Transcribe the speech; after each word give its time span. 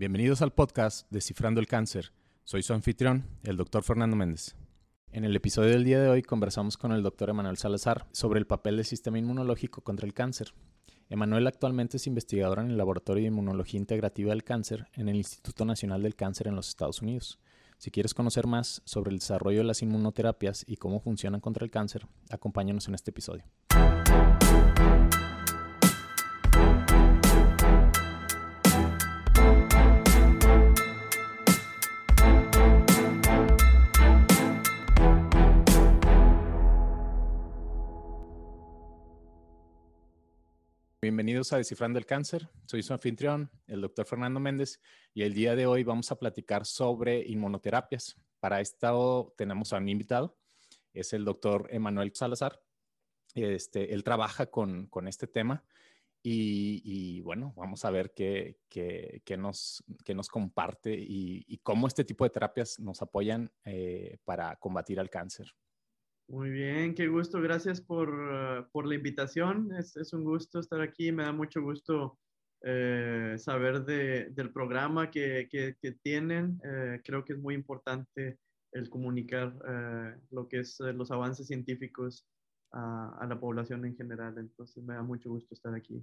Bienvenidos 0.00 0.40
al 0.40 0.54
podcast 0.54 1.06
Descifrando 1.10 1.60
el 1.60 1.66
Cáncer. 1.66 2.10
Soy 2.44 2.62
su 2.62 2.72
anfitrión, 2.72 3.26
el 3.42 3.58
doctor 3.58 3.82
Fernando 3.82 4.16
Méndez. 4.16 4.56
En 5.12 5.26
el 5.26 5.36
episodio 5.36 5.72
del 5.72 5.84
día 5.84 6.00
de 6.00 6.08
hoy 6.08 6.22
conversamos 6.22 6.78
con 6.78 6.92
el 6.92 7.02
doctor 7.02 7.28
Emanuel 7.28 7.58
Salazar 7.58 8.06
sobre 8.10 8.38
el 8.38 8.46
papel 8.46 8.76
del 8.76 8.86
sistema 8.86 9.18
inmunológico 9.18 9.82
contra 9.82 10.06
el 10.06 10.14
cáncer. 10.14 10.54
Emanuel 11.10 11.46
actualmente 11.46 11.98
es 11.98 12.06
investigador 12.06 12.60
en 12.60 12.70
el 12.70 12.78
Laboratorio 12.78 13.24
de 13.24 13.28
Inmunología 13.28 13.78
Integrativa 13.78 14.30
del 14.30 14.42
Cáncer 14.42 14.86
en 14.94 15.10
el 15.10 15.16
Instituto 15.16 15.66
Nacional 15.66 16.02
del 16.02 16.16
Cáncer 16.16 16.48
en 16.48 16.56
los 16.56 16.70
Estados 16.70 17.02
Unidos. 17.02 17.38
Si 17.76 17.90
quieres 17.90 18.14
conocer 18.14 18.46
más 18.46 18.80
sobre 18.86 19.10
el 19.10 19.18
desarrollo 19.18 19.58
de 19.58 19.64
las 19.64 19.82
inmunoterapias 19.82 20.64
y 20.66 20.78
cómo 20.78 21.00
funcionan 21.00 21.42
contra 21.42 21.62
el 21.62 21.70
cáncer, 21.70 22.06
acompáñanos 22.30 22.88
en 22.88 22.94
este 22.94 23.10
episodio. 23.10 23.44
Bienvenidos 41.10 41.52
a 41.52 41.56
Descifrando 41.56 41.98
el 41.98 42.06
Cáncer. 42.06 42.48
Soy 42.66 42.84
su 42.84 42.92
anfitrión, 42.92 43.50
el 43.66 43.80
doctor 43.80 44.06
Fernando 44.06 44.38
Méndez, 44.38 44.80
y 45.12 45.22
el 45.22 45.34
día 45.34 45.56
de 45.56 45.66
hoy 45.66 45.82
vamos 45.82 46.12
a 46.12 46.18
platicar 46.20 46.64
sobre 46.64 47.26
inmunoterapias. 47.26 48.16
Para 48.38 48.60
esto 48.60 49.34
tenemos 49.36 49.72
a 49.72 49.78
un 49.78 49.88
invitado, 49.88 50.38
es 50.92 51.12
el 51.12 51.24
doctor 51.24 51.66
Emanuel 51.72 52.12
Salazar. 52.14 52.62
Este, 53.34 53.92
él 53.92 54.04
trabaja 54.04 54.46
con, 54.52 54.86
con 54.86 55.08
este 55.08 55.26
tema 55.26 55.64
y, 56.22 57.20
bueno, 57.22 57.54
vamos 57.56 57.84
a 57.84 57.90
ver 57.90 58.12
qué, 58.14 58.60
qué, 58.68 59.20
qué 59.24 59.36
nos, 59.36 59.82
qué 60.04 60.14
nos 60.14 60.28
comparte 60.28 60.94
y, 60.94 61.44
y, 61.48 61.58
cómo 61.58 61.88
este 61.88 62.04
tipo 62.04 62.22
de 62.22 62.30
terapias 62.30 62.78
nos 62.78 63.02
apoyan 63.02 63.50
eh, 63.64 64.18
para 64.24 64.54
combatir 64.60 65.00
al 65.00 65.10
cáncer. 65.10 65.56
Muy 66.30 66.48
bien, 66.50 66.94
qué 66.94 67.08
gusto. 67.08 67.40
Gracias 67.40 67.80
por, 67.80 68.08
uh, 68.08 68.70
por 68.70 68.86
la 68.86 68.94
invitación. 68.94 69.72
Es, 69.76 70.12
un 70.12 70.22
gusto 70.22 70.60
estar 70.60 70.80
aquí. 70.80 71.10
Me 71.10 71.24
da 71.24 71.32
mucho 71.32 71.60
gusto 71.60 72.20
eh, 72.62 73.34
saber 73.36 73.84
de, 73.84 74.30
del 74.30 74.52
programa 74.52 75.10
que, 75.10 75.48
que, 75.50 75.92
tienen. 76.04 76.60
Eh, 76.64 77.00
creo 77.02 77.24
que 77.24 77.32
es 77.32 77.38
muy 77.40 77.56
importante 77.56 78.38
el 78.70 78.88
comunicar 78.88 79.52
eh, 79.68 80.20
lo 80.30 80.46
que 80.46 80.60
es 80.60 80.78
los 80.78 81.10
avances 81.10 81.48
científicos 81.48 82.28
a, 82.70 83.18
a, 83.20 83.26
la 83.26 83.40
población 83.40 83.84
en 83.84 83.96
general. 83.96 84.38
Entonces, 84.38 84.84
me 84.84 84.94
da 84.94 85.02
mucho 85.02 85.30
gusto 85.30 85.52
estar 85.52 85.74
aquí. 85.74 86.00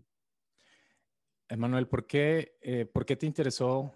Emanuel, 1.48 1.88
¿por 1.88 2.06
qué, 2.06 2.90
¿por 2.94 3.06
qué 3.06 3.16
te 3.16 3.28
interesó 3.28 3.94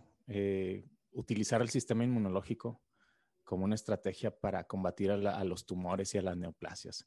utilizar 1.11 1.61
el 1.61 1.67
sistema 1.67 2.05
inmunológico 2.05 2.81
como 3.51 3.65
una 3.65 3.75
estrategia 3.75 4.31
para 4.31 4.63
combatir 4.63 5.11
a, 5.11 5.17
la, 5.17 5.37
a, 5.37 5.43
los 5.43 5.65
tumores 5.65 6.15
y 6.15 6.17
a 6.17 6.21
las 6.21 6.37
neoplasias. 6.37 7.05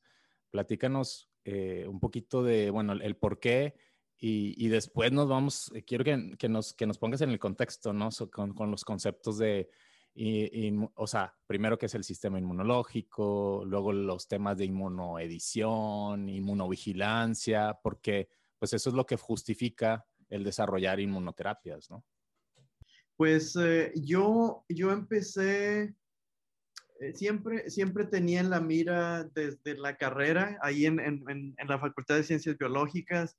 Platícanos 0.50 1.30
eh, 1.42 1.86
un 1.88 2.00
poquito 2.00 2.42
de, 2.42 2.68
bueno, 2.68 2.92
el 2.92 3.16
por 3.16 3.40
qué 3.40 3.74
y, 4.18 4.54
y 4.62 4.68
después 4.68 5.10
nos 5.10 5.26
vamos, 5.26 5.72
eh, 5.74 5.84
quiero 5.84 6.04
que, 6.04 6.36
que, 6.38 6.50
nos, 6.50 6.74
que 6.74 6.86
nos 6.86 6.98
pongas 6.98 7.22
en 7.22 7.30
el 7.30 7.38
contexto, 7.38 7.94
¿no? 7.94 8.10
So, 8.10 8.30
con, 8.30 8.52
con, 8.52 8.70
los 8.70 8.84
conceptos 8.84 9.38
de, 9.38 9.70
y, 10.12 10.68
y, 10.68 10.86
o 10.96 11.06
sea, 11.06 11.34
primero 11.46 11.78
que 11.78 11.86
es 11.86 11.94
el 11.94 12.04
sistema 12.04 12.38
inmunológico, 12.38 13.62
luego 13.64 13.94
los 13.94 14.28
temas 14.28 14.58
de 14.58 14.66
inmunoedición, 14.66 16.28
inmunovigilancia, 16.28 17.78
porque 17.82 18.28
pues 18.58 18.74
eso 18.74 18.90
es 18.90 18.94
lo 18.94 19.06
que 19.06 19.16
justifica 19.16 20.04
el 20.28 20.44
desarrollar 20.44 21.00
inmunoterapias, 21.00 21.88
¿no? 21.88 22.04
Pues 23.16 23.56
eh, 23.56 23.94
yo, 23.96 24.66
yo 24.68 24.90
empecé 24.90 25.94
siempre, 27.14 27.70
siempre 27.70 28.06
tenía 28.06 28.40
en 28.40 28.50
la 28.50 28.60
mira 28.60 29.24
desde 29.34 29.76
la 29.76 29.96
carrera, 29.96 30.58
ahí 30.62 30.86
en, 30.86 31.00
en, 31.00 31.24
en 31.28 31.68
la 31.68 31.78
Facultad 31.78 32.16
de 32.16 32.24
Ciencias 32.24 32.56
Biológicas, 32.56 33.36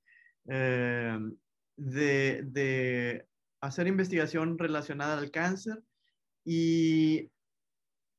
eh, 0.47 1.19
de, 1.78 2.44
de, 2.46 3.28
hacer 3.62 3.88
investigación 3.88 4.57
relacionada 4.57 5.18
al 5.18 5.31
cáncer. 5.31 5.81
Y, 6.46 7.31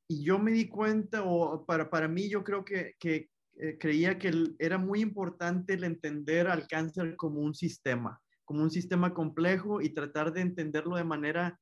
y, 0.09 0.23
yo 0.23 0.37
me 0.39 0.51
di 0.51 0.67
cuenta, 0.67 1.23
o 1.23 1.65
para, 1.65 1.89
para 1.89 2.07
mí 2.07 2.29
yo 2.29 2.43
creo 2.43 2.65
que, 2.65 2.95
que 2.99 3.29
eh, 3.55 3.77
creía 3.79 4.19
que 4.19 4.31
era 4.59 4.77
muy 4.77 5.01
importante 5.01 5.73
el 5.73 5.85
entender 5.85 6.47
al 6.47 6.67
cáncer 6.67 7.15
como 7.15 7.39
un 7.39 7.55
sistema, 7.55 8.21
como 8.45 8.61
un 8.61 8.71
sistema 8.71 9.13
complejo 9.13 9.81
y 9.81 9.93
tratar 9.93 10.33
de 10.33 10.41
entenderlo 10.41 10.97
de 10.97 11.03
manera 11.05 11.59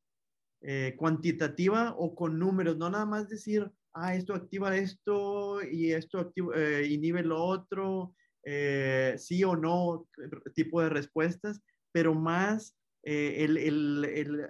eh, 0.68 0.96
cuantitativa 0.98 1.94
o 1.96 2.16
con 2.16 2.40
números, 2.40 2.76
no 2.78 2.90
nada 2.90 3.06
más 3.06 3.30
decir, 3.30 3.72
ah, 3.94 4.16
esto 4.16 4.34
activa 4.34 4.76
esto 4.76 5.62
y 5.64 5.92
esto 5.92 6.20
activa, 6.20 6.54
eh, 6.56 6.88
inhibe 6.88 7.22
lo 7.22 7.44
otro, 7.44 8.16
eh, 8.44 9.14
sí 9.20 9.44
o 9.44 9.56
no, 9.56 10.08
tipo 10.56 10.82
de 10.82 10.90
respuestas, 10.90 11.62
pero 11.92 12.16
más 12.16 12.76
eh, 13.04 13.44
el, 13.44 13.58
el, 13.58 14.06
el, 14.06 14.50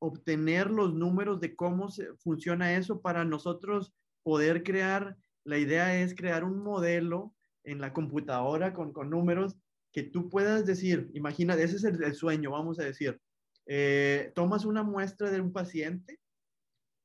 obtener 0.00 0.70
los 0.70 0.94
números 0.94 1.40
de 1.40 1.56
cómo 1.56 1.88
funciona 2.18 2.76
eso 2.76 3.00
para 3.00 3.24
nosotros 3.24 3.92
poder 4.22 4.62
crear, 4.62 5.16
la 5.44 5.58
idea 5.58 6.00
es 6.00 6.14
crear 6.14 6.44
un 6.44 6.62
modelo 6.62 7.34
en 7.64 7.80
la 7.80 7.92
computadora 7.92 8.72
con, 8.72 8.92
con 8.92 9.10
números 9.10 9.56
que 9.92 10.04
tú 10.04 10.28
puedas 10.28 10.64
decir, 10.64 11.10
imagina, 11.12 11.54
ese 11.54 11.76
es 11.76 11.84
el, 11.84 12.02
el 12.04 12.14
sueño, 12.14 12.52
vamos 12.52 12.78
a 12.78 12.84
decir, 12.84 13.20
eh, 13.66 14.32
tomas 14.34 14.64
una 14.64 14.82
muestra 14.82 15.30
de 15.30 15.40
un 15.40 15.52
paciente, 15.52 16.20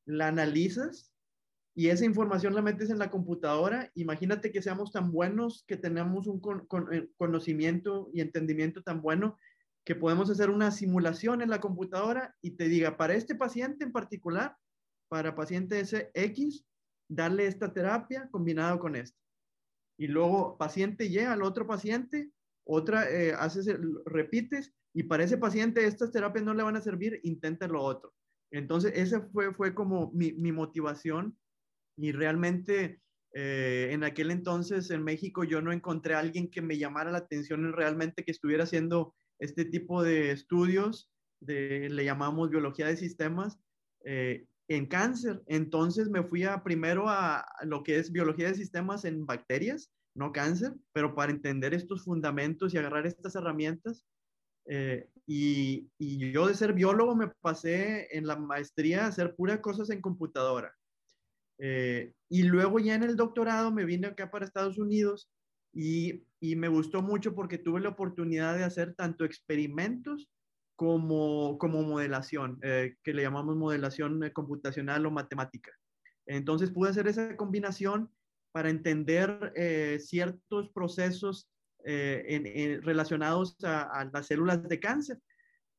la 0.05 0.27
analizas 0.27 1.13
y 1.75 1.87
esa 1.89 2.05
información 2.05 2.55
la 2.55 2.61
metes 2.61 2.89
en 2.89 2.99
la 2.99 3.09
computadora. 3.09 3.91
Imagínate 3.95 4.51
que 4.51 4.61
seamos 4.61 4.91
tan 4.91 5.11
buenos, 5.11 5.63
que 5.67 5.77
tenemos 5.77 6.27
un 6.27 6.41
eh, 6.91 7.09
conocimiento 7.17 8.09
y 8.13 8.21
entendimiento 8.21 8.83
tan 8.83 9.01
bueno 9.01 9.37
que 9.85 9.95
podemos 9.95 10.29
hacer 10.29 10.49
una 10.49 10.71
simulación 10.71 11.41
en 11.41 11.49
la 11.49 11.61
computadora 11.61 12.35
y 12.41 12.51
te 12.51 12.67
diga, 12.67 12.97
para 12.97 13.15
este 13.15 13.33
paciente 13.33 13.83
en 13.83 13.91
particular, 13.91 14.55
para 15.07 15.35
paciente 15.35 15.83
SX, 15.83 16.65
darle 17.09 17.47
esta 17.47 17.73
terapia 17.73 18.29
combinado 18.29 18.77
con 18.79 18.95
esta. 18.95 19.17
Y 19.97 20.07
luego 20.07 20.57
paciente 20.57 21.05
Y 21.07 21.17
al 21.19 21.41
otro 21.41 21.65
paciente, 21.65 22.31
otra, 22.69 23.09
eh, 23.09 23.33
haces, 23.33 23.67
repites 24.05 24.73
y 24.93 25.03
para 25.03 25.23
ese 25.23 25.37
paciente 25.37 25.85
estas 25.85 26.11
terapias 26.11 26.45
no 26.45 26.53
le 26.53 26.63
van 26.63 26.75
a 26.75 26.81
servir, 26.81 27.19
intenta 27.23 27.67
lo 27.67 27.81
otro. 27.81 28.13
Entonces, 28.51 28.93
esa 28.95 29.21
fue, 29.21 29.53
fue 29.53 29.73
como 29.73 30.11
mi, 30.11 30.33
mi 30.33 30.51
motivación 30.51 31.37
y 31.97 32.11
realmente 32.11 33.01
eh, 33.33 33.89
en 33.91 34.03
aquel 34.03 34.31
entonces 34.31 34.89
en 34.89 35.03
México 35.03 35.43
yo 35.43 35.61
no 35.61 35.71
encontré 35.71 36.15
a 36.15 36.19
alguien 36.19 36.49
que 36.49 36.61
me 36.61 36.77
llamara 36.77 37.11
la 37.11 37.19
atención 37.19 37.71
realmente 37.73 38.23
que 38.23 38.31
estuviera 38.31 38.63
haciendo 38.63 39.15
este 39.39 39.65
tipo 39.65 40.03
de 40.03 40.31
estudios, 40.31 41.11
de, 41.39 41.89
le 41.89 42.05
llamamos 42.05 42.49
biología 42.49 42.87
de 42.87 42.97
sistemas, 42.97 43.59
eh, 44.05 44.45
en 44.67 44.85
cáncer. 44.85 45.41
Entonces 45.47 46.09
me 46.09 46.23
fui 46.23 46.43
a, 46.43 46.63
primero 46.63 47.09
a 47.09 47.45
lo 47.63 47.83
que 47.83 47.97
es 47.97 48.11
biología 48.11 48.49
de 48.49 48.55
sistemas 48.55 49.05
en 49.05 49.25
bacterias, 49.25 49.91
no 50.15 50.31
cáncer, 50.31 50.73
pero 50.91 51.15
para 51.15 51.31
entender 51.31 51.73
estos 51.73 52.03
fundamentos 52.03 52.73
y 52.73 52.77
agarrar 52.77 53.05
estas 53.05 53.35
herramientas 53.35 54.05
eh, 54.65 55.09
y, 55.25 55.89
y, 55.97 56.31
yo 56.31 56.47
de 56.47 56.53
ser 56.53 56.73
biólogo 56.73 57.15
me 57.15 57.29
pasé 57.41 58.15
en 58.15 58.27
la 58.27 58.35
maestría 58.35 59.05
a 59.05 59.07
hacer 59.07 59.35
puras 59.35 59.59
cosas 59.59 59.89
en 59.89 59.99
computadora. 60.01 60.75
Eh, 61.57 62.13
y 62.29 62.43
luego 62.43 62.79
ya 62.79 62.95
en 62.95 63.03
el 63.03 63.15
doctorado 63.15 63.71
me 63.71 63.83
vine 63.83 64.07
acá 64.07 64.29
para 64.29 64.45
Estados 64.45 64.77
Unidos 64.77 65.29
y, 65.73 66.23
y, 66.39 66.55
me 66.55 66.67
gustó 66.67 67.01
mucho 67.01 67.33
porque 67.33 67.57
tuve 67.57 67.81
la 67.81 67.89
oportunidad 67.89 68.55
de 68.57 68.63
hacer 68.63 68.93
tanto 68.93 69.25
experimentos 69.25 70.29
como, 70.75 71.57
como 71.57 71.81
modelación, 71.81 72.59
eh, 72.61 72.95
que 73.03 73.13
le 73.13 73.23
llamamos 73.23 73.57
modelación 73.57 74.21
computacional 74.33 75.05
o 75.05 75.11
matemática. 75.11 75.71
Entonces 76.25 76.71
pude 76.71 76.91
hacer 76.91 77.07
esa 77.07 77.35
combinación 77.35 78.11
para 78.51 78.69
entender 78.69 79.53
eh, 79.55 79.99
ciertos 79.99 80.69
procesos 80.69 81.49
eh, 81.85 82.79
relacionados 82.83 83.55
a, 83.63 84.09
las 84.11 84.27
células 84.27 84.67
de 84.67 84.79
cáncer. 84.79 85.19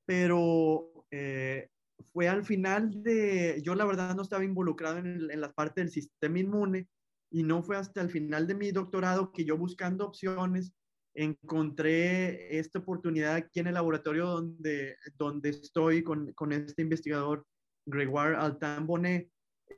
Pero 0.06 1.06
eh, 1.10 1.68
fue 2.12 2.28
al 2.28 2.44
final 2.44 3.02
de, 3.02 3.60
yo 3.62 3.74
la 3.74 3.84
verdad 3.84 4.14
no 4.14 4.22
estaba 4.22 4.44
involucrado 4.44 4.98
en, 4.98 5.06
el, 5.06 5.30
en 5.30 5.40
la 5.40 5.52
parte 5.52 5.80
del 5.80 5.90
sistema 5.90 6.38
inmune 6.38 6.88
y 7.30 7.42
no 7.42 7.62
fue 7.62 7.76
hasta 7.76 8.00
el 8.00 8.10
final 8.10 8.46
de 8.46 8.54
mi 8.54 8.72
doctorado 8.72 9.32
que 9.32 9.44
yo 9.44 9.56
buscando 9.56 10.06
opciones 10.06 10.72
encontré 11.14 12.58
esta 12.58 12.78
oportunidad 12.78 13.34
aquí 13.34 13.60
en 13.60 13.66
el 13.66 13.74
laboratorio 13.74 14.26
donde, 14.26 14.96
donde 15.16 15.50
estoy 15.50 16.02
con, 16.02 16.32
con 16.32 16.52
este 16.52 16.82
investigador 16.82 17.46
Gregoire 17.86 18.36
Altan 18.36 18.86
Bonnet, 18.86 19.28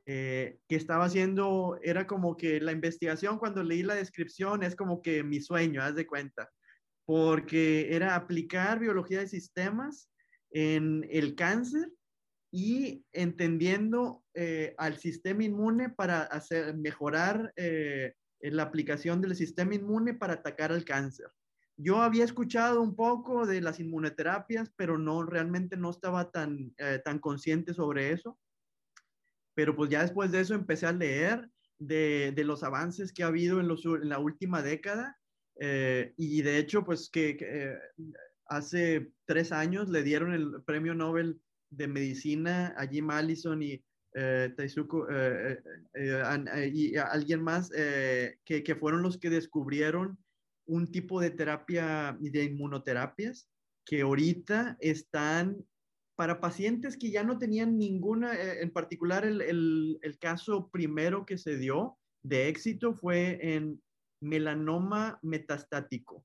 eh, 0.06 0.58
que 0.68 0.76
estaba 0.76 1.04
haciendo, 1.04 1.78
era 1.82 2.06
como 2.06 2.36
que 2.36 2.60
la 2.60 2.72
investigación, 2.72 3.38
cuando 3.38 3.62
leí 3.62 3.82
la 3.82 3.94
descripción, 3.94 4.62
es 4.62 4.74
como 4.74 5.02
que 5.02 5.22
mi 5.22 5.40
sueño, 5.40 5.82
haz 5.82 5.94
de 5.94 6.06
cuenta, 6.06 6.50
porque 7.04 7.94
era 7.94 8.14
aplicar 8.14 8.78
biología 8.78 9.20
de 9.20 9.28
sistemas 9.28 10.08
en 10.50 11.06
el 11.10 11.34
cáncer 11.34 11.88
y 12.50 13.04
entendiendo 13.12 14.24
eh, 14.34 14.74
al 14.76 14.98
sistema 14.98 15.44
inmune 15.44 15.90
para 15.90 16.22
hacer, 16.22 16.76
mejorar 16.76 17.52
eh, 17.56 18.14
la 18.40 18.64
aplicación 18.64 19.20
del 19.20 19.36
sistema 19.36 19.74
inmune 19.74 20.14
para 20.14 20.34
atacar 20.34 20.72
al 20.72 20.84
cáncer. 20.84 21.28
Yo 21.76 22.02
había 22.02 22.24
escuchado 22.24 22.82
un 22.82 22.96
poco 22.96 23.46
de 23.46 23.60
las 23.60 23.80
inmunoterapias, 23.80 24.70
pero 24.76 24.98
no, 24.98 25.22
realmente 25.24 25.76
no 25.76 25.90
estaba 25.90 26.30
tan, 26.30 26.74
tan 27.04 27.18
consciente 27.18 27.72
sobre 27.72 28.12
eso. 28.12 28.38
Pero 29.54 29.76
pues 29.76 29.90
ya 29.90 30.02
después 30.02 30.32
de 30.32 30.40
eso 30.40 30.54
empecé 30.54 30.86
a 30.86 30.92
leer 30.92 31.48
de, 31.78 32.32
de 32.34 32.44
los 32.44 32.62
avances 32.62 33.12
que 33.12 33.22
ha 33.22 33.26
habido 33.28 33.60
en, 33.60 33.68
los, 33.68 33.84
en 33.84 34.08
la 34.08 34.18
última 34.18 34.62
década. 34.62 35.18
Eh, 35.60 36.14
y 36.16 36.42
de 36.42 36.58
hecho, 36.58 36.84
pues 36.84 37.10
que, 37.10 37.36
eh, 37.40 37.78
hace 38.46 39.12
tres 39.26 39.52
años 39.52 39.88
le 39.88 40.02
dieron 40.02 40.32
el 40.32 40.62
premio 40.64 40.94
Nobel 40.94 41.40
de 41.70 41.88
Medicina 41.88 42.74
a 42.76 42.86
Jim 42.86 43.10
Allison 43.10 43.62
y 43.62 43.82
eh, 44.14 44.54
y 46.70 46.96
alguien 46.96 47.42
más 47.42 47.70
que, 47.70 48.62
que, 48.62 48.74
fueron 48.76 49.00
los 49.00 49.16
que 49.16 49.30
descubrieron 49.30 50.18
un 50.66 50.92
tipo 50.92 51.18
de 51.18 51.30
terapia 51.30 52.14
de 52.20 52.44
inmunoterapias 52.44 53.48
que 53.86 54.02
ahorita 54.02 54.76
están 54.80 55.64
para 56.22 56.38
pacientes 56.38 56.96
que 56.96 57.10
ya 57.10 57.24
no 57.24 57.36
tenían 57.36 57.76
ninguna, 57.76 58.32
eh, 58.32 58.62
en 58.62 58.70
particular 58.70 59.24
el, 59.24 59.40
el, 60.00 60.18
caso 60.20 60.70
primero 60.70 61.26
que 61.26 61.36
se 61.36 61.56
dio 61.56 61.98
de 62.22 62.46
éxito 62.46 62.94
fue 62.94 63.40
en 63.42 63.82
melanoma 64.20 65.18
metastático. 65.22 66.24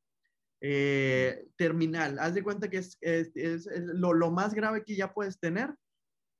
Eh, 0.62 1.48
terminal. 1.56 2.20
Haz 2.20 2.36
de 2.36 2.44
cuenta 2.44 2.70
que 2.70 2.78
es, 2.78 3.00
es, 3.02 3.68
lo, 3.76 4.14
lo, 4.14 4.30
más 4.30 4.54
grave 4.54 4.84
que 4.84 4.96
ya 4.96 5.16
puedes 5.16 5.40
tener. 5.40 5.74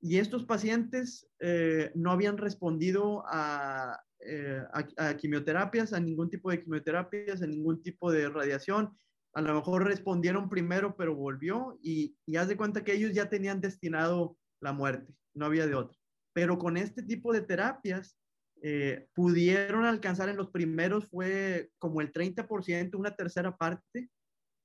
Y 0.00 0.18
estos 0.18 0.44
pacientes 0.44 1.26
eh, 1.40 1.90
no 1.96 2.12
habían 2.12 2.38
respondido 2.38 3.24
a, 3.26 4.00
eh, 4.20 4.62
a, 4.98 5.16
quimioterapias, 5.16 5.92
a 5.92 5.98
ningún 5.98 6.30
tipo 6.30 6.48
de 6.52 6.62
quimioterapias, 6.62 7.42
a 7.42 7.46
ningún 7.48 7.82
tipo 7.82 8.12
de 8.12 8.28
radiación. 8.28 8.96
A 9.38 9.40
lo 9.40 9.54
mejor 9.54 9.84
respondieron 9.84 10.48
primero, 10.48 10.96
pero 10.96 11.14
volvió 11.14 11.78
y, 11.80 12.16
y 12.26 12.34
haz 12.34 12.48
de 12.48 12.56
cuenta 12.56 12.82
que 12.82 12.94
ellos 12.94 13.12
ya 13.12 13.28
tenían 13.28 13.60
destinado 13.60 14.36
la 14.60 14.72
muerte, 14.72 15.14
no 15.32 15.46
había 15.46 15.64
de 15.68 15.76
otra. 15.76 15.96
Pero 16.32 16.58
con 16.58 16.76
este 16.76 17.04
tipo 17.04 17.32
de 17.32 17.42
terapias 17.42 18.18
eh, 18.62 19.06
pudieron 19.14 19.84
alcanzar 19.84 20.28
en 20.28 20.36
los 20.36 20.50
primeros 20.50 21.06
fue 21.06 21.70
como 21.78 22.00
el 22.00 22.12
30%, 22.12 22.96
una 22.96 23.14
tercera 23.14 23.56
parte, 23.56 24.10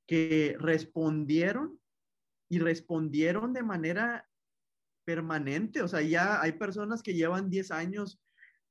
que 0.07 0.55
respondieron 0.57 1.79
y 2.49 2.57
respondieron 2.57 3.53
de 3.53 3.61
manera 3.61 4.27
permanente. 5.05 5.83
O 5.83 5.87
sea, 5.87 6.01
ya 6.01 6.41
hay 6.41 6.53
personas 6.53 7.03
que 7.03 7.13
llevan 7.13 7.51
10 7.51 7.69
años 7.69 8.19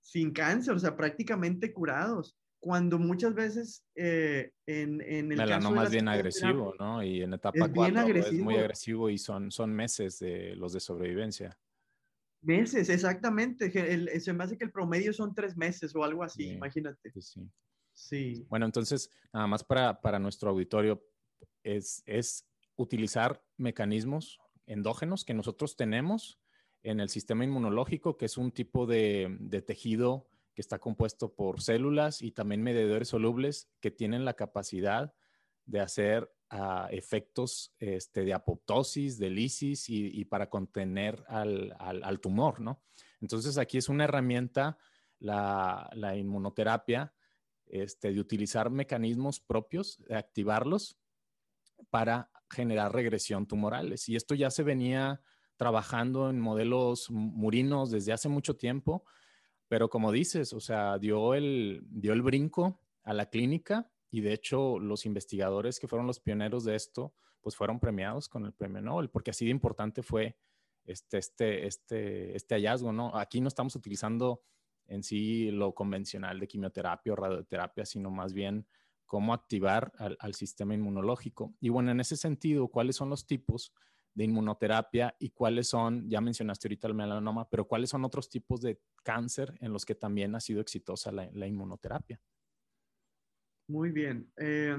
sin 0.01 0.33
cáncer, 0.33 0.75
o 0.75 0.81
sea, 0.81 0.97
prácticamente 0.97 1.73
curados. 1.73 2.37
Cuando 2.63 2.97
muchas 2.97 3.35
veces 3.35 3.85
eh, 3.97 4.53
en, 4.67 5.01
en, 5.01 5.33
el 5.33 5.39
Melanoma 5.39 5.83
es 5.83 5.91
bien 5.91 6.07
agresivo, 6.07 6.75
¿no? 6.79 7.03
Y 7.03 7.23
en 7.23 7.35
etapa 7.35 7.69
4 7.69 8.07
es 8.15 8.33
muy 8.35 8.55
agresivo 8.55 9.11
y 9.11 9.19
son, 9.19 9.51
son 9.51 9.75
meses 9.75 10.21
de 10.21 10.55
los 10.55 10.73
de 10.73 10.79
sobrevivencia. 10.79 11.59
Meses, 12.41 12.89
exactamente. 12.89 13.69
se 14.21 14.33
me 14.33 14.45
hace 14.45 14.57
que 14.57 14.65
el 14.65 14.71
promedio 14.71 15.13
son 15.13 15.35
tres 15.35 15.57
meses 15.57 15.93
o 15.97 16.05
algo 16.05 16.23
así, 16.23 16.51
imagínate. 16.51 17.13
Sí, 17.21 17.51
sí. 17.93 18.47
Bueno, 18.49 18.67
entonces, 18.67 19.11
nada 19.33 19.49
más 19.49 19.65
para, 19.65 20.01
para 20.01 20.21
nuestro 20.21 20.51
auditorio, 20.51 21.05
es, 21.65 22.05
es 22.07 22.47
utilizar 22.77 23.45
mecanismos 23.57 24.39
endógenos 24.67 25.25
que 25.25 25.35
nosotros 25.35 25.77
tenemos 25.77 26.39
en 26.83 27.01
el 27.01 27.09
sistema 27.09 27.45
inmunológico, 27.45 28.17
que 28.17 28.27
es 28.27 28.37
un 28.37 28.51
tipo 28.51 28.87
de, 28.87 29.63
tejido 29.67 30.29
que 30.55 30.61
está 30.61 30.79
compuesto 30.79 31.35
por 31.35 31.63
células 31.63 32.23
y 32.23 32.33
también 32.33 32.63
mediadores 32.63 33.09
solubles 33.09 33.71
que 33.81 33.91
tienen 33.91 34.25
la 34.25 34.35
capacidad 34.35 35.15
de 35.65 35.81
hacer 35.81 36.31
ah, 36.51 36.89
efectos 36.91 37.75
este, 37.79 38.25
de 38.25 38.35
apoptosis, 38.35 39.19
de 39.19 39.31
lisis 39.31 39.89
y, 39.89 40.25
para 40.27 40.51
contener 40.51 41.25
al, 41.29 42.21
tumor, 42.21 42.61
¿no? 42.61 42.83
Entonces 43.21 43.57
aquí 43.59 43.79
es 43.79 43.89
una 43.89 44.05
herramienta, 44.05 44.77
la, 45.19 45.89
inmunoterapia, 46.17 47.15
este, 47.67 48.13
de 48.13 48.21
utilizar 48.21 48.71
mecanismos 48.71 49.41
propios, 49.41 49.99
de 50.09 50.17
activarlos 50.17 50.99
para 51.91 52.31
generar 52.51 52.93
regresión 52.93 53.47
tumorales. 53.47 54.09
Y 54.09 54.17
esto 54.17 54.35
ya 54.35 54.51
se 54.51 54.63
venía 54.63 55.23
trabajando 55.57 56.29
en 56.29 56.41
modelos 56.41 57.11
murinos 57.11 57.91
desde 57.91 58.13
hace 58.13 58.29
mucho 58.29 58.57
tiempo, 58.57 59.05
pero 59.73 59.89
como 59.89 60.13
dices, 60.13 60.53
o 60.53 60.61
sea, 60.61 60.99
dio 60.99 61.33
el, 61.33 61.81
dio 61.89 62.13
el 62.13 62.21
brinco 62.21 62.79
a 63.05 63.15
la 63.15 63.31
clínica 63.31 63.91
y 64.11 64.21
de 64.21 64.35
hecho 64.35 64.79
los 64.79 65.07
investigadores 65.07 65.81
que 65.81 65.89
fueron 65.89 66.07
los 66.07 66.21
pioneros 66.21 66.65
de 66.65 66.77
esto, 66.77 67.15
pues 67.41 67.57
fueron 67.57 67.81
premiados 67.81 68.29
con 68.29 68.45
el 68.45 68.53
premio 68.53 68.83
Nobel, 68.83 69.09
porque 69.09 69.31
así 69.31 69.47
de 69.47 69.51
importante 69.51 70.03
fue 70.03 70.37
este, 70.85 71.17
este, 71.17 71.67
este, 71.67 72.37
este 72.37 72.55
hallazgo, 72.55 72.93
¿no? 72.93 73.17
Aquí 73.17 73.41
no 73.41 73.49
estamos 73.49 73.75
utilizando 73.75 74.43
en 74.89 75.03
sí 75.03 75.51
lo 75.51 75.73
convencional 75.73 76.39
de 76.39 76.49
quimioterapia 76.49 77.15
o 77.15 77.17
radioterapia, 77.17 77.87
sino 77.87 78.11
más 78.11 78.35
bien 78.35 78.67
cómo 79.07 79.33
activar 79.33 79.91
al, 79.97 80.19
al 80.21 80.35
sistema 80.35 80.75
inmunológico. 80.75 81.55
Y 81.61 81.71
bueno, 81.71 81.93
en 81.93 82.01
ese 82.01 82.19
sentido, 82.19 82.69
¿cuáles 82.69 82.97
son 82.97 83.09
los 83.09 83.27
tipos? 83.27 83.73
De 84.15 84.25
inmunoterapia 84.25 85.15
y 85.19 85.31
cuáles 85.31 85.69
son, 85.69 86.09
ya 86.09 86.21
mencionaste 86.21 86.69
ahorita 86.69 86.89
el 86.89 86.95
melanoma, 86.95 87.49
pero 87.49 87.67
cuáles 87.67 87.91
son 87.91 88.05
otros 88.05 88.29
tipos 88.29 88.61
de 88.61 88.81
cáncer 89.03 89.55
en 89.61 89.73
los 89.73 89.85
que 89.85 89.95
también 89.95 90.35
ha 90.35 90.41
sido 90.41 90.61
exitosa 90.61 91.11
la, 91.13 91.47
inmunoterapia. 91.47 92.21
Muy 93.69 93.91
bien. 93.91 94.31
Eh, 94.37 94.77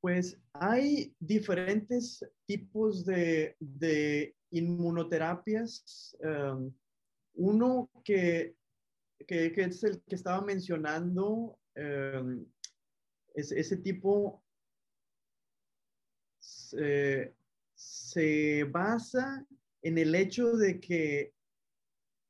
pues 0.00 0.36
hay 0.52 1.14
diferentes 1.20 2.28
tipos 2.46 3.04
de, 3.04 3.56
inmunoterapias. 4.50 6.16
Um, 6.20 6.72
uno 7.34 7.88
que, 8.04 8.56
es 9.28 9.84
el 9.84 10.02
que 10.02 10.14
estaba 10.14 10.42
mencionando, 10.42 11.58
um, 11.76 12.44
es, 13.34 13.52
ese 13.52 13.76
tipo 13.76 14.42
eh, 16.76 17.34
se 17.82 18.64
basa 18.64 19.46
en 19.82 19.98
el 19.98 20.14
hecho 20.14 20.56
de 20.56 20.80
que 20.80 21.34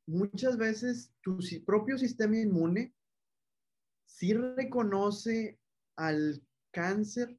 muchas 0.07 0.57
veces 0.57 1.13
tu 1.21 1.39
propio 1.67 1.99
sistema 1.99 2.39
inmune 2.39 2.95
sí 4.07 4.33
reconoce 4.33 5.59
al 5.97 6.43
cáncer 6.71 7.37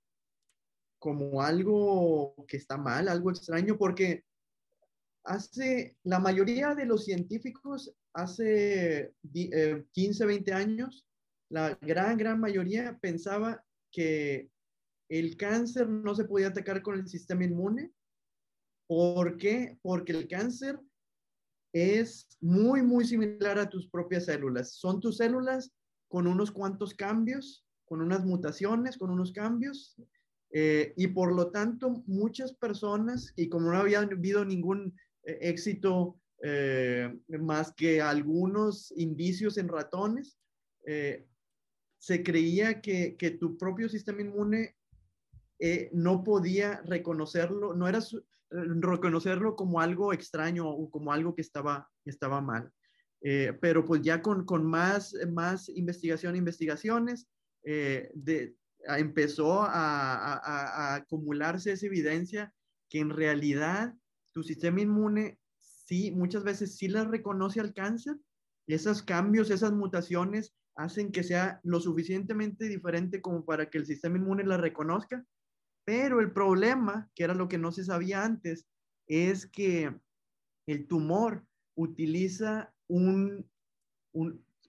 como 0.99 1.41
algo 1.41 2.35
que 2.47 2.57
está 2.57 2.77
mal, 2.77 3.07
algo 3.07 3.31
extraño, 3.31 3.77
porque 3.77 4.23
hace, 5.23 5.97
la 6.03 6.19
mayoría 6.19 6.75
de 6.75 6.85
los 6.85 7.05
científicos 7.05 7.93
hace 8.13 9.13
15, 9.91 10.25
20 10.25 10.51
eh, 10.51 10.53
años, 10.53 11.05
la 11.49 11.77
gran, 11.81 12.17
gran 12.17 12.39
mayoría 12.39 12.97
pensaba 12.99 13.65
que 13.91 14.49
el 15.09 15.35
cáncer 15.35 15.89
no 15.89 16.15
se 16.15 16.25
podía 16.25 16.47
atacar 16.47 16.81
con 16.81 16.99
el 16.99 17.07
sistema 17.07 17.43
inmune 17.43 17.91
¿Por 18.87 19.37
qué? 19.37 19.77
Porque 19.81 20.11
el 20.11 20.27
cáncer 20.27 20.79
es 21.73 22.27
muy, 22.39 22.81
muy 22.81 23.05
similar 23.05 23.57
a 23.57 23.69
tus 23.69 23.87
propias 23.87 24.25
células. 24.25 24.73
Son 24.73 24.99
tus 24.99 25.17
células 25.17 25.73
con 26.07 26.27
unos 26.27 26.51
cuantos 26.51 26.93
cambios, 26.93 27.65
con 27.85 28.01
unas 28.01 28.23
mutaciones, 28.23 28.97
con 28.97 29.09
unos 29.09 29.31
cambios. 29.31 29.95
Eh, 30.51 30.93
y 30.95 31.07
por 31.07 31.33
lo 31.33 31.49
tanto, 31.49 32.03
muchas 32.05 32.53
personas, 32.53 33.33
y 33.35 33.49
como 33.49 33.71
no 33.71 33.77
había 33.77 33.99
habido 33.99 34.45
ningún 34.45 34.95
eh, 35.23 35.39
éxito 35.41 36.19
eh, 36.43 37.11
más 37.27 37.73
que 37.73 38.01
algunos 38.01 38.93
indicios 38.95 39.57
en 39.57 39.67
ratones, 39.67 40.37
se 41.97 42.23
creía 42.23 42.81
que, 42.81 43.15
que, 43.15 43.31
tu 43.31 43.57
propio 43.57 43.87
sistema 43.87 44.19
inmune 44.19 44.75
no 45.93 46.25
podía 46.25 46.81
reconocerlo, 46.81 47.73
no 47.73 47.87
era, 47.87 48.01
reconocerlo 48.53 49.55
como 49.55 49.79
algo 49.79 50.13
extraño 50.13 50.69
o 50.69 50.89
como 50.89 51.11
algo 51.11 51.35
que 51.35 51.41
estaba, 51.41 51.89
estaba 52.05 52.41
mal. 52.41 52.71
Eh, 53.21 53.57
pero 53.61 53.85
pues 53.85 54.01
ya 54.01 54.21
con, 54.21 54.45
con 54.45 54.65
más, 54.65 55.15
más 55.31 55.69
investigación, 55.69 56.35
investigaciones, 56.35 57.27
eh, 57.63 58.11
de, 58.13 58.55
empezó 58.85 59.63
a, 59.63 60.95
acumularse 60.95 61.71
esa 61.71 61.85
evidencia 61.85 62.53
que 62.89 62.99
en 62.99 63.09
realidad 63.09 63.93
tu 64.33 64.43
sistema 64.43 64.81
inmune 64.81 65.39
sí, 65.59 66.11
muchas 66.11 66.43
veces 66.43 66.75
sí 66.75 66.87
la 66.87 67.05
reconoce 67.05 67.59
al 67.59 67.73
cáncer. 67.73 68.17
Y 68.67 68.73
esos 68.73 69.03
cambios, 69.03 69.49
esas 69.49 69.71
mutaciones 69.71 70.53
hacen 70.75 71.11
que 71.11 71.23
sea 71.23 71.59
lo 71.63 71.79
suficientemente 71.79 72.67
diferente 72.67 73.21
como 73.21 73.45
para 73.45 73.69
que 73.69 73.77
el 73.77 73.85
sistema 73.85 74.17
inmune 74.17 74.43
la 74.43 74.57
reconozca 74.57 75.25
pero 75.85 76.19
el 76.19 76.31
problema, 76.31 77.09
que 77.15 77.23
era 77.23 77.33
lo 77.33 77.47
que 77.47 77.57
no 77.57 77.71
se 77.71 77.83
sabía 77.83 78.23
antes, 78.23 78.67
es 79.07 79.45
que 79.45 79.93
el 80.67 80.87
tumor 80.87 81.45
utiliza 81.75 82.73
un, 82.87 83.49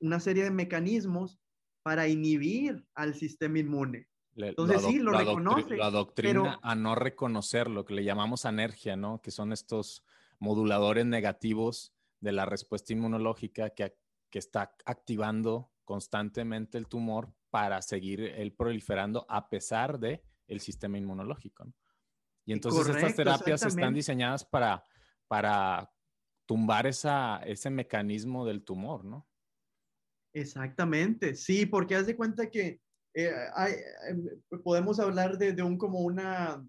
una 0.00 0.20
serie 0.20 0.44
de 0.44 0.50
mecanismos 0.50 1.38
para 1.82 2.08
inhibir 2.08 2.84
al 2.94 3.14
sistema 3.14 3.58
inmune. 3.58 4.08
Entonces 4.36 4.82
sí, 4.82 4.98
lo 4.98 5.12
reconoce. 5.12 5.76
la 5.76 5.90
doctrina 5.90 6.58
a 6.62 6.74
no 6.74 6.94
reconocer 6.94 7.70
lo 7.70 7.84
que 7.84 7.94
le 7.94 8.04
llamamos 8.04 8.46
anergia, 8.46 8.96
¿no? 8.96 9.20
Que 9.20 9.30
son 9.30 9.52
estos 9.52 10.02
moduladores 10.40 11.06
negativos 11.06 11.94
de 12.20 12.32
la 12.32 12.44
respuesta 12.46 12.92
inmunológica 12.92 13.70
que, 13.70 13.94
que 14.30 14.38
está 14.38 14.74
activando 14.86 15.70
constantemente 15.84 16.78
el 16.78 16.88
tumor 16.88 17.32
para 17.50 17.80
seguir 17.82 18.20
el 18.22 18.52
proliferando 18.52 19.26
a 19.28 19.48
pesar 19.48 20.00
de 20.00 20.24
el 20.46 20.60
sistema 20.60 20.98
inmunológico. 20.98 21.72
Y 22.46 22.52
entonces 22.52 22.94
estas 22.94 23.16
terapias 23.16 23.62
están 23.64 23.94
diseñadas 23.94 24.44
para, 24.44 24.84
para 25.28 25.90
tumbar 26.46 26.86
esa, 26.86 27.38
ese 27.44 27.70
mecanismo 27.70 28.44
del 28.44 28.62
tumor, 28.62 29.04
¿no? 29.04 29.26
Exactamente, 30.34 31.36
sí, 31.36 31.64
porque 31.64 31.94
haz 31.94 32.06
de 32.06 32.16
cuenta 32.16 32.50
que 32.50 32.80
eh, 33.14 33.32
em, 34.08 34.26
podemos 34.64 34.98
hablar 34.98 35.38
de, 35.38 35.62
un 35.62 35.78
como 35.78 36.00
una, 36.00 36.66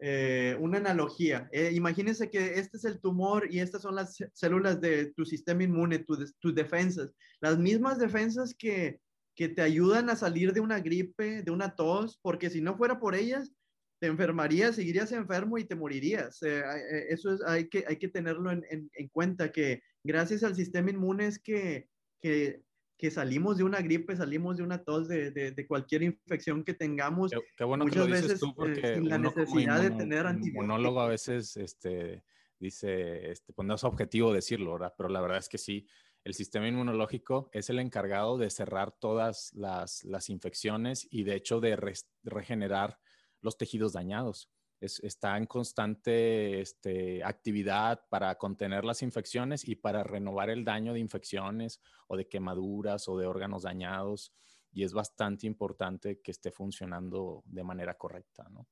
eh, 0.00 0.56
una 0.60 0.78
analogía. 0.78 1.48
Eh, 1.52 1.70
imagínense 1.74 2.28
que 2.28 2.58
este 2.58 2.76
es 2.76 2.84
el 2.84 3.00
tumor 3.00 3.46
y 3.48 3.60
estas 3.60 3.82
son 3.82 3.94
las 3.94 4.18
células 4.34 4.80
de 4.80 5.12
tu 5.14 5.24
sistema 5.24 5.62
inmune, 5.62 6.00
tus 6.00 6.54
defensas. 6.54 7.12
Las 7.40 7.56
mismas 7.56 7.98
defensas 7.98 8.52
que, 8.52 9.00
que 9.38 9.48
te 9.48 9.62
ayudan 9.62 10.10
a 10.10 10.16
salir 10.16 10.52
de 10.52 10.58
una 10.58 10.80
gripe, 10.80 11.44
de 11.44 11.52
una 11.52 11.76
tos, 11.76 12.18
porque 12.22 12.50
si 12.50 12.60
no 12.60 12.76
fuera 12.76 12.98
por 12.98 13.14
ellas, 13.14 13.52
te 14.00 14.08
enfermarías, 14.08 14.74
seguirías 14.74 15.12
enfermo 15.12 15.58
y 15.58 15.64
te 15.64 15.76
morirías. 15.76 16.42
eso 16.42 17.32
es, 17.32 17.40
hay, 17.46 17.68
que, 17.68 17.84
hay 17.86 17.98
que 17.98 18.08
tenerlo 18.08 18.50
en, 18.50 18.64
en, 18.68 19.08
cuenta, 19.10 19.52
que 19.52 19.80
gracias 20.02 20.42
al 20.42 20.56
sistema 20.56 20.90
inmune 20.90 21.28
es 21.28 21.38
que, 21.38 21.88
que, 22.20 22.64
que, 22.98 23.12
salimos 23.12 23.58
de 23.58 23.62
una 23.62 23.80
gripe, 23.80 24.16
salimos 24.16 24.56
de 24.56 24.64
una 24.64 24.82
tos, 24.82 25.06
de, 25.06 25.30
de, 25.30 25.66
cualquier 25.68 26.02
infección 26.02 26.64
que 26.64 26.74
tengamos. 26.74 27.30
Qué, 27.56 27.62
bueno 27.62 27.86
que 27.86 27.96
lo 27.96 28.06
dices 28.06 28.22
veces, 28.22 28.40
tú, 28.40 28.52
porque 28.56 28.80
eh, 28.80 28.94
sin 28.96 29.08
la 29.08 29.18
necesidad 29.18 29.80
de 29.80 29.90
tener 29.92 30.26
antibióticos. 30.26 30.66
monólogo 30.66 31.00
a 31.00 31.06
veces 31.06 31.56
este, 31.56 32.24
dice, 32.58 33.30
este, 33.30 33.52
pues 33.52 33.68
no 33.68 33.76
es 33.76 33.84
objetivo 33.84 34.32
decirlo, 34.32 34.72
¿verdad? 34.72 34.94
Pero 34.96 35.08
la 35.08 35.20
verdad 35.20 35.38
es 35.38 35.48
que 35.48 35.58
sí, 35.58 35.86
el 36.28 36.34
sistema 36.34 36.68
inmunológico 36.68 37.48
es 37.54 37.70
el 37.70 37.78
encargado 37.78 38.36
de 38.36 38.50
cerrar 38.50 38.92
todas 38.92 39.50
las, 39.54 40.28
infecciones 40.28 41.08
y 41.10 41.22
de 41.22 41.36
hecho 41.36 41.58
de 41.58 41.74
regenerar 42.22 42.98
los 43.40 43.56
tejidos 43.56 43.94
dañados. 43.94 44.50
está 44.78 45.38
en 45.38 45.46
constante 45.46 46.60
este, 46.60 47.24
actividad 47.24 48.04
para 48.10 48.34
contener 48.36 48.84
las 48.84 49.02
infecciones 49.02 49.66
y 49.66 49.76
para 49.76 50.04
renovar 50.04 50.50
el 50.50 50.66
daño 50.66 50.92
de 50.92 51.00
infecciones 51.00 51.80
o 52.08 52.16
de 52.18 52.28
quemaduras 52.28 53.08
o 53.08 53.16
de 53.16 53.26
órganos 53.26 53.62
dañados. 53.62 54.34
Y 54.70 54.84
es 54.84 54.92
bastante 54.92 55.46
importante 55.46 56.20
que 56.20 56.30
esté 56.30 56.50
funcionando 56.50 57.42
de 57.46 57.64
manera 57.64 57.94
correcta, 57.94 58.46
¿no? 58.50 58.68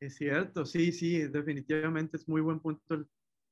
Es 0.00 0.14
cierto, 0.14 0.64
sí, 0.64 0.92
sí, 0.92 1.22
definitivamente 1.22 2.16
es 2.16 2.28
muy 2.28 2.40
buen 2.40 2.60
punto 2.60 3.04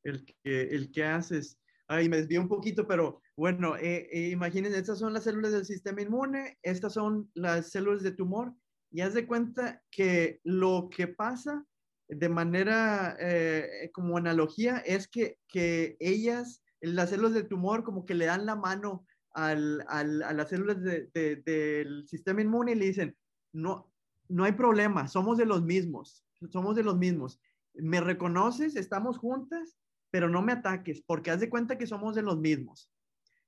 el, 0.05 0.25
que, 0.25 0.63
el 0.63 0.93
que 0.93 1.03
haces. 1.03 1.59
Ahí 1.89 2.09
me 2.09 2.17
desvío 2.17 2.41
un 2.41 2.49
poquito, 2.49 2.87
pero 2.87 3.21
bueno, 3.37 3.77
eh, 3.77 4.09
eh, 4.11 4.31
imagínense, 4.31 4.79
estas 4.79 4.99
son 4.99 5.13
las 5.13 5.25
células 5.25 5.53
del 5.53 5.65
sistema 5.65 6.03
inmune, 6.03 6.59
estas 6.63 6.95
son 6.95 7.31
las 7.35 7.71
células 7.71 8.03
de 8.03 8.13
tumor, 8.13 8.53
y 8.91 9.03
haz 9.03 9.15
de 9.15 9.27
cuenta 9.27 9.83
que 9.91 10.41
lo 10.43 10.89
que 10.91 11.07
pasa 11.07 11.65
de 12.09 12.29
manera 12.29 13.17
eh, 13.21 13.91
como 13.93 14.17
analogía 14.17 14.79
es 14.79 15.07
que, 15.07 15.39
que 15.49 15.97
ellas, 16.01 16.63
las 16.81 17.11
células 17.11 17.35
de 17.35 17.45
tumor, 17.45 17.85
como 17.85 18.05
que 18.05 18.15
le 18.15 18.27
dan 18.27 18.47
la 18.47 18.57
mano 18.57 19.07
al, 19.33 19.85
al, 19.89 20.23
a 20.23 20.33
las 20.33 20.49
células 20.49 20.81
del 20.83 22.07
sistema 22.09 22.41
inmune 22.41 22.73
y 22.73 22.77
le 22.77 22.87
dicen, 22.87 23.17
no, 23.53 23.93
no 24.29 24.45
hay 24.45 24.53
problema, 24.53 25.09
somos 25.09 25.39
de 25.39 25.47
los 25.47 25.63
mismos, 25.63 26.25
somos 26.51 26.75
de 26.75 26.83
los 26.83 26.97
mismos. 26.97 27.41
¿Me 27.75 28.01
reconoces? 28.01 28.77
¿Estamos 28.77 29.19
juntas? 29.19 29.77
Pero 30.11 30.29
no 30.29 30.43
me 30.43 30.53
ataques, 30.53 31.03
porque 31.07 31.31
haz 31.31 31.41
de 31.41 31.51
cuenta 31.51 31.79
que 31.79 31.87
somos 31.87 32.15
de 32.15 32.23
los 32.23 32.39
mismos. 32.39 32.91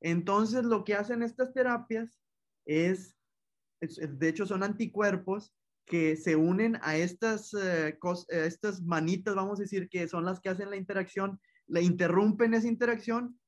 Entonces, 0.01 0.65
lo 0.65 0.85
que 0.85 0.95
hacen 0.95 1.23
estas 1.23 1.53
terapias 1.53 2.21
es, 2.67 3.17
de 3.81 4.29
hecho, 4.29 4.47
son 4.47 4.63
anticuerpos 4.63 5.55
que 5.87 6.17
se 6.17 6.37
unen 6.37 6.79
a 6.83 6.97
estas, 6.97 7.55
eh, 7.55 7.99
estas 8.29 8.83
manitas, 8.83 9.35
vamos 9.35 9.59
a 9.59 9.63
decir, 9.63 9.89
que 9.89 10.07
son 10.07 10.25
las 10.25 10.41
que 10.41 10.51
hacen 10.51 10.71
la 10.71 10.77
interacción, 10.77 11.41
le 11.67 11.83
interrumpen 11.83 12.55
esa 12.55 12.69
interacción 12.69 13.39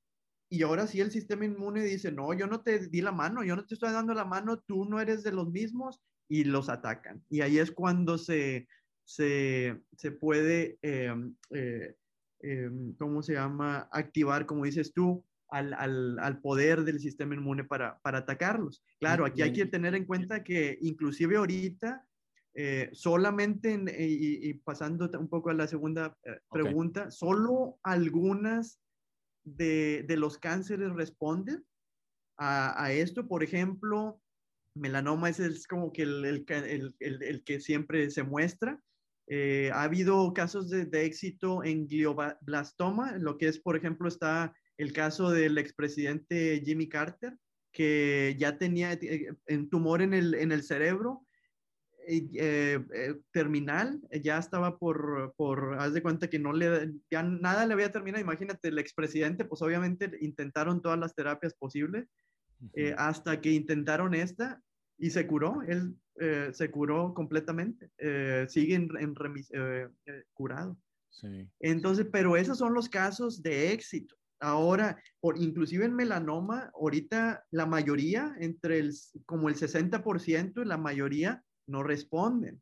y 0.53 0.63
ahora 0.63 0.89
sí 0.89 1.01
el 1.01 1.13
sistema 1.13 1.45
inmune 1.45 1.85
dice, 1.85 2.11
no, 2.11 2.35
yo 2.35 2.49
no 2.49 2.63
te 2.63 2.89
di 2.89 3.01
la 3.03 3.13
mano, 3.13 3.45
yo 3.45 3.55
no 3.55 3.65
te 3.65 3.75
estoy 3.75 3.93
dando 3.93 4.15
la 4.15 4.25
mano, 4.25 4.59
tú 4.59 4.85
no 4.85 5.01
eres 5.01 5.23
de 5.23 5.31
los 5.31 5.49
mismos 5.49 6.03
y 6.29 6.43
los 6.43 6.69
atacan. 6.69 7.25
Y 7.31 7.43
ahí 7.43 7.59
es 7.59 7.71
cuando 7.71 8.19
se, 8.19 8.67
se, 9.05 9.81
puede 10.19 10.77
eh, 10.83 11.15
eh, 11.51 11.95
Em, 12.43 12.95
¿cómo 12.97 13.23
se 13.23 13.35
llama? 13.35 13.89
Activar, 13.93 14.47
como 14.47 14.65
dices 14.65 14.93
tú, 14.93 15.25
al, 15.51 15.75
al, 15.75 16.19
al 16.19 16.41
poder 16.41 16.85
del 16.85 17.01
sistema 17.01 17.35
inmune 17.35 17.65
para, 17.65 17.99
para 18.01 18.19
atacarlos. 18.19 18.83
Claro, 18.99 19.25
aquí 19.25 19.43
hay 19.43 19.53
que 19.53 19.67
tener 19.67 19.95
en 19.95 20.07
cuenta 20.07 20.43
que 20.43 20.79
inclusive 20.81 21.37
ahorita, 21.37 22.07
eh, 22.55 22.89
solamente, 22.93 23.79
y, 23.99 24.55
pasando 24.55 25.11
un 25.19 25.29
poco 25.29 25.51
a 25.51 25.55
la 25.55 25.67
segunda 25.67 26.17
eh, 26.25 26.41
pregunta, 26.51 27.11
solo 27.11 27.79
algunas 27.83 28.81
de, 29.45 30.05
de, 30.07 30.17
los 30.17 30.39
cánceres 30.39 30.93
responden 30.93 31.65
a, 32.39 32.83
a, 32.83 32.93
esto. 32.93 33.27
Por 33.27 33.43
ejemplo, 33.43 34.21
melanoma 34.75 35.29
es, 35.29 35.41
es 35.41 35.67
como 35.67 35.93
que 35.93 36.03
el, 36.03 36.25
el, 36.25 36.45
el, 37.01 37.23
el, 37.23 37.45
que 37.45 37.61
siempre 37.61 38.11
se 38.11 38.23
muestra. 38.23 38.81
Eh, 39.33 39.71
ha 39.73 39.85
habido 39.85 40.35
casos 40.35 40.69
de, 40.69 41.05
éxito 41.05 41.63
en 41.63 41.87
glioblastoma, 41.87 43.17
lo 43.17 43.39
que 43.39 43.47
es, 43.47 43.61
por 43.61 43.77
ejemplo, 43.77 44.09
está 44.09 44.53
el 44.77 44.93
caso 44.93 45.31
del 45.31 45.57
expresidente 45.57 46.61
Jimmy 46.65 46.89
Carter, 46.89 47.39
que 47.71 48.35
ya 48.41 48.59
tenía 48.59 48.95
eh, 48.95 49.33
un 49.49 49.71
tumor 49.71 50.03
en 50.03 50.15
el, 50.15 50.35
en 50.35 50.51
el 50.51 50.65
cerebro 50.65 51.25
eh, 52.09 52.81
terminal, 53.31 54.01
ya 54.21 54.37
estaba 54.37 54.77
por, 54.79 55.33
por, 55.37 55.77
haz 55.79 55.95
de 55.95 56.03
cuenta 56.03 56.29
que 56.29 56.41
no 56.41 56.53
le, 56.53 56.91
ya 57.09 57.23
nada 57.23 57.67
le 57.67 57.75
había 57.75 57.93
terminado, 57.93 58.25
imagínate, 58.25 58.67
el 58.67 58.81
expresidente, 58.81 59.45
pues 59.45 59.63
obviamente 59.63 60.11
intentaron 60.23 60.83
todas 60.83 60.99
las 60.99 61.15
terapias 61.15 61.55
posibles, 61.55 62.09
hasta 62.97 63.41
que 63.41 63.53
intentaron 63.53 64.13
esta 64.13 64.61
y 65.01 65.11
se 65.11 65.27
curó, 65.27 65.63
él 65.63 65.97
eh, 66.21 66.51
se 66.53 66.71
curó 66.71 67.15
completamente, 67.15 67.91
eh, 67.99 68.45
sigue 68.49 68.75
en, 68.75 68.91
eh, 69.53 69.89
curado. 70.35 70.77
Entonces, 71.59 72.07
pero 72.13 72.37
esos 72.37 72.59
son 72.59 72.75
los 72.75 72.89
casos 72.89 73.43
de 73.43 73.73
éxito. 73.73 74.15
Ahora, 74.39 75.03
por, 75.21 75.39
inclusive 75.39 75.87
en 75.87 75.95
melanoma, 75.95 76.71
ahorita 76.75 77.45
la 77.51 77.67
mayoría, 77.67 78.37
entre 78.39 78.79
el, 78.79 78.95
como 79.27 79.49
el 79.49 79.57
60%, 79.57 80.65
la 80.65 80.77
mayoría 80.77 81.43
no 81.67 81.83
responden. 81.83 82.61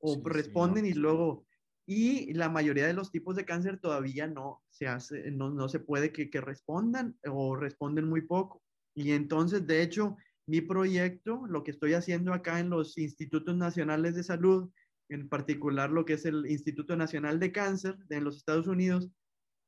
O 0.00 0.20
responden 0.24 0.86
y 0.86 0.92
luego, 0.92 1.46
y 1.86 2.32
la 2.34 2.48
mayoría 2.48 2.86
de 2.86 2.92
los 2.92 3.10
tipos 3.10 3.34
de 3.34 3.44
cáncer 3.44 3.80
todavía 3.80 4.26
no 4.26 4.62
se 4.70 4.86
hace, 4.86 5.30
no, 5.30 5.50
no 5.50 5.68
se 5.68 5.80
puede 5.80 6.12
que, 6.12 6.30
que 6.30 6.40
respondan 6.40 7.16
o 7.24 7.56
responden 7.56 8.08
muy 8.08 8.22
poco. 8.22 8.62
Y 8.94 9.12
entonces, 9.12 9.66
de 9.66 9.82
hecho, 9.82 10.16
mi 10.48 10.62
proyecto, 10.62 11.46
lo 11.46 11.62
que 11.62 11.70
estoy 11.70 11.92
haciendo 11.92 12.32
acá 12.32 12.58
en 12.58 12.70
los 12.70 12.96
institutos 12.96 13.54
nacionales 13.54 14.14
de 14.14 14.24
salud, 14.24 14.70
en 15.10 15.28
particular 15.28 15.90
lo 15.90 16.06
que 16.06 16.14
es 16.14 16.24
el 16.24 16.46
Instituto 16.46 16.96
Nacional 16.96 17.38
de 17.38 17.52
Cáncer 17.52 17.98
de 18.08 18.22
los 18.22 18.38
Estados 18.38 18.66
Unidos, 18.66 19.10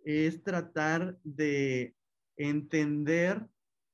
es 0.04 0.42
tratar 0.42 1.18
de 1.22 1.94
entender 2.38 3.46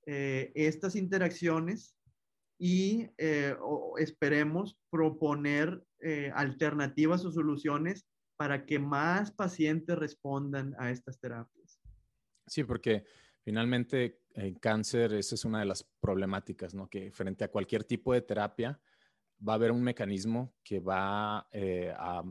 eh, 0.07 0.52
estas 0.55 0.95
interacciones 0.95 1.97
y 2.57 3.09
eh, 3.19 3.57
esperemos 3.99 4.78
proponer 4.88 5.83
eh, 6.00 6.31
alternativas 6.35 7.25
o 7.25 7.33
soluciones 7.33 8.07
para 8.37 8.64
que 8.64 8.78
más 8.78 9.33
pacientes 9.33 9.99
respondan 9.99 10.76
a 10.78 10.93
estas 10.93 11.19
terapias. 11.19 11.81
Sí, 12.47 12.62
porque 12.62 13.05
finalmente 13.47 14.23
en 14.35 14.57
cáncer, 14.57 15.12
esa 15.12 15.37
es 15.37 15.45
una 15.45 15.61
de 15.61 15.67
las 15.67 15.85
problemáticas, 16.00 16.75
¿no? 16.75 16.91
Que 16.91 17.12
frente 17.12 17.45
a 17.45 17.49
cualquier 17.49 17.85
tipo 17.85 18.12
de 18.12 18.21
terapia 18.21 18.81
va 19.41 19.53
a 19.53 19.55
haber 19.55 19.71
un 19.71 19.85
mecanismo 19.85 20.53
que 20.65 20.81
va 20.81 21.47
eh, 21.53 21.95
a, 21.97 22.25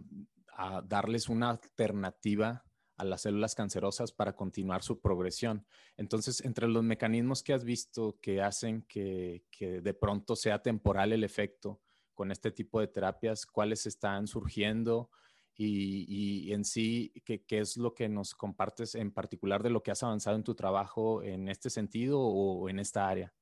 darles 0.83 1.29
una 1.29 1.51
alternativa 1.51 2.65
a 2.97 3.05
las 3.05 3.21
células 3.21 3.55
cancerosas 3.55 4.11
para 4.11 4.35
continuar 4.35 4.83
su 4.83 4.99
progresión. 4.99 5.65
Entonces, 5.95 6.43
entre 6.43 6.67
los 6.67 6.83
mecanismos 6.83 7.43
que 7.43 7.53
has 7.53 7.63
visto 7.63 8.19
que 8.21 8.41
hacen 8.41 8.81
que 8.81 9.41
de 9.59 9.93
pronto 9.93 10.35
sea 10.35 10.61
temporal 10.61 11.13
el 11.13 11.23
efecto 11.23 11.81
con 12.13 12.29
este 12.29 12.51
tipo 12.51 12.81
de 12.81 12.87
terapias, 12.87 13.45
cuáles 13.45 13.85
están 13.85 14.27
surgiendo 14.27 15.09
y, 15.57 16.51
en 16.51 16.65
sí, 16.65 17.13
¿qué, 17.23 17.43
es 17.49 17.77
lo 17.77 17.93
que 17.93 18.09
nos 18.09 18.35
compartes 18.35 18.95
en 18.95 19.11
particular 19.11 19.63
de 19.63 19.69
lo 19.69 19.83
que 19.83 19.91
has 19.91 20.03
avanzado 20.03 20.35
en 20.35 20.43
tu 20.43 20.55
trabajo 20.55 21.23
en 21.23 21.47
este 21.47 21.69
sentido 21.69 22.19
o 22.19 22.69
en 22.69 22.79
esta 22.79 23.07
área? 23.07 23.33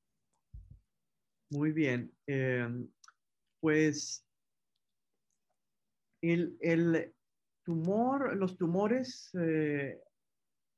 Muy 1.53 1.72
bien. 1.72 2.12
Em, 2.25 2.89
pues 3.60 4.25
el, 6.22 7.13
tumor, 7.63 8.36
los 8.36 8.58
tumores 8.58 9.29
eh, 9.39 10.01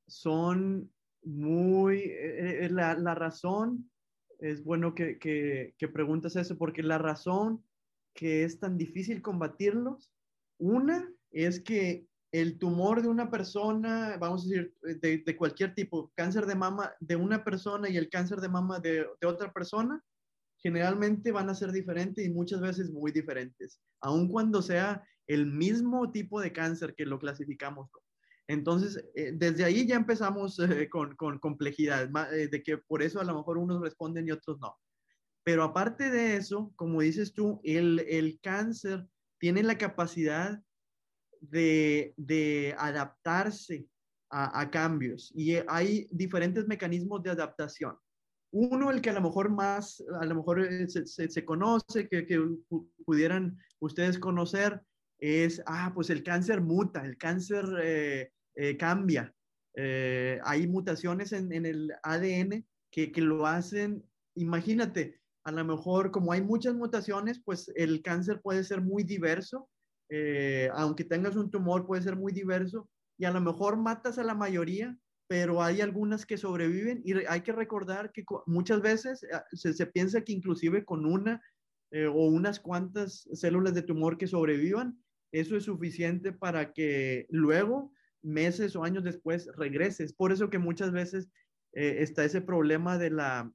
son 0.06 0.92
muy, 1.22 1.98
eh, 1.98 2.66
eh, 2.66 2.68
la, 2.70 3.14
razón, 3.14 3.90
es 4.38 4.62
bueno 4.62 4.94
que, 4.94 5.18
que, 5.18 5.88
preguntas 5.88 6.36
eso, 6.36 6.58
porque 6.58 6.82
la 6.82 6.98
razón 6.98 7.64
que 8.14 8.44
es 8.44 8.60
tan 8.60 8.76
difícil 8.76 9.22
combatirlos, 9.22 10.12
una 10.58 11.10
es 11.30 11.60
que 11.60 12.06
el 12.32 12.58
tumor 12.58 13.02
de 13.02 13.08
una 13.08 13.30
persona, 13.30 14.16
vamos 14.18 14.44
a 14.44 14.48
decir, 14.48 14.74
de, 15.00 15.36
cualquier 15.36 15.74
tipo, 15.74 16.12
cáncer 16.14 16.46
de 16.46 16.54
mama 16.54 16.92
de 17.00 17.16
una 17.16 17.44
persona 17.44 17.88
y 17.88 17.96
el 17.96 18.10
cáncer 18.10 18.40
de 18.40 18.48
mama 18.48 18.78
de, 18.80 19.06
de 19.20 19.26
otra 19.26 19.52
persona, 19.52 20.02
generalmente 20.58 21.32
van 21.32 21.48
a 21.48 21.54
ser 21.54 21.72
diferentes 21.72 22.24
y 22.24 22.30
muchas 22.30 22.60
veces 22.60 22.90
muy 22.90 23.12
diferentes, 23.12 23.80
aun 24.00 24.28
cuando 24.28 24.62
sea 24.62 25.04
el 25.26 25.46
mismo 25.46 26.10
tipo 26.10 26.40
de 26.40 26.52
cáncer 26.52 26.94
que 26.94 27.06
lo 27.06 27.18
clasificamos. 27.18 27.88
Entonces, 28.48 29.04
eh, 29.14 29.32
desde 29.34 29.64
ahí 29.64 29.86
ya 29.86 29.96
empezamos 29.96 30.58
eh, 30.58 30.88
con, 30.88 31.16
con, 31.16 31.38
complejidad, 31.38 32.08
eh, 32.32 32.48
de 32.48 32.62
que 32.62 32.78
por 32.78 33.02
eso 33.02 33.20
a 33.20 33.24
lo 33.24 33.34
mejor 33.34 33.58
unos 33.58 33.80
responden 33.80 34.28
y 34.28 34.30
otros 34.30 34.58
no. 34.60 34.76
Pero 35.44 35.64
aparte 35.64 36.10
de 36.10 36.36
eso, 36.36 36.72
como 36.76 37.00
dices 37.00 37.32
tú, 37.32 37.60
el, 37.64 38.00
el 38.08 38.40
cáncer 38.40 39.06
tiene 39.38 39.62
la 39.62 39.78
capacidad 39.78 40.60
de, 41.50 42.74
adaptarse 42.78 43.86
a, 44.30 44.70
cambios 44.70 45.32
y 45.34 45.54
hay 45.68 46.08
diferentes 46.10 46.66
mecanismos 46.66 47.22
de 47.22 47.30
adaptación. 47.30 47.96
Uno, 48.52 48.90
el 48.90 49.00
que 49.00 49.10
a 49.10 49.12
lo 49.12 49.20
mejor 49.20 49.50
más, 49.50 50.02
a 50.20 50.24
lo 50.24 50.36
mejor 50.36 50.64
eh, 50.64 50.86
se, 50.88 51.44
conoce, 51.44 52.08
que, 52.08 52.26
pudieran 53.04 53.58
ustedes 53.80 54.18
conocer, 54.18 54.80
es, 55.18 55.62
ah, 55.66 55.92
pues 55.94 56.10
el 56.10 56.22
cáncer 56.22 56.60
muta, 56.60 57.04
el 57.04 57.16
cáncer 57.18 57.64
eh, 57.82 58.30
eh, 58.54 58.76
cambia. 58.76 59.32
hay 59.74 60.66
mutaciones 60.66 61.32
en, 61.32 61.52
el 61.52 61.92
ADN 62.02 62.64
que, 62.90 63.12
lo 63.16 63.46
hacen, 63.46 64.02
imagínate, 64.34 65.20
a 65.44 65.52
lo 65.52 65.64
mejor 65.64 66.10
como 66.10 66.32
hay 66.32 66.40
muchas 66.40 66.74
mutaciones, 66.74 67.40
pues 67.44 67.70
el 67.76 68.02
cáncer 68.02 68.40
puede 68.40 68.64
ser 68.64 68.80
muy 68.80 69.02
diverso, 69.02 69.68
aunque 70.74 71.04
tengas 71.04 71.36
un 71.36 71.50
tumor 71.50 71.86
puede 71.86 72.02
ser 72.02 72.16
muy 72.16 72.32
diverso 72.32 72.88
y 73.18 73.24
a 73.24 73.30
lo 73.30 73.40
mejor 73.40 73.76
matas 73.76 74.18
a 74.18 74.24
la 74.24 74.34
mayoría, 74.34 74.96
pero 75.28 75.62
hay 75.62 75.80
algunas 75.80 76.24
que 76.24 76.36
sobreviven 76.36 77.02
y 77.04 77.14
hay 77.26 77.40
que 77.40 77.52
recordar 77.52 78.12
que 78.12 78.24
muchas 78.46 78.80
veces 78.80 79.24
eh, 79.24 79.72
se, 79.72 79.86
piensa 79.86 80.20
que 80.20 80.32
inclusive 80.32 80.84
con 80.84 81.04
una 81.04 81.42
eh, 81.90 82.06
o 82.06 82.26
unas 82.26 82.60
cuantas 82.60 83.28
células 83.32 83.74
de 83.74 83.82
tumor 83.82 84.18
que 84.18 84.26
sobrevivan, 84.26 84.98
eso 85.32 85.56
es 85.56 85.64
suficiente 85.64 86.32
para 86.32 86.72
que 86.72 87.26
luego, 87.30 87.92
meses 88.22 88.76
o 88.76 88.84
años 88.84 89.04
después, 89.04 89.48
regreses. 89.56 90.12
Por 90.12 90.32
eso 90.32 90.50
que 90.50 90.58
muchas 90.58 90.92
veces 90.92 91.28
eh, 91.72 91.96
está 92.00 92.24
ese 92.24 92.40
problema 92.40 92.98
de 92.98 93.10
la, 93.10 93.52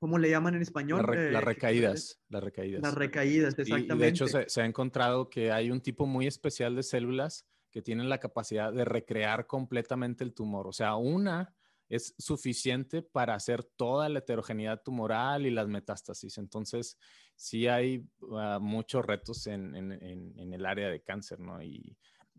¿cómo 0.00 0.18
le 0.18 0.30
llaman 0.30 0.56
en 0.56 0.62
español? 0.62 1.06
las 1.32 1.44
recaídas, 1.44 2.20
las 2.28 2.42
recaídas. 2.42 2.82
Las 2.82 2.94
recaídas, 2.94 3.56
exactamente. 3.56 3.94
Y, 3.94 3.98
de 3.98 4.08
hecho 4.08 4.26
se, 4.26 4.48
se 4.48 4.62
ha 4.62 4.64
encontrado 4.64 5.30
que 5.30 5.52
hay 5.52 5.70
un 5.70 5.80
tipo 5.80 6.06
muy 6.06 6.26
especial 6.26 6.74
de 6.74 6.82
células 6.82 7.46
que 7.70 7.82
tienen 7.82 8.08
la 8.08 8.18
capacidad 8.18 8.72
de 8.72 8.84
recrear 8.84 9.46
completamente 9.46 10.24
el 10.24 10.34
tumor. 10.34 10.66
O 10.66 10.72
sea, 10.72 10.96
una 10.96 11.54
es 11.90 12.14
suficiente 12.18 13.02
para 13.02 13.34
hacer 13.34 13.64
toda 13.64 14.08
la 14.08 14.20
heterogeneidad 14.20 14.80
tumoral 14.82 15.44
y 15.44 15.50
las 15.50 15.66
metástasis. 15.66 16.38
Entonces, 16.38 16.96
sí 17.34 17.66
hay 17.66 18.06
ah, 18.32 18.58
muchos 18.62 19.04
retos 19.04 19.48
en, 19.48 19.74
el 19.74 20.66
área 20.66 20.88
de 20.88 21.02
cáncer, 21.02 21.40
¿no? 21.40 21.60
Y, 21.62 21.96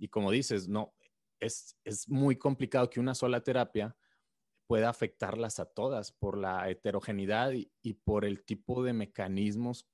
como 0.10 0.32
dices, 0.32 0.70
no, 0.70 0.94
es, 1.40 1.76
muy 2.08 2.38
complicado 2.38 2.90
que 2.90 3.02
una 3.02 3.14
sola 3.14 3.44
terapia 3.44 3.96
pueda 4.72 4.88
afectarlas 4.88 5.60
a 5.60 5.66
todas 5.66 6.14
por 6.14 6.38
la 6.38 6.70
heterogeneidad 6.70 7.52
y, 7.52 7.94
por 8.06 8.24
el 8.24 8.46
tipo 8.46 8.84
de 8.86 8.94
mecanismos 8.94 9.86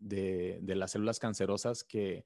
de, 0.00 0.58
de 0.60 0.74
las 0.74 0.90
células 0.90 1.20
cancerosas 1.20 1.84
que, 1.84 2.24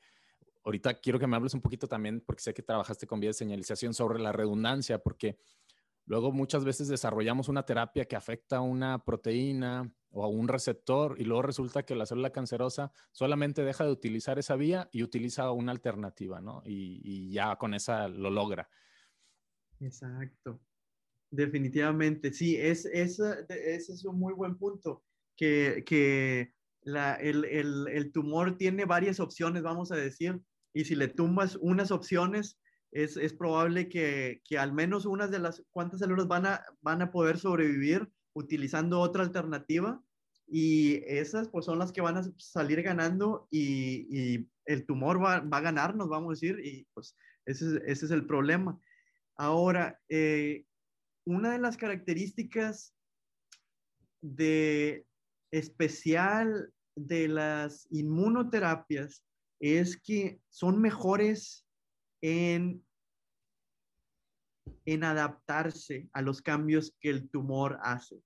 ahorita 0.65 0.95
quiero 0.95 1.19
que 1.19 1.27
me 1.27 1.37
hables 1.37 1.53
un 1.53 1.61
poquito 1.61 1.87
también, 1.87 2.23
porque 2.25 2.41
sé 2.41 2.55
que 2.55 2.63
trabajaste 2.63 3.07
con 3.07 3.21
vía 3.21 3.29
de 3.29 3.35
señalización 3.35 3.93
sobre 3.93 4.21
la 4.21 4.33
redundancia, 4.33 5.03
porque 5.03 5.39
luego 6.07 6.33
muchas 6.33 6.65
veces 6.65 6.89
desarrollamos 6.89 7.51
una 7.51 7.67
terapia 7.67 8.07
que 8.07 8.17
afecta 8.17 8.57
a 8.57 8.63
una 8.63 9.05
proteína 9.05 9.95
o 10.09 10.25
a 10.25 10.29
un 10.29 10.49
receptor 10.49 11.15
y 11.21 11.25
luego 11.25 11.43
resulta 11.43 11.83
que 11.83 11.95
la 11.95 12.07
célula 12.07 12.31
cancerosa 12.31 12.91
solamente 13.13 13.65
deja 13.65 13.85
de 13.85 13.93
utilizar 13.93 14.39
esa 14.39 14.57
vía 14.57 14.89
y 14.93 15.03
utiliza 15.03 15.51
una 15.51 15.73
alternativa, 15.73 16.41
¿no? 16.41 16.63
Y, 16.65 17.31
ya 17.33 17.57
con 17.57 17.75
esa 17.75 18.09
lo 18.09 18.31
logra. 18.31 18.71
Exacto. 19.79 20.59
Definitivamente, 21.31 22.33
sí, 22.33 22.57
es, 22.57 22.87
ese 22.87 23.45
es 23.49 24.05
un 24.05 24.19
muy 24.19 24.33
buen 24.33 24.57
punto, 24.57 25.05
que, 25.37 25.85
que 25.87 26.53
la, 26.83 27.15
el, 27.17 27.45
el, 27.45 27.87
el, 27.89 28.13
tumor 28.13 28.57
tiene 28.57 28.87
varias 28.87 29.21
opciones, 29.21 29.63
vamos 29.63 29.93
a 29.93 29.97
decir, 29.97 30.41
y 30.73 30.85
si 30.85 30.95
le 30.95 31.09
tumbas 31.09 31.57
unas 31.57 31.91
opciones, 31.91 32.59
es, 32.93 33.17
es 33.17 33.35
probable 33.35 33.89
que, 33.89 34.41
que, 34.45 34.59
al 34.59 34.73
menos 34.73 35.05
unas 35.05 35.31
de 35.31 35.39
las 35.39 35.63
cuantas 35.71 36.01
células 36.01 36.27
van 36.27 36.47
a, 36.47 36.65
van 36.81 37.03
a 37.03 37.11
poder 37.11 37.39
sobrevivir 37.39 38.09
utilizando 38.33 39.01
otra 39.01 39.23
alternativa 39.23 40.03
y 40.47 41.03
esas 41.07 41.49
pues 41.49 41.67
son 41.67 41.79
las 41.79 41.93
que 41.93 42.01
van 42.01 42.17
a 42.17 42.23
salir 42.39 42.81
ganando 42.83 43.49
y, 43.51 44.07
y 44.11 44.51
el 44.65 44.87
tumor 44.87 45.23
va, 45.23 45.41
va, 45.41 45.59
a 45.59 45.63
ganarnos, 45.63 46.09
vamos 46.09 46.31
a 46.31 46.35
decir, 46.35 46.59
y 46.65 46.87
pues 46.95 47.15
ese, 47.45 47.83
ese 47.87 48.07
es 48.07 48.11
el 48.11 48.27
problema. 48.27 48.81
Ahora, 49.37 50.01
eh, 50.09 50.65
una 51.29 51.53
de 51.53 51.59
las 51.59 51.77
características 51.77 52.95
de 54.23 55.07
especial 55.51 56.73
de 56.97 57.29
las 57.29 57.87
inmunoterapias 57.91 59.25
es 59.61 60.01
que 60.01 60.41
son 60.49 60.81
mejores 60.81 61.67
en, 62.23 62.83
en 64.87 65.05
adaptarse 65.05 66.09
a 66.13 66.23
los 66.23 66.41
cambios 66.41 66.97
que 66.99 67.11
el 67.11 67.29
tumor 67.29 67.79
hace. 67.83 68.23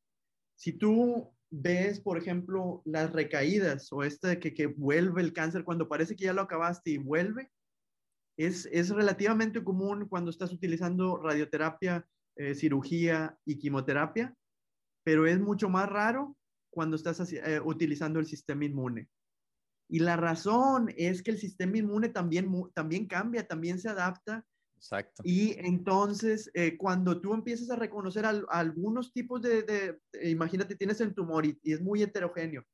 Si 0.56 0.72
tú 0.72 1.34
ves, 1.50 2.00
por 2.00 2.18
ejemplo, 2.18 2.82
las 2.84 3.12
recaídas 3.12 3.92
o 3.92 4.04
este 4.04 4.38
que, 4.38 4.54
que 4.54 4.66
vuelve 4.66 5.22
el 5.22 5.32
cáncer 5.32 5.64
cuando 5.64 5.88
parece 5.88 6.14
que 6.14 6.26
ya 6.26 6.32
lo 6.32 6.42
acabaste 6.42 6.92
y 6.92 6.98
vuelve, 6.98 7.50
es, 8.38 8.66
es 8.72 8.90
relativamente 8.90 9.62
común 9.64 10.06
cuando 10.08 10.30
estás 10.30 10.52
utilizando 10.52 11.16
radioterapia, 11.16 12.06
eh, 12.37 12.55
cirugía 12.55 13.38
y 13.45 13.59
quimioterapia, 13.59 14.35
pero 15.05 15.27
es 15.27 15.38
mucho 15.38 15.68
más 15.68 15.88
raro 15.88 16.37
cuando 16.71 16.97
estás 16.97 17.33
eh, 17.33 17.61
utilizando 17.62 18.18
el 18.18 18.27
sistema 18.27 18.64
inmune. 18.64 19.09
Y 19.88 19.99
la 19.99 20.16
razón 20.16 20.92
es 20.97 21.23
que 21.23 21.33
el 21.33 21.38
sistema 21.38 21.77
inmune 21.77 22.09
también, 22.09 22.51
también 22.75 23.07
cambia, 23.07 23.47
también 23.47 23.79
se 23.79 23.90
adapta. 23.90 24.47
Exacto. 24.77 25.23
Y 25.25 25.55
entonces, 25.59 26.51
eh, 26.55 26.79
cuando 26.79 27.21
tú 27.21 27.35
empiezas 27.35 27.68
a 27.71 27.77
reconocer 27.77 28.25
algunos 28.49 29.12
tipos 29.12 29.42
de, 29.42 29.99
imagínate, 30.23 30.77
tienes 30.77 31.01
el 31.03 31.14
tumor 31.14 31.45
y, 31.45 31.61
es 31.62 31.83
muy 31.83 32.03
heterogéneo, 32.03 32.64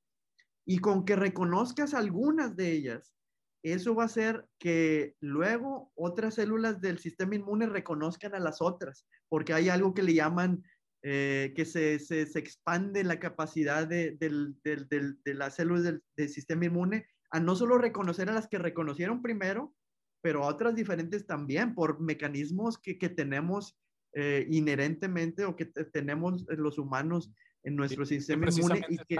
y 0.64 0.78
con 0.78 1.04
que 1.04 1.16
reconozcas 1.16 1.94
algunas 1.94 2.54
de 2.54 2.72
ellas, 2.72 3.17
eso 3.62 3.94
va 3.94 4.04
a 4.04 4.06
hacer 4.06 4.46
que 4.58 5.14
luego 5.20 5.92
otras 5.94 6.34
células 6.34 6.80
del 6.80 6.98
sistema 6.98 7.34
inmune 7.34 7.66
reconozcan 7.66 8.34
a 8.34 8.38
las 8.38 8.60
otras, 8.60 9.06
porque 9.28 9.52
hay 9.52 9.68
algo 9.68 9.94
que 9.94 10.02
le 10.02 10.14
llaman 10.14 10.62
eh, 11.02 11.52
que 11.54 11.64
se, 11.64 11.98
se, 12.00 12.26
se, 12.26 12.38
expande 12.38 13.04
la 13.04 13.20
capacidad 13.20 13.86
de, 13.86 14.16
de 14.18 15.34
las 15.34 15.54
células 15.54 15.84
del, 15.84 16.28
sistema 16.28 16.64
inmune 16.64 17.06
a 17.30 17.38
no 17.38 17.54
solo 17.54 17.78
reconocer 17.78 18.28
a 18.28 18.32
las 18.32 18.48
que 18.48 18.58
reconocieron 18.58 19.22
primero, 19.22 19.74
pero 20.22 20.42
a 20.42 20.48
otras 20.48 20.74
diferentes 20.74 21.26
también 21.26 21.74
por 21.74 22.00
mecanismos 22.00 22.78
que, 22.78 22.98
que 22.98 23.08
tenemos 23.08 23.78
eh, 24.14 24.46
inherentemente 24.50 25.44
o 25.44 25.54
que 25.54 25.66
tenemos 25.66 26.44
los 26.48 26.78
humanos 26.78 27.30
en 27.62 27.76
nuestro 27.76 28.04
sistema 28.04 28.48
inmune. 28.50 28.84
Y 28.88 28.98
que, 28.98 29.18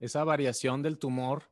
esa 0.00 0.24
variación 0.24 0.82
del 0.82 0.98
tumor 0.98 1.44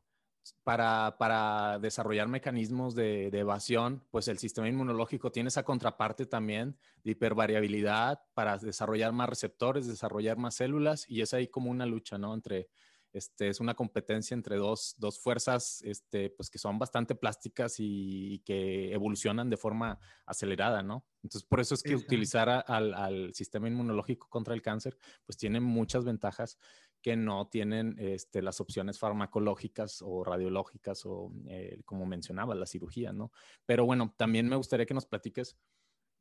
para, 0.63 1.17
para 1.19 1.79
desarrollar 1.79 2.29
mecanismos 2.29 2.95
de, 2.95 3.27
evasión, 3.29 4.05
pues 4.11 4.29
el 4.29 4.39
sistema 4.39 4.69
inmunológico 4.69 5.31
tiene 5.31 5.49
esa 5.49 5.63
contraparte 5.63 6.27
también 6.27 6.79
de 7.03 7.13
hipervariabilidad 7.13 8.21
para 8.35 8.59
desarrollar 8.59 9.13
más 9.13 9.29
receptores, 9.29 9.87
desarrollar 9.87 10.37
más 10.37 10.57
células 10.57 11.07
y 11.09 11.23
es 11.23 11.35
ahí 11.35 11.49
como 11.49 11.71
una 11.71 11.87
lucha, 11.87 12.19
¿no? 12.19 12.35
Entre, 12.35 12.69
Este, 13.13 13.49
es 13.49 13.59
una 13.59 13.75
competencia 13.75 14.35
entre 14.35 14.57
dos, 14.57 14.95
dos 14.99 15.19
fuerzas 15.19 15.83
este, 15.83 16.31
pues 16.31 16.49
que 16.49 16.59
son 16.59 16.79
bastante 16.79 17.17
plásticas 17.17 17.77
y, 17.79 18.41
que 18.45 18.93
evolucionan 18.93 19.51
de 19.51 19.57
forma 19.57 19.99
acelerada, 20.27 20.83
¿no? 20.83 21.05
Entonces, 21.23 21.43
por 21.43 21.61
eso 21.61 21.75
es 21.75 21.83
que 21.83 21.97
utilizar 21.97 22.49
al, 22.49 22.95
al, 22.95 23.35
sistema 23.35 23.67
inmunológico 23.69 24.29
contra 24.29 24.55
el 24.55 24.63
cáncer, 24.63 24.97
pues 25.27 25.37
tiene 25.37 25.59
muchas 25.61 26.05
ventajas 26.05 26.59
que 27.03 27.17
no 27.17 27.49
tienen 27.49 27.97
este, 27.99 28.43
las 28.43 28.61
opciones 28.61 28.99
farmacológicas 28.99 30.03
o 30.03 30.23
radiológicas 30.25 31.05
o, 31.07 31.33
eh, 31.49 31.81
como 31.85 32.07
mencionaba, 32.07 32.55
la 32.55 32.67
cirugía, 32.67 33.13
¿no? 33.13 33.33
Pero 33.67 33.87
bueno, 33.87 34.15
también 34.17 34.49
me 34.49 34.57
gustaría 34.57 34.87
que 34.87 34.95
nos 34.95 35.07
platiques, 35.07 35.57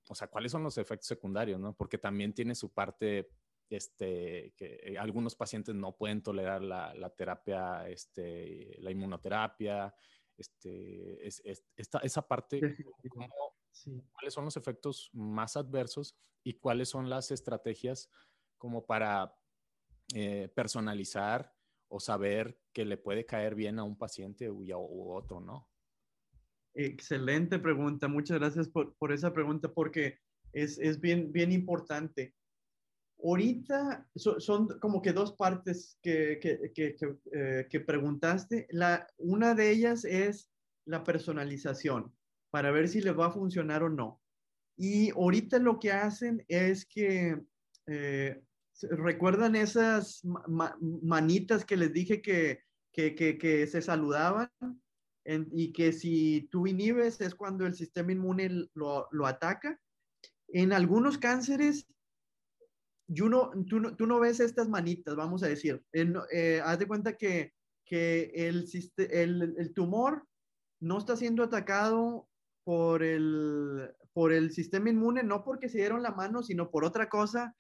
o 0.07 0.15
sea, 0.15 0.27
cuáles 0.27 0.51
son 0.51 0.63
los 0.63 0.77
efectos 0.77 1.07
secundarios, 1.07 1.59
¿no? 1.59 1.75
Porque 1.75 1.97
también 1.97 2.33
tiene 2.33 2.55
su 2.55 2.71
parte 2.71 3.29
este, 3.69 4.53
que 4.55 4.79
eh, 4.83 4.97
algunos 4.97 5.35
pacientes 5.35 5.75
no 5.75 5.95
pueden 5.95 6.23
tolerar 6.23 6.61
la, 6.61 6.93
la 6.95 7.09
terapia, 7.09 7.87
este, 7.87 8.75
la 8.79 8.91
inmunoterapia, 8.91 9.93
este, 10.37 11.27
es, 11.27 11.41
esta, 11.75 11.99
esa 11.99 12.27
parte, 12.27 12.61
¿cuáles 14.11 14.33
son 14.33 14.45
los 14.45 14.55
efectos 14.55 15.09
más 15.13 15.57
adversos 15.57 16.15
y 16.43 16.53
cuáles 16.53 16.89
son 16.89 17.09
las 17.09 17.31
estrategias 17.31 18.09
como 18.57 18.85
para 18.85 19.35
eh, 20.13 20.49
personalizar 20.55 21.53
o 21.87 21.99
saber 21.99 22.59
que 22.73 22.85
le 22.85 22.97
puede 22.97 23.25
caer 23.25 23.55
bien 23.55 23.79
a 23.79 23.83
un 23.83 23.97
paciente 23.97 24.49
u, 24.49 24.63
u 24.63 25.11
otro, 25.11 25.39
¿no? 25.39 25.69
Excelente 26.73 27.59
pregunta. 27.59 28.07
Muchas 28.07 28.39
gracias 28.39 28.69
por, 28.69 29.11
esa 29.11 29.33
pregunta 29.33 29.71
porque 29.73 30.19
es, 30.53 30.99
bien, 31.01 31.51
importante. 31.51 32.33
Ahorita 33.21 34.07
son 34.15 34.79
como 34.79 35.01
que 35.01 35.11
dos 35.11 35.33
partes 35.33 35.99
eh, 36.03 36.39
que, 37.69 37.79
preguntaste. 37.81 38.67
La, 38.69 39.05
una 39.17 39.55
de 39.55 39.71
ellas 39.71 40.05
es 40.05 40.49
la 40.85 41.03
personalización 41.03 42.15
para 42.49 42.71
ver 42.71 42.87
si 42.87 43.01
le 43.01 43.11
va 43.11 43.27
a 43.27 43.31
funcionar 43.31 43.83
o 43.83 43.89
no. 43.89 44.21
Y 44.77 45.09
ahorita 45.09 45.59
lo 45.59 45.79
que 45.79 45.91
hacen 45.91 46.45
es 46.47 46.85
que, 46.85 47.41
eh, 47.87 48.41
¿recuerdan 48.89 49.55
esas 49.55 50.21
manitas 51.01 51.65
que 51.65 51.77
les 51.77 51.93
dije 51.93 52.21
que, 52.21 52.61
que, 52.91 53.15
que 53.15 53.67
se 53.67 53.81
saludaban? 53.81 54.49
y 55.51 55.71
que 55.73 55.91
si 55.91 56.47
tú 56.49 56.65
inhibes 56.65 57.21
es 57.21 57.35
cuando 57.35 57.67
el 57.67 57.75
sistema 57.75 58.11
inmune 58.11 58.67
lo, 58.73 59.07
lo 59.11 59.27
ataca. 59.27 59.79
En 60.47 60.73
algunos 60.73 61.19
cánceres 61.19 61.85
no, 63.09 63.51
tú, 63.67 63.79
no, 63.79 63.95
tú, 63.95 64.05
no, 64.05 64.19
ves 64.19 64.39
estas 64.39 64.69
manitas, 64.69 65.15
vamos 65.15 65.43
a 65.43 65.47
decir. 65.47 65.83
Eh, 65.93 66.61
haz 66.63 66.79
de 66.79 66.87
cuenta 66.87 67.17
que, 67.17 67.53
que 67.85 68.31
el, 68.35 68.65
el, 68.97 69.55
el, 69.57 69.73
tumor 69.73 70.27
no 70.79 70.97
está 70.97 71.15
siendo 71.15 71.43
atacado 71.43 72.27
por 72.63 73.03
el, 73.03 73.91
por 74.13 74.31
el 74.31 74.51
sistema 74.51 74.89
inmune, 74.89 75.23
no 75.23 75.43
porque 75.43 75.69
se 75.69 75.79
dieron 75.79 76.03
la 76.03 76.11
mano, 76.11 76.43
sino 76.43 76.69
por 76.69 76.85
otra 76.85 77.09
cosa 77.09 77.55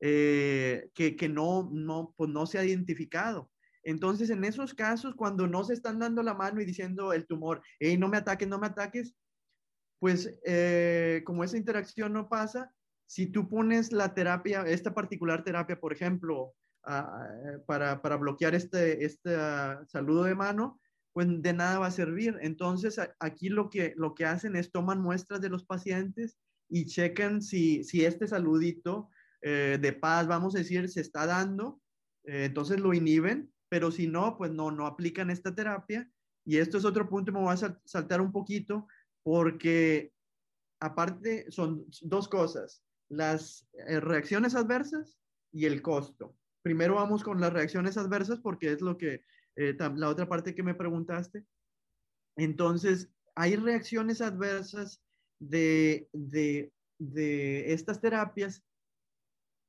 eh, 0.00 0.90
que, 0.94 1.16
que, 1.16 1.28
no, 1.28 1.68
no, 1.72 2.14
pues 2.16 2.30
no 2.30 2.46
se 2.46 2.58
ha 2.58 2.64
identificado. 2.64 3.50
Entonces, 3.82 4.30
en 4.30 4.44
esos 4.44 4.74
casos, 4.74 5.14
cuando 5.14 5.46
no 5.46 5.64
se 5.64 5.74
están 5.74 5.98
dando 5.98 6.22
la 6.22 6.34
mano 6.34 6.60
y 6.60 6.64
diciendo 6.64 7.12
el 7.12 7.26
tumor, 7.26 7.62
hey, 7.78 7.96
no 7.96 8.08
me 8.08 8.18
ataques, 8.18 8.48
no 8.48 8.58
me 8.58 8.66
ataques, 8.66 9.14
pues 9.98 10.38
eh, 10.44 11.22
como 11.24 11.42
esa 11.42 11.56
interacción 11.56 12.12
no 12.12 12.28
pasa, 12.28 12.72
si 13.06 13.26
tú 13.26 13.48
pones 13.48 13.92
la 13.92 14.14
terapia, 14.14 14.62
esta 14.62 14.94
particular 14.94 15.42
terapia, 15.42 15.80
por 15.80 15.92
ejemplo, 15.92 16.54
para, 17.66 18.00
para, 18.00 18.16
bloquear 18.16 18.54
este, 18.54 19.04
este 19.04 19.36
saludo 19.88 20.24
de 20.24 20.34
mano, 20.34 20.80
pues 21.12 21.26
de 21.42 21.52
nada 21.52 21.78
va 21.78 21.86
a 21.86 21.90
servir. 21.90 22.38
Entonces, 22.40 23.00
aquí 23.18 23.48
lo 23.48 23.70
que, 23.70 23.94
lo 23.96 24.14
que 24.14 24.24
hacen 24.24 24.56
es 24.56 24.70
toman 24.70 25.00
muestras 25.00 25.40
de 25.40 25.48
los 25.48 25.64
pacientes 25.64 26.38
y 26.68 26.86
checan 26.86 27.42
si, 27.42 27.84
si 27.84 28.04
este 28.04 28.26
saludito 28.26 29.08
eh, 29.42 29.78
de 29.80 29.92
paz, 29.92 30.26
vamos 30.26 30.54
a 30.54 30.58
decir, 30.58 30.88
se 30.88 31.00
está 31.00 31.26
dando, 31.26 31.80
eh, 32.24 32.46
entonces 32.46 32.80
lo 32.80 32.92
inhiben, 32.92 33.52
pero 33.68 33.90
si 33.90 34.08
no, 34.08 34.36
pues 34.36 34.50
no, 34.50 34.70
no 34.70 34.86
aplican 34.86 35.30
esta 35.30 35.54
terapia. 35.54 36.10
Y 36.44 36.56
esto 36.56 36.78
es 36.78 36.84
otro 36.84 37.08
punto, 37.08 37.30
me 37.30 37.40
voy 37.40 37.54
a 37.54 37.80
saltar 37.84 38.20
un 38.20 38.32
poquito, 38.32 38.88
porque 39.22 40.12
aparte 40.80 41.50
son 41.50 41.86
dos 42.02 42.28
cosas 42.28 42.82
las 43.10 43.66
eh, 43.86 44.00
reacciones 44.00 44.54
adversas 44.54 45.18
y 45.52 45.66
el 45.66 45.82
costo. 45.82 46.36
Primero 46.62 46.96
vamos 46.96 47.22
con 47.22 47.40
las 47.40 47.52
reacciones 47.52 47.96
adversas 47.96 48.40
porque 48.40 48.72
es 48.72 48.80
lo 48.80 48.98
que, 48.98 49.24
la 49.56 50.08
otra 50.08 50.28
parte 50.28 50.54
que 50.54 50.62
me 50.62 50.74
preguntaste. 50.74 51.44
Entonces, 52.36 53.10
hay 53.34 53.56
reacciones 53.56 54.20
adversas 54.20 55.02
de, 55.40 56.08
de, 56.12 56.72
de 56.98 57.72
estas 57.72 58.00
terapias 58.00 58.62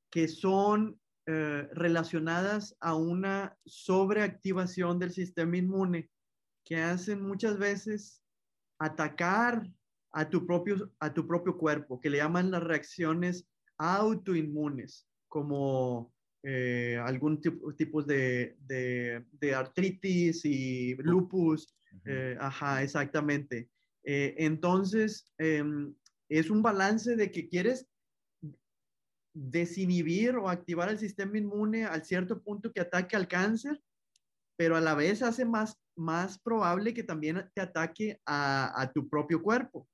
que 0.09 0.27
son 0.27 0.99
eh, 1.25 1.67
relacionadas 1.73 2.75
a 2.79 2.95
una 2.95 3.57
sobreactivación 3.65 4.99
del 4.99 5.11
sistema 5.11 5.57
inmune 5.57 6.09
que 6.65 6.77
hacen 6.77 7.21
muchas 7.21 7.57
veces 7.57 8.23
atacar 8.79 9.69
a 10.11 10.29
tu 10.29 10.45
propio, 10.45 10.91
a 10.99 11.13
tu 11.13 11.27
propio 11.27 11.57
cuerpo, 11.57 11.99
que 11.99 12.09
le 12.09 12.17
llaman 12.17 12.51
las 12.51 12.63
reacciones 12.63 13.47
autoinmunes, 13.77 15.07
como 15.27 16.13
eh, 16.43 16.97
algún 17.03 17.41
tipo 17.41 17.73
tipos 17.75 18.07
de, 18.07 18.55
de, 18.67 19.55
artritis 19.55 20.45
y 20.45 20.95
lupus. 20.95 21.75
Eh, 22.05 22.37
ajá, 22.39 22.81
exactamente. 22.81 23.69
Eh, 24.03 24.35
entonces, 24.37 25.31
em, 25.37 25.93
es 26.29 26.49
un 26.49 26.61
balance 26.61 27.15
de 27.15 27.31
que 27.31 27.47
quieres 27.49 27.87
desinhibir 29.33 30.35
o 30.35 30.49
activar 30.49 30.89
el 30.89 30.99
sistema 30.99 31.37
inmune 31.37 31.85
al 31.85 32.03
cierto 32.03 32.41
punto 32.41 32.71
que 32.71 32.81
ataque 32.81 33.15
al 33.15 33.27
cáncer, 33.27 33.79
pero 34.57 34.75
a 34.75 34.81
la 34.81 34.95
vez 34.95 35.21
hace 35.21 35.45
más, 35.45 35.77
más 35.95 36.39
probable 36.39 36.93
que 36.93 37.03
también 37.03 37.49
te 37.53 37.61
ataque 37.61 38.19
a, 38.25 38.91
tu 38.93 39.07
propio 39.07 39.41
cuerpo. 39.41 39.87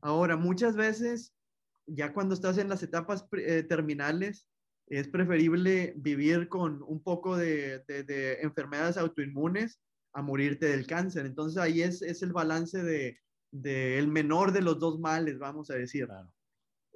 Ahora, 0.00 0.36
muchas 0.36 0.76
veces, 0.76 1.34
ya 1.86 2.12
cuando 2.12 2.34
estás 2.34 2.58
en 2.58 2.68
las 2.68 2.82
etapas 2.82 3.26
eh, 3.32 3.64
terminales, 3.64 4.46
es 4.86 5.08
preferible 5.08 5.94
vivir 5.96 6.48
con 6.48 6.82
un 6.82 7.02
poco 7.02 7.36
de, 7.36 7.82
enfermedades 8.40 8.96
autoinmunes 8.96 9.80
a 10.12 10.22
morirte 10.22 10.66
del 10.66 10.86
cáncer. 10.86 11.26
Entonces 11.26 11.58
ahí 11.58 11.82
es, 11.82 12.02
el 12.22 12.32
balance 12.32 12.82
de, 12.82 13.18
el 13.98 14.08
menor 14.08 14.52
de 14.52 14.62
los 14.62 14.78
dos 14.78 15.00
males, 15.00 15.38
vamos 15.38 15.70
a 15.70 15.74
decir. 15.74 16.08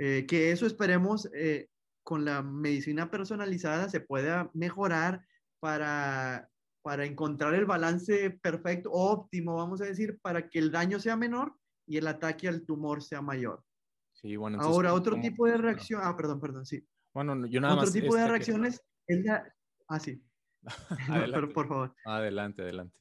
Eh, 0.02 0.24
que 0.26 0.50
eso 0.50 0.64
esperemos 0.64 1.28
eh, 1.34 1.68
con 2.02 2.24
la 2.24 2.42
medicina 2.42 3.10
personalizada 3.10 3.90
se 3.90 4.00
pueda 4.00 4.50
mejorar 4.54 5.26
para, 5.60 6.48
para 6.80 7.04
encontrar 7.04 7.52
el 7.52 7.66
balance 7.66 8.30
perfecto, 8.30 8.90
óptimo, 8.90 9.56
vamos 9.56 9.82
a 9.82 9.84
decir, 9.84 10.18
para 10.22 10.48
que 10.48 10.58
el 10.58 10.70
daño 10.70 10.98
sea 11.00 11.16
menor 11.16 11.54
y 11.86 11.98
el 11.98 12.06
ataque 12.06 12.48
al 12.48 12.64
tumor 12.64 13.02
sea 13.02 13.20
mayor. 13.20 13.62
Sí, 14.14 14.36
bueno, 14.36 14.58
Ahora, 14.62 14.94
otro 14.94 15.20
tipo 15.20 15.46
de 15.46 15.58
reacción, 15.58 16.00
ah, 16.02 16.16
perdón, 16.16 16.40
perdón, 16.40 16.64
sí. 16.64 16.82
Bueno, 17.12 17.46
yo 17.46 17.60
nada 17.60 17.74
otro 17.74 17.82
más. 17.82 17.90
Otro 17.90 18.00
tipo 18.00 18.14
de 18.14 18.20
este, 18.20 18.30
reacciones 18.30 18.82
es 19.06 19.22
la, 19.22 19.54
ah, 19.88 20.00
sí. 20.00 20.22
adelante, 21.10 21.52
por, 21.52 21.68
favor. 21.68 21.94
Adelante, 22.06 22.62
adelante. 22.62 22.96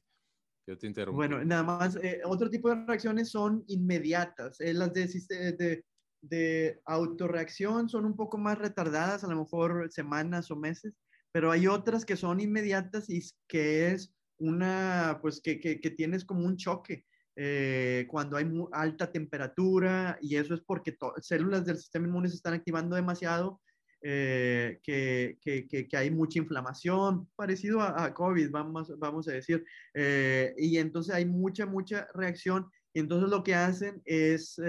Yo 0.66 0.76
te 0.76 0.86
interrumpo. 0.86 1.16
Bueno, 1.16 1.42
nada 1.46 1.62
más, 1.62 1.96
eh, 1.96 2.20
otro 2.26 2.50
tipo 2.50 2.68
de 2.68 2.84
reacciones 2.84 3.30
son 3.30 3.64
inmediatas. 3.68 4.60
Eh, 4.60 4.74
las 4.74 4.92
de, 4.92 5.06
de, 5.52 5.84
de 6.22 6.80
autorreacción 6.84 7.88
son 7.88 8.04
un 8.04 8.16
poco 8.16 8.38
más 8.38 8.58
retardadas, 8.58 9.24
a 9.24 9.28
lo 9.28 9.36
mejor 9.36 9.90
semanas 9.90 10.50
o 10.50 10.56
meses, 10.56 10.94
pero 11.32 11.50
hay 11.50 11.66
otras 11.66 12.04
que 12.04 12.16
son 12.16 12.40
inmediatas 12.40 13.08
y 13.08 13.22
que 13.48 13.92
es 13.92 14.12
una, 14.38 15.18
pues 15.22 15.40
que, 15.40 15.60
que, 15.60 15.80
que 15.80 15.90
tienes 15.90 16.24
como 16.24 16.44
un 16.44 16.56
choque. 16.56 17.04
Eh, 17.36 18.06
cuando 18.10 18.36
hay 18.36 18.46
alta 18.72 19.10
temperatura 19.10 20.18
y 20.20 20.36
eso 20.36 20.52
es 20.52 20.60
porque 20.60 20.96
células 21.22 21.64
del 21.64 21.78
sistema 21.78 22.06
inmune 22.06 22.28
se 22.28 22.34
están 22.34 22.54
activando 22.54 22.96
demasiado, 22.96 23.60
eh, 24.02 24.80
que, 24.82 25.38
que, 25.40 25.96
hay 25.96 26.10
mucha 26.10 26.38
inflamación, 26.38 27.28
parecido 27.36 27.80
a, 27.82 28.12
COVID, 28.14 28.50
vamos, 28.50 28.98
vamos 28.98 29.28
a 29.28 29.32
decir, 29.32 29.64
eh, 29.94 30.54
y 30.56 30.78
entonces 30.78 31.14
hay 31.14 31.24
mucha, 31.24 31.66
mucha 31.66 32.08
reacción. 32.14 32.66
Y 32.92 33.00
entonces 33.00 33.30
lo 33.30 33.42
que 33.44 33.54
hacen 33.54 34.02
es 34.04 34.60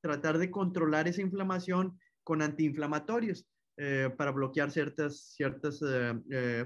tratar 0.00 0.38
de 0.38 0.50
controlar 0.50 1.06
esa 1.06 1.22
inflamación 1.22 1.98
con 2.24 2.42
antiinflamatorios 2.42 3.46
para 4.16 4.32
bloquear 4.32 4.70
ciertos 4.72 5.34
ciertas 5.34 5.80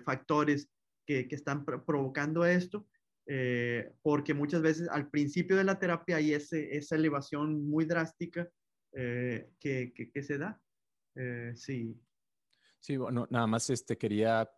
factores 0.05 0.71
que, 1.07 1.29
que 1.29 1.35
están 1.35 1.65
provocando 1.65 2.47
esto. 2.47 2.87
Eh, 3.27 3.93
porque 4.03 4.35
muchas 4.35 4.63
veces 4.63 4.89
al 4.89 5.09
principio 5.09 5.57
de 5.57 5.65
la 5.65 5.79
terapia 5.79 6.17
hay 6.17 6.35
ese, 6.35 6.77
esa 6.77 6.97
elevación 6.97 7.69
muy 7.69 7.85
drástica 7.85 8.49
eh, 8.93 9.49
que, 9.61 9.93
que, 9.95 10.23
se 10.23 10.39
da. 10.39 10.61
Eh, 11.15 11.53
sí. 11.55 11.97
Sí, 12.81 12.97
bueno, 12.97 13.29
nada 13.31 13.47
más 13.47 13.71
este, 13.71 13.97
quería 13.97 14.51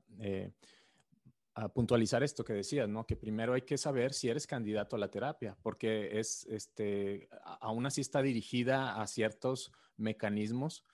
puntualizar 1.73 2.23
esto 2.23 2.45
que 2.45 2.53
decías, 2.53 2.89
¿no? 2.89 3.07
Que 3.07 3.17
primero 3.17 3.55
hay 3.55 3.63
que 3.63 3.79
saber 3.79 4.13
si 4.13 4.29
eres 4.29 4.47
candidato 4.47 4.97
a 4.97 4.99
la 4.99 5.11
terapia, 5.11 5.57
porque 5.63 6.19
es, 6.19 6.47
este, 6.51 7.29
aún 7.61 7.87
así 7.87 8.01
está 8.01 8.23
dirigida 8.23 9.01
a 9.01 9.07
ciertos 9.07 9.71
mecanismos 9.97 10.85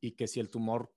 y 0.00 0.12
que 0.12 0.26
si 0.26 0.40
el 0.40 0.50
tumor 0.50 0.92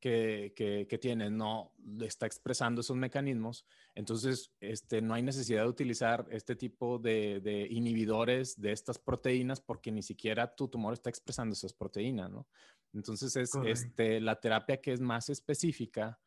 que, 0.00 0.52
que, 0.88 0.98
tienes 0.98 1.30
no 1.30 1.72
está 2.00 2.26
expresando 2.26 2.80
esos 2.80 2.96
mecanismos, 2.96 3.66
entonces 3.94 4.50
este, 4.58 5.02
no 5.02 5.12
hay 5.14 5.22
necesidad 5.22 5.62
de 5.62 5.68
utilizar 5.68 6.26
este 6.30 6.56
tipo 6.56 6.98
de, 6.98 7.40
de, 7.40 7.66
inhibidores 7.70 8.58
de 8.60 8.72
estas 8.72 8.98
proteínas 8.98 9.60
porque 9.60 9.92
ni 9.92 10.02
siquiera 10.02 10.54
tu 10.56 10.68
tumor 10.68 10.94
está 10.94 11.10
expresando 11.10 11.52
esas 11.52 11.74
proteínas, 11.74 12.30
¿no? 12.30 12.48
Entonces 12.94 13.36
es 13.36 13.54
este, 13.66 14.20
la 14.20 14.40
terapia 14.40 14.80
que 14.80 14.92
es 14.92 15.00
más 15.00 15.28
específica, 15.28 16.18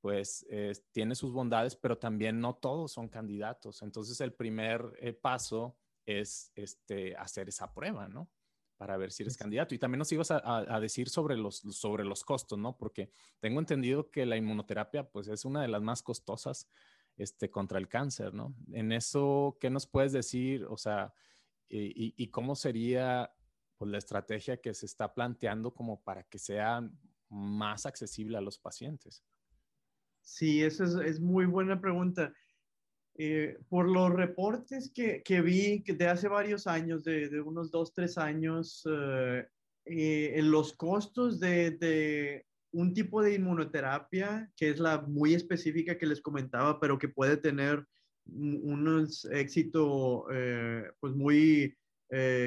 pues 0.00 0.46
tiene 0.92 1.14
sus 1.14 1.32
bondades, 1.32 1.76
pero 1.76 1.98
también 1.98 2.40
no 2.40 2.54
todos 2.54 2.92
son 2.92 3.08
candidatos. 3.08 3.82
Entonces 3.82 4.20
el 4.20 4.32
primer 4.32 4.96
eh, 5.00 5.12
paso 5.12 5.76
es 6.06 6.50
este, 6.54 7.14
hacer 7.16 7.48
esa 7.48 7.72
prueba, 7.72 8.08
¿no? 8.08 8.30
Para 8.78 8.96
ver 8.96 9.12
si 9.12 9.22
eres 9.22 9.36
candidato. 9.36 9.74
Y 9.74 9.78
también 9.78 9.98
nos 9.98 10.10
ibas 10.12 10.30
a, 10.30 10.80
decir 10.80 11.10
sobre 11.10 11.36
los, 11.36 11.58
sobre 11.58 12.04
los 12.04 12.24
costos, 12.24 12.58
¿no? 12.58 12.78
Porque 12.78 13.10
tengo 13.40 13.60
entendido 13.60 14.10
que 14.10 14.24
la 14.24 14.38
inmunoterapia, 14.38 15.08
pues 15.08 15.28
es 15.28 15.44
una 15.44 15.60
de 15.60 15.68
las 15.68 15.82
más 15.82 16.02
costosas 16.02 16.66
este, 17.18 17.50
contra 17.50 17.78
el 17.78 17.88
cáncer, 17.88 18.32
¿no? 18.32 18.54
En 18.72 18.92
eso, 18.92 19.58
¿qué 19.60 19.68
nos 19.68 19.86
puedes 19.86 20.12
decir? 20.12 20.64
O 20.64 20.78
sea, 20.78 21.12
y, 21.68 22.14
y 22.16 22.28
cómo 22.28 22.56
sería 22.56 23.30
pues, 23.76 23.90
la 23.90 23.98
estrategia 23.98 24.56
que 24.56 24.72
se 24.72 24.86
está 24.86 25.12
planteando 25.12 25.74
como 25.74 26.02
para 26.02 26.22
que 26.22 26.38
sea 26.38 26.88
más 27.28 27.84
accesible 27.84 28.38
a 28.38 28.40
los 28.40 28.58
pacientes. 28.58 29.22
Sí, 30.22 30.62
esa 30.62 30.84
es, 31.04 31.20
muy 31.20 31.46
buena 31.46 31.80
pregunta. 31.80 32.32
Eh, 33.16 33.58
por 33.68 33.88
los 33.88 34.10
reportes 34.10 34.90
que, 34.94 35.22
que, 35.22 35.42
vi 35.42 35.80
de 35.80 36.08
hace 36.08 36.28
varios 36.28 36.66
años, 36.66 37.04
de, 37.04 37.40
unos 37.40 37.70
dos, 37.70 37.92
tres 37.92 38.16
años, 38.16 38.82
eh, 38.90 39.46
eh, 39.84 40.40
los 40.42 40.72
costos 40.74 41.40
de, 41.40 41.72
de, 41.72 42.46
un 42.72 42.94
tipo 42.94 43.22
de 43.22 43.34
inmunoterapia, 43.34 44.50
que 44.56 44.70
es 44.70 44.78
la 44.78 45.02
muy 45.02 45.34
específica 45.34 45.98
que 45.98 46.06
les 46.06 46.20
comentaba, 46.20 46.78
pero 46.80 46.98
que 46.98 47.08
puede 47.08 47.36
tener 47.36 47.84
un 48.26 49.08
éxito 49.32 50.26
pues 51.00 51.14
muy 51.14 51.76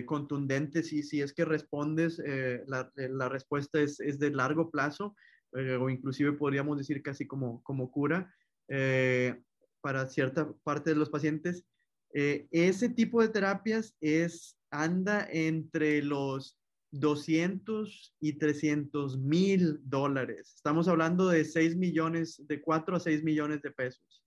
contundentes 0.05 0.93
y 0.93 1.03
si 1.03 1.21
es 1.21 1.33
que 1.33 1.43
respondes, 1.43 2.19
la, 2.67 2.89
la, 2.95 3.27
respuesta 3.27 3.81
es, 3.81 3.99
es, 3.99 4.17
de 4.17 4.31
largo 4.31 4.71
plazo. 4.71 5.13
Eh, 5.55 5.75
o 5.75 5.89
inclusive 5.89 6.33
podríamos 6.33 6.77
decir 6.77 7.01
casi 7.01 7.27
como, 7.27 7.61
como 7.63 7.91
cura 7.91 8.33
eh, 8.67 9.41
para 9.81 10.07
cierta 10.09 10.51
parte 10.63 10.91
de 10.91 10.95
los 10.95 11.09
pacientes. 11.09 11.65
Eh, 12.13 12.47
ese 12.51 12.89
tipo 12.89 13.21
de 13.21 13.29
terapias 13.29 13.95
es, 13.99 14.57
anda 14.71 15.27
entre 15.31 16.01
los 16.01 16.59
200 16.91 18.15
y 18.19 18.33
300 18.33 19.17
mil 19.17 19.79
dólares. 19.83 20.53
Estamos 20.55 20.87
hablando 20.87 21.27
de 21.27 21.43
6 21.43 21.75
millones, 21.75 22.41
de 22.47 22.61
4 22.61 22.95
a 22.95 22.99
6 22.99 23.23
millones 23.23 23.61
de 23.61 23.71
pesos. 23.71 24.23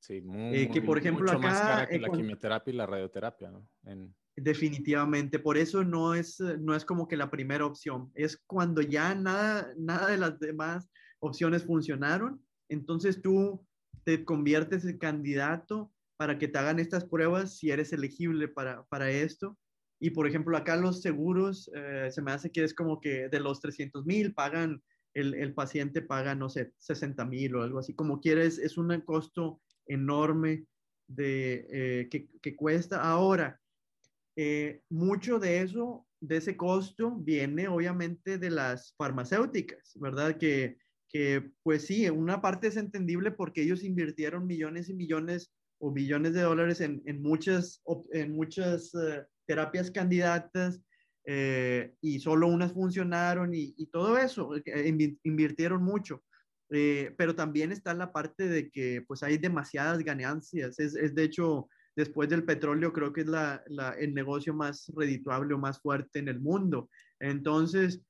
Sí, 0.00 0.20
muy, 0.20 0.68
que 0.70 0.82
por 0.82 0.98
ejemplo 0.98 1.24
mucho 1.24 1.38
acá, 1.38 1.48
más 1.48 1.60
cara 1.60 1.88
que 1.88 1.98
la 1.98 2.10
quimioterapia 2.10 2.72
y 2.72 2.76
la 2.76 2.86
radioterapia, 2.86 3.50
¿no? 3.50 3.66
En... 3.84 4.14
Definitivamente, 4.36 5.38
por 5.38 5.56
eso 5.56 5.84
no 5.84 6.14
es, 6.14 6.40
no 6.40 6.74
es 6.74 6.84
como 6.84 7.06
que 7.06 7.16
la 7.16 7.30
primera 7.30 7.66
opción, 7.66 8.10
es 8.14 8.42
cuando 8.46 8.82
ya 8.82 9.14
nada, 9.14 9.72
nada 9.78 10.08
de 10.08 10.18
las 10.18 10.40
demás 10.40 10.90
opciones 11.20 11.64
funcionaron, 11.64 12.44
entonces 12.68 13.22
tú 13.22 13.64
te 14.04 14.24
conviertes 14.24 14.84
en 14.84 14.98
candidato 14.98 15.92
para 16.16 16.38
que 16.38 16.48
te 16.48 16.58
hagan 16.58 16.80
estas 16.80 17.04
pruebas 17.04 17.58
si 17.58 17.70
eres 17.70 17.92
elegible 17.92 18.48
para, 18.48 18.84
para 18.84 19.10
esto. 19.10 19.56
Y 20.00 20.10
por 20.10 20.26
ejemplo, 20.26 20.56
acá 20.56 20.76
los 20.76 21.00
seguros, 21.00 21.70
eh, 21.74 22.08
se 22.10 22.20
me 22.20 22.32
hace 22.32 22.50
que 22.50 22.64
es 22.64 22.74
como 22.74 23.00
que 23.00 23.28
de 23.28 23.40
los 23.40 23.60
300 23.60 24.04
mil 24.04 24.34
pagan, 24.34 24.82
el, 25.14 25.34
el, 25.34 25.54
paciente 25.54 26.02
paga, 26.02 26.34
no 26.34 26.50
sé, 26.50 26.72
60 26.78 27.24
mil 27.24 27.54
o 27.54 27.62
algo 27.62 27.78
así, 27.78 27.94
como 27.94 28.20
quieres, 28.20 28.58
es 28.58 28.76
un 28.76 29.00
costo 29.02 29.60
enorme 29.86 30.66
de, 31.06 31.66
eh, 31.70 32.08
que, 32.10 32.28
que 32.42 32.56
cuesta. 32.56 33.00
Ahora, 33.00 33.60
eh, 34.36 34.80
mucho 34.90 35.38
de 35.38 35.60
eso, 35.60 36.06
de 36.20 36.38
ese 36.38 36.56
costo, 36.56 37.14
viene 37.16 37.68
obviamente 37.68 38.38
de 38.38 38.50
las 38.50 38.94
farmacéuticas, 38.96 39.92
¿verdad? 39.96 40.36
Que, 40.38 40.78
que 41.08 41.52
pues 41.62 41.86
sí, 41.86 42.08
una 42.10 42.40
parte 42.40 42.68
es 42.68 42.76
entendible 42.76 43.30
porque 43.30 43.62
ellos 43.62 43.84
invirtieron 43.84 44.46
millones 44.46 44.88
y 44.88 44.94
millones 44.94 45.52
o 45.78 45.92
billones 45.92 46.34
de 46.34 46.42
dólares 46.42 46.80
en, 46.80 47.02
en 47.06 47.22
muchas, 47.22 47.82
en 48.12 48.34
muchas 48.34 48.92
eh, 48.94 49.24
terapias 49.46 49.90
candidatas 49.90 50.80
eh, 51.26 51.94
y 52.00 52.18
solo 52.20 52.48
unas 52.48 52.72
funcionaron 52.72 53.54
y, 53.54 53.74
y 53.76 53.86
todo 53.86 54.18
eso, 54.18 54.50
invirtieron 55.22 55.82
mucho. 55.82 56.22
pero 56.68 57.34
también 57.34 57.70
está 57.70 57.94
la 57.94 58.12
parte 58.12 58.48
de 58.48 58.70
que 58.70 59.04
pues 59.06 59.22
hay 59.22 59.38
demasiadas 59.38 59.98
ganancias. 59.98 60.80
Es, 60.80 60.96
es 60.96 61.14
de 61.14 61.22
hecho 61.22 61.68
después 61.96 62.28
del 62.28 62.44
petróleo, 62.44 62.92
creo 62.92 63.12
que 63.12 63.22
es 63.22 63.26
la, 63.26 63.62
el 63.98 64.14
negocio 64.14 64.54
más 64.54 64.90
redituable 64.96 65.54
o 65.54 65.58
más 65.58 65.80
fuerte 65.80 66.18
en 66.18 66.28
el 66.28 66.40
mundo. 66.40 66.90
Entonces, 67.20 68.02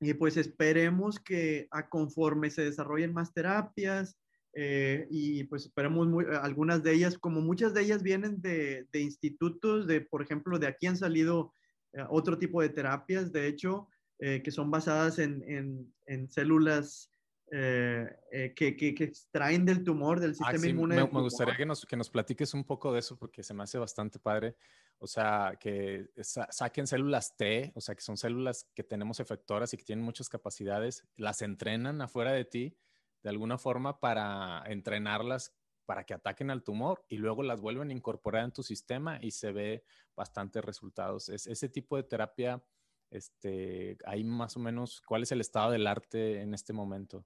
eh, 0.00 0.14
pues 0.14 0.36
esperemos 0.36 1.18
que 1.20 1.68
a 1.70 1.88
conforme 1.88 2.50
se 2.50 2.64
desarrollen 2.64 3.12
más 3.12 3.32
terapias, 3.32 4.18
eh, 4.56 5.06
y 5.10 5.44
pues 5.44 5.66
esperemos 5.66 6.08
algunas 6.42 6.82
de 6.82 6.92
ellas, 6.92 7.18
como 7.18 7.40
muchas 7.40 7.74
de 7.74 7.82
ellas 7.82 8.02
vienen 8.02 8.40
de, 8.40 8.86
institutos, 8.92 9.86
de, 9.86 10.00
por 10.00 10.22
ejemplo, 10.22 10.58
de 10.58 10.68
aquí 10.68 10.86
han 10.86 10.96
salido 10.96 11.52
eh, 11.92 12.04
otro 12.08 12.38
tipo 12.38 12.62
de 12.62 12.68
terapias, 12.68 13.32
de 13.32 13.46
hecho, 13.46 13.88
que 14.16 14.50
son 14.52 14.70
basadas 14.70 15.18
en, 15.18 15.42
en, 15.46 15.92
en 16.06 16.30
células 16.30 17.10
eh, 17.56 18.18
eh, 18.32 18.52
que, 18.52 18.74
que, 18.74 19.04
extraen 19.04 19.64
del 19.64 19.84
tumor, 19.84 20.18
del 20.18 20.32
ah, 20.32 20.34
sistema 20.34 20.66
inmune. 20.66 20.96
Me, 20.96 21.02
gustaría 21.04 21.56
que 21.56 21.64
nos, 21.64 21.86
que 21.86 21.96
nos 21.96 22.10
platiques 22.10 22.52
un 22.52 22.64
poco 22.64 22.92
de 22.92 22.98
eso 22.98 23.16
porque 23.16 23.44
se 23.44 23.54
me 23.54 23.62
hace 23.62 23.78
bastante 23.78 24.18
padre. 24.18 24.56
O 24.98 25.06
sea, 25.06 25.56
que 25.60 26.10
saquen 26.50 26.88
células 26.88 27.36
T, 27.36 27.70
o 27.76 27.80
sea, 27.80 27.94
que 27.94 28.00
son 28.00 28.16
células 28.16 28.68
que 28.74 28.82
tenemos 28.82 29.20
efectoras 29.20 29.72
y 29.72 29.76
que 29.76 29.84
tienen 29.84 30.04
muchas 30.04 30.28
capacidades, 30.28 31.06
las 31.14 31.42
entrenan 31.42 32.02
afuera 32.02 32.32
de 32.32 32.44
ti 32.44 32.76
de 33.22 33.30
alguna 33.30 33.56
forma 33.56 34.00
para 34.00 34.64
entrenarlas 34.66 35.54
para 35.86 36.02
que 36.02 36.14
ataquen 36.14 36.50
al 36.50 36.64
tumor 36.64 37.04
y 37.08 37.18
luego 37.18 37.44
las 37.44 37.60
vuelven 37.60 37.90
a 37.90 37.92
incorporar 37.92 38.44
en 38.44 38.52
tu 38.52 38.64
sistema 38.64 39.18
y 39.22 39.30
se 39.30 39.52
ve 39.52 39.84
bastantes 40.16 40.64
resultados. 40.64 41.28
Es, 41.28 41.46
ese 41.46 41.68
tipo 41.68 41.96
de 41.96 42.02
terapia, 42.02 42.64
este, 43.10 43.96
hay 44.06 44.24
más 44.24 44.56
o 44.56 44.60
menos, 44.60 45.00
¿cuál 45.02 45.22
es 45.22 45.30
el 45.30 45.40
estado 45.40 45.70
del 45.70 45.86
arte 45.86 46.40
en 46.40 46.52
este 46.52 46.72
momento? 46.72 47.24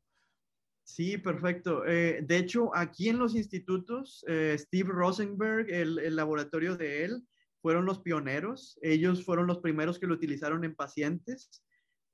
Sí, 0.88 1.18
perfecto. 1.18 1.86
Eh, 1.86 2.22
de 2.22 2.38
hecho, 2.38 2.74
aquí 2.74 3.10
en 3.10 3.18
los 3.18 3.36
institutos, 3.36 4.24
eh, 4.26 4.56
Steve 4.58 4.90
Rosenberg, 4.90 5.68
el, 5.68 6.16
laboratorio 6.16 6.78
de 6.78 7.04
él, 7.04 7.22
fueron 7.60 7.84
los 7.84 8.00
pioneros. 8.00 8.78
Ellos 8.80 9.22
fueron 9.22 9.46
los 9.46 9.58
primeros 9.58 9.98
que 9.98 10.06
lo 10.06 10.14
utilizaron 10.14 10.64
en 10.64 10.74
pacientes 10.74 11.62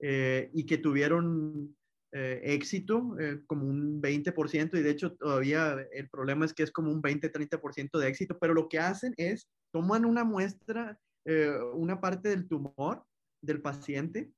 eh, 0.00 0.50
y 0.52 0.66
que 0.66 0.78
tuvieron 0.78 1.74
éxito, 2.16 3.16
como 3.48 3.66
un 3.66 4.00
20%, 4.00 4.78
y 4.78 4.82
de 4.82 4.90
hecho 4.90 5.14
todavía 5.16 5.76
el 5.92 6.08
problema 6.08 6.44
es 6.44 6.54
que 6.54 6.62
es 6.62 6.70
como 6.70 6.92
un 6.92 7.02
20-30% 7.02 7.98
de 7.98 8.06
éxito, 8.06 8.38
pero 8.38 8.54
lo 8.54 8.68
que 8.68 8.78
hacen 8.78 9.14
es, 9.16 9.48
toman 9.72 10.04
una 10.04 10.22
muestra, 10.22 10.96
una 11.74 12.00
parte 12.00 12.28
del 12.28 12.46
tumor 12.46 13.02
del 13.42 13.60
paciente, 13.60 14.30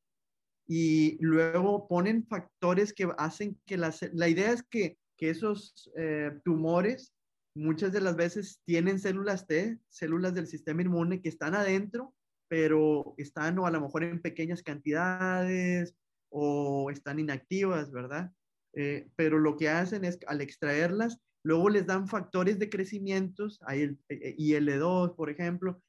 y 0.66 1.16
luego 1.20 1.86
ponen 1.88 2.26
factores 2.26 2.92
que 2.92 3.08
hacen 3.18 3.58
que 3.66 3.76
la, 3.76 3.94
la 4.12 4.28
idea 4.28 4.52
es 4.52 4.62
que, 4.62 4.98
que 5.16 5.30
esos 5.30 5.90
eh, 5.96 6.32
tumores 6.44 7.12
muchas 7.56 7.90
de 7.92 8.00
las 8.00 8.16
veces 8.16 8.60
tienen 8.64 8.98
células 8.98 9.46
T, 9.46 9.78
células 9.88 10.34
del 10.34 10.46
sistema 10.46 10.82
inmune 10.82 11.22
que 11.22 11.30
están 11.30 11.54
adentro, 11.54 12.14
pero 12.48 13.14
están 13.16 13.58
o 13.58 13.66
a 13.66 13.70
lo 13.70 13.80
mejor 13.80 14.04
en 14.04 14.20
pequeñas 14.20 14.62
cantidades 14.62 15.94
o 16.28 16.90
están 16.90 17.18
inactivas, 17.18 17.90
¿verdad? 17.90 18.30
Eh, 18.74 19.08
pero 19.16 19.38
lo 19.38 19.56
que 19.56 19.70
hacen 19.70 20.04
es 20.04 20.18
al 20.26 20.42
extraerlas, 20.42 21.18
luego 21.42 21.70
les 21.70 21.86
dan 21.86 22.08
factores 22.08 22.58
de 22.58 22.68
crecimiento, 22.68 23.48
hay 23.62 23.82
el 23.82 23.98
IL2, 24.08 25.16
por 25.16 25.30
ejemplo, 25.30 25.80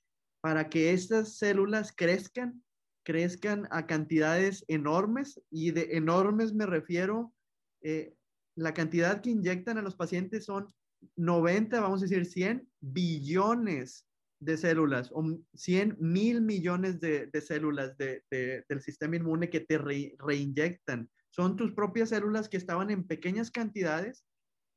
para 0.42 0.70
que 0.70 0.94
estas 0.94 1.38
células 1.38 1.92
crezcan 1.92 2.64
crezcan 3.08 3.70
a 3.72 3.88
cantidades 3.88 4.66
enormes 4.68 5.42
y 5.50 5.72
de 5.72 5.96
enormes 5.96 6.54
me 6.54 6.66
refiero, 6.66 7.34
eh, 7.82 8.14
la 8.58 8.74
cantidad 8.74 9.22
que 9.22 9.30
inyectan 9.30 9.78
a 9.78 9.82
los 9.82 9.96
pacientes 9.96 10.44
son 10.44 10.68
90, 11.16 11.80
vamos 11.80 12.02
a 12.02 12.06
decir 12.06 12.26
100 12.26 12.70
billones 12.82 14.06
de 14.42 14.58
células 14.58 15.10
o 15.14 15.24
100 15.54 15.96
mil 16.02 16.42
millones 16.42 17.00
de, 17.00 17.30
células 17.40 17.96
del 17.98 18.82
sistema 18.82 19.16
inmune 19.16 19.50
que 19.50 19.62
te 19.62 19.78
reinyectan. 19.78 21.10
Son 21.30 21.56
tus 21.56 21.72
propias 21.72 22.10
células 22.10 22.50
que 22.50 22.58
estaban 22.58 22.92
en 22.92 23.08
pequeñas 23.08 23.52
cantidades 23.52 24.26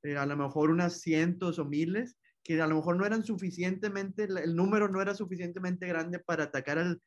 eh, 0.04 0.16
a 0.16 0.24
lo 0.24 0.36
mejor 0.36 0.70
unas 0.70 1.00
cientos 1.00 1.58
o 1.58 1.64
miles, 1.64 2.16
que 2.44 2.62
a 2.62 2.68
lo 2.68 2.76
mejor 2.76 2.96
no 2.96 3.04
eran 3.04 3.24
suficientemente, 3.24 4.22
el 4.22 4.54
número 4.54 4.86
no 4.86 5.02
era 5.02 5.16
suficientemente 5.16 5.88
grande 5.88 6.20
para 6.20 6.44
atacar 6.44 6.78
al, 6.78 7.02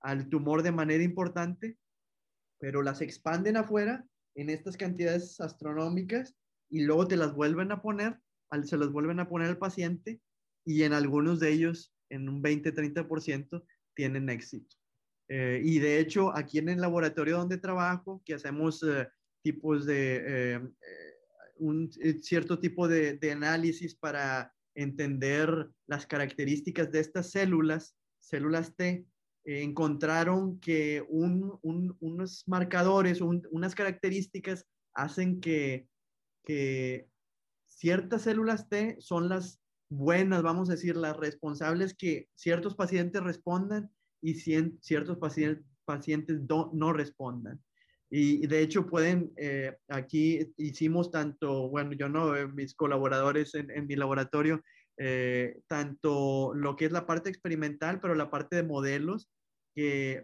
al 0.00 0.28
tumor 0.28 0.62
de 0.62 0.72
manera 0.72 1.02
importante, 1.02 1.78
pero 2.58 2.82
las 2.82 3.00
expanden 3.00 3.56
afuera 3.56 4.06
en 4.34 4.50
estas 4.50 4.76
cantidades 4.76 5.40
astronómicas 5.40 6.36
y 6.70 6.84
luego 6.84 7.08
te 7.08 7.16
las 7.16 7.34
vuelven 7.34 7.72
a 7.72 7.82
poner, 7.82 8.20
se 8.64 8.76
las 8.76 8.90
vuelven 8.90 9.20
a 9.20 9.28
poner 9.28 9.48
al 9.48 9.58
paciente 9.58 10.20
y 10.64 10.82
en 10.82 10.92
algunos 10.92 11.40
de 11.40 11.50
ellos, 11.50 11.94
en 12.10 12.28
un 12.28 12.42
20-30%, 12.42 13.64
tienen 13.94 14.28
éxito. 14.28 14.76
Eh, 15.28 15.60
y 15.64 15.78
de 15.78 15.98
hecho, 15.98 16.34
aquí 16.34 16.58
en 16.58 16.68
el 16.68 16.80
laboratorio 16.80 17.38
donde 17.38 17.58
trabajo, 17.58 18.22
que 18.24 18.34
hacemos 18.34 18.82
eh, 18.82 19.08
tipos 19.42 19.86
de, 19.86 20.22
eh, 20.26 20.60
un 21.56 21.90
cierto 22.22 22.58
tipo 22.58 22.88
de, 22.88 23.14
de, 23.14 23.32
análisis 23.32 23.94
para 23.94 24.54
entender 24.74 25.68
las 25.86 26.06
características 26.06 26.90
de 26.92 27.00
estas 27.00 27.30
células, 27.30 27.96
células 28.20 28.74
T, 28.76 29.04
encontraron 29.48 30.60
que 30.60 31.04
un, 31.08 31.58
un, 31.62 31.96
unos 32.00 32.44
marcadores, 32.46 33.20
unas 33.20 33.74
características 33.74 34.66
hacen 34.94 35.40
que, 35.40 35.86
ciertas 37.66 38.22
células 38.22 38.68
T 38.68 38.96
son 39.00 39.28
las 39.28 39.60
buenas, 39.90 40.42
vamos 40.42 40.68
a 40.68 40.72
decir, 40.72 40.96
las 40.96 41.16
responsables 41.16 41.94
que 41.94 42.28
ciertos 42.34 42.74
pacientes 42.74 43.22
respondan 43.22 43.90
y 44.22 44.34
ciertos 44.34 45.18
pacientes, 45.18 45.64
pacientes 45.84 46.40
no 46.72 46.92
respondan. 46.92 47.62
Y, 48.10 48.46
de 48.46 48.60
hecho 48.60 48.86
pueden, 48.86 49.32
eh, 49.36 49.76
aquí 49.88 50.52
hicimos 50.56 51.10
tanto, 51.10 51.68
bueno, 51.68 51.92
yo 51.92 52.08
no, 52.08 52.34
eh, 52.34 52.48
mis 52.48 52.74
colaboradores 52.74 53.54
en, 53.54 53.70
en 53.70 53.86
mi 53.86 53.96
laboratorio, 53.96 54.62
eh, 55.00 55.60
tanto 55.68 56.52
lo 56.54 56.74
que 56.74 56.86
es 56.86 56.92
la 56.92 57.06
parte 57.06 57.30
experimental, 57.30 58.00
pero 58.00 58.16
la 58.16 58.30
parte 58.30 58.56
de 58.56 58.64
modelos, 58.64 59.28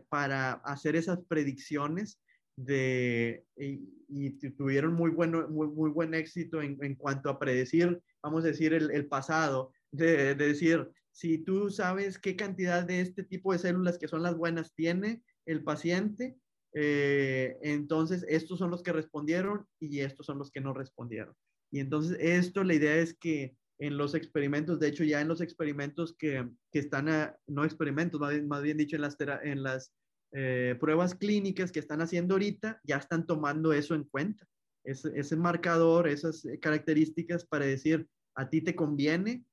para 0.09 0.53
hacer 0.53 0.97
esas 0.97 1.21
predicciones 1.29 2.21
de, 2.57 3.45
y, 3.57 4.31
tuvieron 4.53 4.95
muy, 4.95 5.11
bueno, 5.11 5.49
muy, 5.49 5.69
muy 5.69 5.91
buen 5.91 6.15
éxito 6.15 6.63
en, 6.63 6.79
en, 6.83 6.95
cuanto 6.95 7.29
a 7.29 7.39
predecir, 7.39 8.01
vamos 8.23 8.45
a 8.45 8.49
decir, 8.49 8.73
el, 8.73 9.07
pasado, 9.07 9.73
de, 9.91 10.35
de, 10.35 10.49
decir, 10.49 10.89
si 11.11 11.39
tú 11.39 11.71
sabes 11.71 12.19
qué 12.19 12.37
cantidad 12.37 12.85
de 12.85 13.01
este 13.01 13.25
tipo 13.25 13.53
de 13.53 13.59
células 13.59 13.99
que 13.99 14.09
son 14.09 14.23
las 14.23 14.37
buenas 14.37 14.75
tiene 14.75 15.23
el 15.47 15.63
paciente, 15.63 16.37
eh, 16.75 17.57
entonces 17.63 18.25
estos 18.29 18.59
son 18.59 18.71
los 18.71 18.83
que 18.83 18.93
respondieron 18.93 19.67
y 19.79 20.01
estos 20.01 20.27
son 20.27 20.39
los 20.39 20.51
que 20.51 20.61
no 20.61 20.75
respondieron. 20.75 21.35
Y 21.71 21.81
entonces 21.81 22.17
esto, 22.21 22.65
la 22.65 22.75
idea 22.75 22.97
es 22.97 23.15
que 23.15 23.57
en 23.79 23.97
los 23.97 24.15
experimentos, 24.15 24.79
de 24.79 24.89
hecho 24.89 25.05
ya 25.05 25.21
en 25.21 25.29
los 25.29 25.41
experimentos 25.41 26.15
que, 26.17 26.49
que 26.71 26.79
están, 26.79 27.07
no 27.47 27.65
experimentos, 27.65 28.21
más 28.21 28.31
bien, 28.31 28.49
más 28.49 28.63
bien, 28.63 28.77
dicho 28.77 28.97
en 28.97 29.03
las, 29.03 29.17
en 29.21 29.63
las 29.63 29.93
eh, 30.33 30.77
pruebas 30.79 31.15
clínicas 31.15 31.73
que 31.73 31.81
están 31.81 32.01
haciendo 32.01 32.35
ahorita, 32.35 32.81
ya 32.85 32.97
están 32.97 33.27
tomando 33.27 33.73
eso 33.73 33.95
en 33.95 34.05
cuenta. 34.05 34.47
Ese, 34.85 35.11
ese 35.19 35.37
marcador, 35.37 36.09
esas 36.09 36.47
características 36.61 37.45
para 37.45 37.65
decir, 37.65 38.07
a 38.37 38.49
ti 38.49 38.61
te 38.61 38.75
conviene 38.75 39.45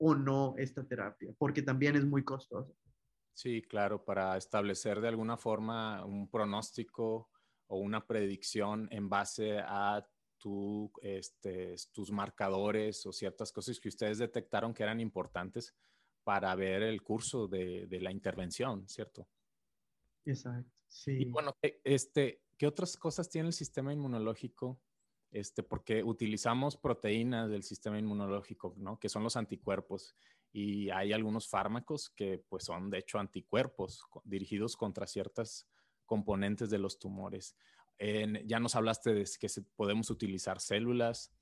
o 0.00 0.14
no 0.14 0.54
esta 0.58 0.86
terapia, 0.86 1.32
porque 1.38 1.62
también 1.62 1.96
es 1.96 2.04
muy 2.04 2.24
costosa. 2.24 2.72
Sí, 3.34 3.62
claro, 3.62 4.04
para 4.04 4.36
establecer 4.36 5.00
de 5.00 5.08
alguna 5.08 5.36
forma 5.36 6.04
un 6.04 6.28
pronóstico 6.28 7.30
o 7.68 7.78
una 7.78 8.04
predicción 8.04 8.88
en 8.90 9.08
base 9.08 9.58
a 9.60 10.04
tu, 10.38 10.90
este, 11.02 11.74
tus 11.92 12.10
marcadores 12.10 13.04
o 13.06 13.12
ciertas 13.12 13.52
cosas 13.52 13.78
que 13.80 13.88
ustedes 13.88 14.18
detectaron 14.18 14.72
que 14.72 14.82
eran 14.82 15.00
importantes 15.00 15.74
para 16.24 16.54
ver 16.54 16.82
el 16.82 17.02
curso 17.02 17.48
de, 17.48 17.86
de 17.86 18.00
la 18.00 18.10
intervención, 18.10 18.88
¿cierto? 18.88 19.28
Exacto, 20.24 20.82
sí. 20.88 21.22
Y 21.22 21.24
bueno, 21.26 21.56
e, 21.62 21.80
este, 21.84 22.42
¿qué 22.56 22.66
otras 22.66 22.96
cosas 22.96 23.28
tiene 23.28 23.48
el 23.48 23.54
sistema 23.54 23.92
inmunológico 23.92 24.80
este, 25.30 25.62
porque 25.62 26.02
utilizamos 26.02 26.76
proteínas 26.76 27.50
del 27.50 27.62
sistema 27.62 27.98
inmunológico, 27.98 28.74
¿no? 28.78 28.98
Que 28.98 29.08
son 29.08 29.22
los 29.22 29.36
anticuerpos. 29.36 30.16
Y 30.52 30.88
hay 30.90 31.12
algunos 31.12 31.48
fármacos 31.48 32.08
que, 32.10 32.42
pues, 32.48 32.64
son 32.64 32.88
de 32.90 32.98
hecho 32.98 33.18
anticuerpos 33.18 34.02
dirigidos 34.24 34.76
contra 34.76 35.06
ciertas 35.06 35.68
componentes 36.06 36.70
de 36.70 36.78
los 36.78 36.98
tumores. 36.98 37.56
Ya 37.98 38.60
nos 38.60 38.76
hablaste 38.76 39.12
de 39.14 39.28
que 39.38 39.48
podemos 39.76 40.10
utilizar 40.10 40.60
células. 40.60 41.32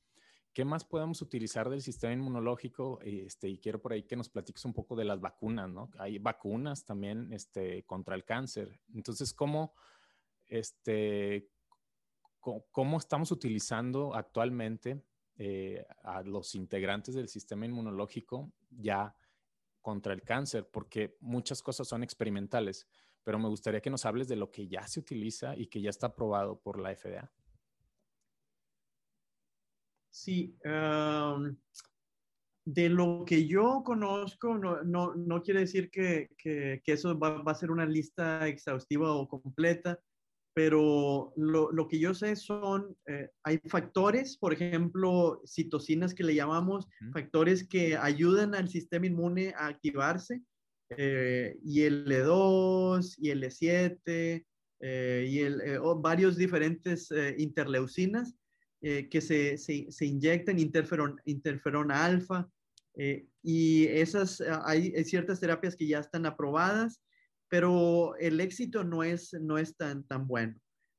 ¿Qué 0.53 0.65
más 0.65 0.85
podemos 0.85 1.21
utilizar 1.21 1.69
del 1.69 1.83
sistema 1.83 2.15
inmunológico? 2.15 2.99
Este, 3.03 3.49
y 3.49 3.59
quiero 3.59 3.83
por 3.83 3.93
ahí 3.93 4.05
que 4.05 4.17
nos 4.17 4.31
platiques 4.31 4.65
un 4.65 4.73
poco 4.73 4.97
de 4.97 5.05
las 5.05 5.21
vacunas, 5.21 5.69
¿no? 5.69 5.91
Hay 5.99 6.19
vacunas 6.19 6.85
también 6.87 7.31
este, 7.33 7.85
contra 7.85 8.15
el 8.15 8.25
cáncer. 8.25 8.81
Entonces, 8.95 9.35
¿cómo, 9.35 9.75
este, 10.47 11.51
cómo 12.41 12.97
estamos 12.97 13.31
utilizando 13.33 14.15
actualmente 14.15 15.03
eh, 15.39 15.85
a 16.03 16.23
los 16.23 16.55
integrantes 16.55 17.15
del 17.15 17.29
sistema 17.29 17.67
inmunológico 17.67 18.51
ya 18.71 19.15
contra 19.83 20.15
el 20.15 20.23
cáncer, 20.23 20.67
porque 20.73 21.19
muchas 21.21 21.63
cosas 21.63 21.87
son 21.87 22.03
experimentales, 22.03 22.89
pero 23.27 23.41
me 23.41 23.49
gustaría 23.49 23.81
que 23.81 23.91
nos 23.91 24.07
hables 24.07 24.29
de 24.29 24.37
lo 24.37 24.53
que 24.53 24.69
ya 24.69 24.87
se 24.87 25.01
utiliza 25.01 25.57
y 25.57 25.67
que 25.67 25.81
ya 25.81 25.91
está 25.91 26.07
aprobado 26.07 26.61
por 26.61 26.79
la 26.79 26.95
FDA. 26.95 27.29
Sí, 30.09 30.57
de 32.65 32.89
lo 32.89 33.25
que 33.27 33.49
yo 33.49 33.83
conozco, 33.85 34.57
no, 34.57 34.81
no, 34.85 35.17
no 35.17 35.43
quiere 35.43 35.61
decir 35.61 35.91
que, 35.91 36.29
que, 36.39 36.81
que 36.85 36.93
eso 36.93 37.19
va, 37.19 37.43
va, 37.43 37.51
a 37.51 37.57
ser 37.57 37.73
una 37.73 37.85
lista 37.85 38.47
exhaustiva 38.47 39.13
o 39.13 39.29
completa, 39.29 39.99
pero 40.55 41.33
lo, 41.37 41.73
lo, 41.73 41.89
que 41.89 41.99
yo 41.99 42.15
sé 42.15 42.37
son, 42.37 42.97
eh, 43.09 43.29
hay 43.43 43.59
factores, 43.67 44.39
por 44.39 44.53
ejemplo, 44.53 45.43
citocinas 45.45 46.15
que 46.15 46.23
le 46.23 46.37
llamamos, 46.37 46.87
factores 47.13 47.67
que 47.67 47.97
ayudan 47.97 48.55
al 48.55 48.69
sistema 48.69 49.07
inmune 49.07 49.53
a 49.59 49.67
activarse, 49.67 50.43
eh, 50.91 51.59
y 51.65 51.83
el 51.83 52.07
E2, 52.07 53.15
y 53.19 53.31
el 53.31 53.43
E7, 53.43 54.45
eh, 54.81 55.27
y 55.29 55.39
el, 55.41 55.61
eh, 55.61 55.79
varios 55.99 56.37
diferentes 56.37 57.09
interleucinas 57.39 58.35
que 58.81 59.21
se, 59.21 59.59
se, 59.59 59.91
se, 59.91 60.07
inyectan, 60.07 60.61
interferón, 60.61 61.21
interferón 61.25 61.91
alfa, 61.91 62.49
y 63.43 63.87
esas, 63.87 64.41
hay, 64.65 64.93
ciertas 65.03 65.41
terapias 65.41 65.75
que 65.75 65.89
ya 65.89 65.99
están 65.99 66.25
aprobadas, 66.25 67.03
pero 67.49 68.15
el 68.17 68.41
éxito 68.41 68.85
no 68.85 69.03
es, 69.03 69.33
no 69.33 69.59
es 69.59 69.77
tan, 69.77 70.07
tan 70.07 70.29
bueno. 70.29 70.55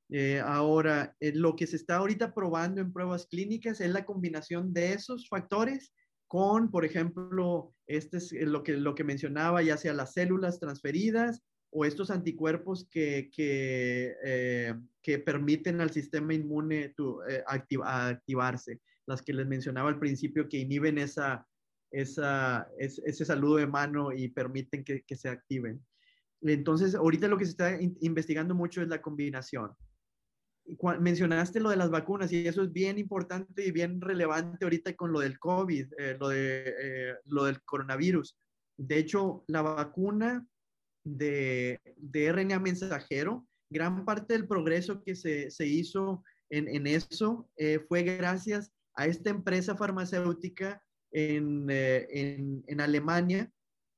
Eh, 0.10 0.40
ahora, 0.40 1.16
eh, 1.20 1.34
lo 1.34 1.56
que 1.56 1.68
se 1.68 1.76
está 1.76 1.98
ahorita 1.98 2.34
probando 2.34 2.80
en 2.80 2.94
pruebas 2.94 3.28
clínicas 3.28 3.82
es 3.82 3.92
la 3.92 4.06
combinación 4.06 4.74
de 4.74 4.94
esos 4.94 5.28
factores 5.28 5.92
con, 6.28 6.72
por 6.72 6.86
ejemplo, 6.86 7.74
este 7.88 8.18
es 8.18 8.34
lo 8.34 8.64
que, 8.64 8.74
lo 8.74 8.96
que 8.96 9.04
mencionaba, 9.04 9.62
ya 9.62 9.78
sea 9.78 9.94
las 9.94 10.14
células 10.14 10.60
transferidas 10.60 11.44
o 11.70 11.86
estos 11.86 12.12
anticuerpos 12.12 12.88
que, 12.90 13.30
que, 13.34 14.16
eh, 14.24 14.74
que 15.02 15.20
permiten 15.20 15.82
al 15.82 15.92
sistema 15.92 16.34
inmune 16.34 16.90
tu, 16.90 17.20
activarse, 17.46 18.82
las 19.06 19.22
que 19.22 19.34
les 19.34 19.48
mencionaba 19.48 19.90
al 19.90 20.00
principio 20.00 20.50
que 20.50 20.60
inhiben 20.60 20.98
esa, 20.98 21.48
esa, 21.92 22.68
ese 22.78 23.26
saludo 23.26 23.58
de 23.58 23.68
mano 23.68 24.12
y 24.12 24.30
permiten 24.30 24.84
que, 24.84 25.04
que 25.04 25.16
se 25.16 25.30
activen. 25.30 25.82
Entonces, 26.42 26.94
ahorita 26.96 27.28
lo 27.28 27.38
que 27.38 27.46
se 27.46 27.52
está 27.52 27.78
investigando 28.02 28.54
mucho 28.54 28.82
es 28.82 28.88
la 28.88 29.02
combinación. 29.02 29.72
Mencionaste 31.00 31.60
lo 31.60 31.70
de 31.70 31.78
las 31.78 31.90
vacunas 31.90 32.32
y 32.32 32.48
eso 32.48 32.64
es 32.64 32.72
bien 32.72 32.98
importante 32.98 33.66
y 33.66 33.72
bien 33.72 34.02
relevante 34.02 34.66
ahorita 34.66 34.96
con 34.96 35.14
lo 35.14 35.20
del 35.20 35.40
COVID, 35.40 35.94
eh, 35.98 36.18
lo, 36.20 36.30
de, 36.30 36.64
eh, 36.68 37.16
lo 37.26 37.46
del 37.46 37.62
coronavirus. 37.64 38.38
De 38.78 38.98
hecho, 38.98 39.44
la 39.48 39.62
vacuna 39.62 40.46
de, 41.06 41.80
de 41.96 42.32
RNA 42.32 42.60
mensajero, 42.60 43.48
gran 43.70 44.04
parte 44.04 44.34
del 44.34 44.48
progreso 44.48 45.02
que 45.02 45.16
se, 45.16 45.50
se 45.52 45.66
hizo 45.66 46.24
en, 46.50 46.68
en 46.68 46.88
eso 46.88 47.50
eh, 47.58 47.80
fue 47.88 48.04
gracias 48.04 48.72
a 48.96 49.06
esta 49.06 49.30
empresa 49.30 49.76
farmacéutica 49.76 50.82
en, 51.12 51.68
en, 51.70 52.64
en 52.68 52.82
Alemania 52.82 53.50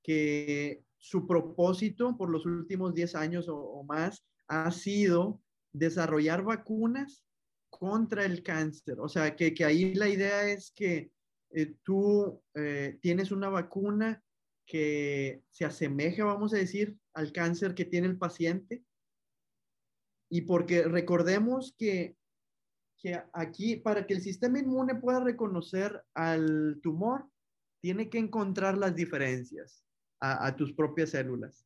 que 0.03 0.83
su 0.99 1.25
propósito 1.25 2.17
por 2.17 2.29
los 2.29 2.45
últimos 2.45 2.93
10 2.93 3.15
años 3.15 3.45
o, 3.47 3.83
más 3.83 4.25
ha 4.47 4.69
sido 4.71 5.41
desarrollar 5.73 6.43
vacunas 6.43 7.23
contra 7.69 8.25
el 8.25 8.43
cáncer. 8.43 8.99
O 8.99 9.07
sea, 9.07 9.35
que, 9.35 9.53
ahí 9.63 9.93
la 9.93 10.09
idea 10.09 10.49
es 10.49 10.71
que 10.71 11.11
eh, 11.51 11.75
tú 11.83 12.41
eh, 12.55 12.97
tienes 13.01 13.31
una 13.31 13.49
vacuna 13.49 14.23
que 14.65 15.41
se 15.49 15.65
asemeja, 15.65 16.23
vamos 16.23 16.53
a 16.53 16.57
decir, 16.57 16.97
al 17.13 17.31
cáncer 17.31 17.73
que 17.73 17.85
tiene 17.85 18.07
el 18.07 18.17
paciente. 18.17 18.83
Y 20.29 20.41
porque 20.41 20.83
recordemos 20.83 21.73
que 21.77 22.15
que 22.99 23.21
aquí, 23.33 23.77
para 23.77 24.05
que 24.05 24.13
el 24.13 24.21
sistema 24.21 24.59
inmune 24.59 24.95
pueda 24.95 25.21
reconocer 25.21 26.03
al 26.13 26.79
tumor, 26.83 27.27
tiene 27.81 28.09
que 28.09 28.17
encontrar 28.17 28.77
las 28.77 28.93
diferencias 28.93 29.85
a, 30.21 30.53
tus 30.57 30.73
propias 30.73 31.11
células. 31.11 31.65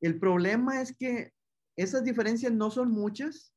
El 0.00 0.18
problema 0.18 0.80
es 0.80 0.96
que 0.96 1.32
esas 1.76 2.04
diferencias 2.04 2.52
no 2.52 2.70
son 2.70 2.90
muchas 2.90 3.54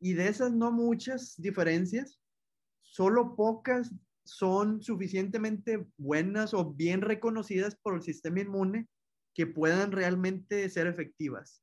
y 0.00 0.12
de 0.14 0.28
esas 0.28 0.52
no 0.52 0.70
muchas 0.70 1.34
diferencias, 1.36 2.20
solo 2.82 3.34
pocas 3.34 3.92
son 4.24 4.82
suficientemente 4.82 5.86
buenas 5.96 6.54
o 6.54 6.72
bien 6.72 7.00
reconocidas 7.00 7.74
por 7.76 7.94
el 7.94 8.02
sistema 8.02 8.40
inmune 8.40 8.88
que 9.34 9.46
puedan 9.46 9.92
realmente 9.92 10.68
ser 10.68 10.86
efectivas. 10.86 11.62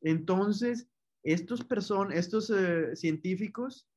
Entonces, 0.00 0.88
estos, 1.22 1.64
person 1.64 2.12
estos 2.12 2.50
eh, 2.50 2.96
científicos 2.96 3.88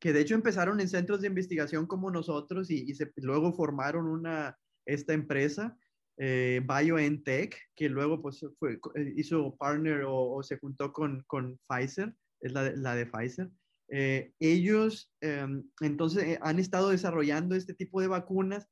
que 0.00 0.12
de 0.12 0.20
hecho 0.20 0.34
empezaron 0.34 0.80
en 0.80 0.88
centros 0.88 1.20
de 1.20 1.28
investigación 1.28 1.86
como 1.86 2.10
nosotros 2.10 2.70
y, 2.70 2.92
luego 3.16 3.52
formaron 3.52 4.06
una, 4.06 4.58
esta 4.86 5.12
empresa, 5.12 5.78
eh, 6.22 6.60
BioNTech, 6.62 7.56
que 7.74 7.88
luego 7.88 8.20
pues, 8.20 8.44
fue, 8.58 8.78
eh, 8.94 9.14
hizo 9.16 9.56
partner 9.56 10.04
o, 10.06 10.42
se 10.42 10.58
juntó 10.58 10.92
con, 10.92 11.24
con, 11.26 11.58
Pfizer, 11.66 12.14
es 12.42 12.52
la 12.52 12.94
de, 12.94 13.06
Pfizer. 13.06 13.48
Eh, 13.88 14.30
ellos 14.38 15.10
em, 15.22 15.64
entonces 15.80 16.38
han 16.42 16.58
estado 16.58 16.90
desarrollando 16.90 17.56
este 17.56 17.72
tipo 17.72 18.02
de 18.02 18.08
vacunas 18.08 18.68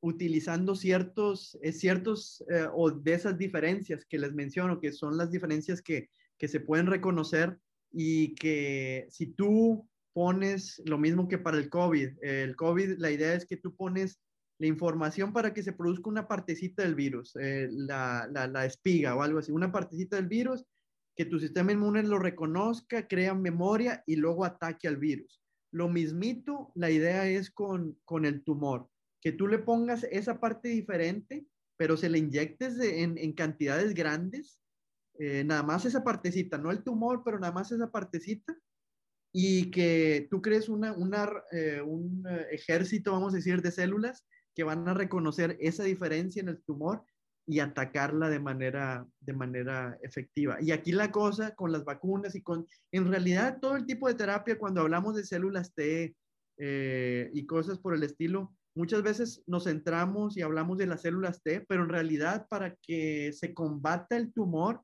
utilizando 0.00 0.76
ciertos, 0.76 1.58
ciertos 1.72 2.44
o 2.74 2.90
de 2.90 3.14
esas 3.14 3.38
diferencias 3.38 4.04
que 4.04 4.18
les 4.18 4.32
menciono, 4.32 4.78
que 4.78 4.92
son 4.92 5.16
las 5.16 5.32
diferencias 5.32 5.82
que, 5.82 6.10
que 6.38 6.46
se 6.46 6.60
pueden 6.60 6.86
reconocer 6.86 7.58
y 7.90 8.34
que 8.36 9.06
si 9.10 9.26
tú 9.26 9.88
pones 10.12 10.80
lo 10.84 10.96
mismo 10.96 11.26
que 11.26 11.38
para 11.38 11.56
el 11.56 11.68
COVID. 11.68 12.22
El 12.22 12.54
COVID, 12.54 12.98
la 12.98 13.10
idea 13.10 13.34
es 13.34 13.46
que 13.46 13.56
tú 13.56 13.74
pones 13.74 14.20
la 14.64 14.68
información 14.68 15.34
para 15.34 15.52
que 15.52 15.62
se 15.62 15.74
produzca 15.74 16.08
una 16.08 16.26
partecita 16.26 16.82
del 16.82 16.94
virus, 16.94 17.36
eh, 17.36 17.68
la, 17.70 18.26
la, 18.32 18.64
espiga 18.64 19.14
o 19.14 19.20
algo 19.20 19.38
así, 19.38 19.52
una 19.52 19.70
partecita 19.70 20.16
del 20.16 20.26
virus 20.26 20.64
que 21.14 21.26
tu 21.26 21.38
sistema 21.38 21.72
inmune 21.72 22.02
lo 22.02 22.18
reconozca, 22.18 23.06
crea 23.06 23.34
memoria 23.34 24.02
y 24.06 24.16
luego 24.16 24.42
ataque 24.42 24.88
al 24.88 24.96
virus. 24.96 25.42
Lo 25.70 25.90
mismito, 25.90 26.72
la 26.76 26.90
idea 26.90 27.28
es 27.28 27.50
con, 27.50 27.98
con 28.06 28.24
el 28.24 28.42
tumor, 28.42 28.88
que 29.20 29.32
tú 29.32 29.48
le 29.48 29.58
pongas 29.58 30.04
esa 30.04 30.40
parte 30.40 30.68
diferente, 30.70 31.46
pero 31.76 31.98
se 31.98 32.08
le 32.08 32.16
inyectes 32.16 32.80
en, 32.80 33.18
en, 33.18 33.34
cantidades 33.34 33.92
grandes, 33.92 34.62
eh, 35.18 35.44
nada 35.44 35.62
más 35.62 35.84
esa 35.84 36.02
partecita, 36.02 36.56
no 36.56 36.70
el 36.70 36.82
tumor, 36.82 37.20
pero 37.22 37.38
nada 37.38 37.52
más 37.52 37.70
esa 37.70 37.90
partecita, 37.90 38.56
y 39.30 39.70
que 39.70 40.26
tú 40.30 40.40
crees 40.40 40.70
una, 40.70 40.96
eh, 41.52 41.82
un 41.82 42.24
eh, 42.26 42.46
ejército, 42.52 43.12
vamos 43.12 43.34
a 43.34 43.36
decir, 43.36 43.60
de 43.60 43.70
células 43.70 44.24
que 44.54 44.64
van 44.64 44.88
a 44.88 44.94
reconocer 44.94 45.56
esa 45.60 45.84
diferencia 45.84 46.40
en 46.40 46.48
el 46.48 46.62
tumor 46.62 47.04
y 47.46 47.60
atacarla 47.60 48.30
de 48.30 48.40
manera, 48.40 49.06
de 49.20 49.32
manera 49.32 49.98
efectiva. 50.02 50.56
Y 50.60 50.70
aquí 50.70 50.92
la 50.92 51.10
cosa 51.10 51.54
con 51.54 51.72
las 51.72 51.84
vacunas 51.84 52.34
y 52.34 52.42
con, 52.42 52.66
en 52.92 53.06
realidad, 53.06 53.58
todo 53.60 53.76
el 53.76 53.86
tipo 53.86 54.08
de 54.08 54.14
terapia, 54.14 54.58
cuando 54.58 54.80
hablamos 54.80 55.14
de 55.14 55.24
células 55.24 55.74
T 55.74 56.16
eh, 56.58 57.30
y 57.34 57.46
cosas 57.46 57.78
por 57.78 57.94
el 57.94 58.02
estilo, 58.02 58.54
muchas 58.74 59.02
veces 59.02 59.42
nos 59.46 59.64
centramos 59.64 60.36
y 60.36 60.42
hablamos 60.42 60.78
de 60.78 60.86
las 60.86 61.02
células 61.02 61.42
T, 61.42 61.64
pero 61.68 61.82
en 61.82 61.90
realidad 61.90 62.46
para 62.48 62.74
que 62.76 63.32
se 63.32 63.52
combata 63.52 64.16
el 64.16 64.32
tumor, 64.32 64.80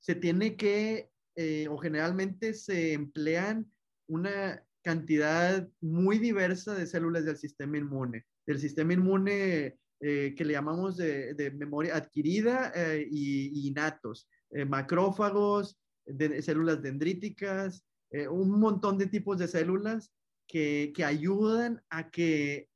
se 0.00 0.14
tiene 0.14 0.56
que 0.56 1.08
eh, 1.36 1.66
o 1.68 1.78
generalmente 1.78 2.54
se 2.54 2.92
emplean 2.92 3.72
una 4.06 4.62
cantidad 4.84 5.66
muy 5.80 6.18
diversa 6.18 6.74
de 6.74 6.86
células 6.86 7.24
del 7.24 7.38
sistema 7.38 7.78
inmune. 7.78 8.24
Del 8.46 8.58
sistema 8.58 8.92
inmune 8.92 9.78
eh, 10.00 10.34
que 10.36 10.44
le 10.44 10.52
llamamos 10.52 10.96
de, 10.96 11.52
memoria 11.56 11.96
adquirida 11.96 12.72
eh, 12.74 13.06
y, 13.10 13.68
innatos, 13.68 14.28
macrófagos, 14.68 15.78
de, 16.06 16.40
células 16.42 16.82
dendríticas, 16.82 17.84
un 18.30 18.60
montón 18.60 18.98
de 18.98 19.06
tipos 19.06 19.38
de 19.38 19.48
células 19.48 20.12
que, 20.46 20.92
que, 20.94 21.04
ayudan 21.04 21.82
a 21.90 22.10
que 22.10 22.68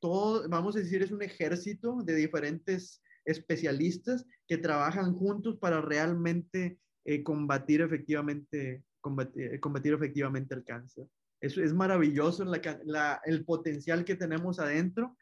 todo, 0.00 0.48
vamos 0.48 0.76
a 0.76 0.78
decir, 0.78 1.02
es 1.02 1.10
un 1.10 1.20
ejército 1.22 2.02
de 2.02 2.14
diferentes 2.14 3.02
especialistas 3.24 4.24
que 4.46 4.56
trabajan 4.56 5.14
juntos 5.14 5.58
para 5.58 5.80
realmente 5.80 6.78
eh, 7.04 7.22
combatir, 7.22 7.80
efectivamente, 7.82 8.84
combatir, 9.00 9.54
eh, 9.54 9.60
combatir, 9.60 9.94
efectivamente 9.94 10.54
el 10.54 10.64
cáncer. 10.64 11.06
Eso 11.40 11.62
es 11.62 11.72
maravilloso 11.72 12.44
el 13.24 13.44
potencial 13.44 14.04
que 14.04 14.16
tenemos 14.16 14.58
adentro, 14.58 15.16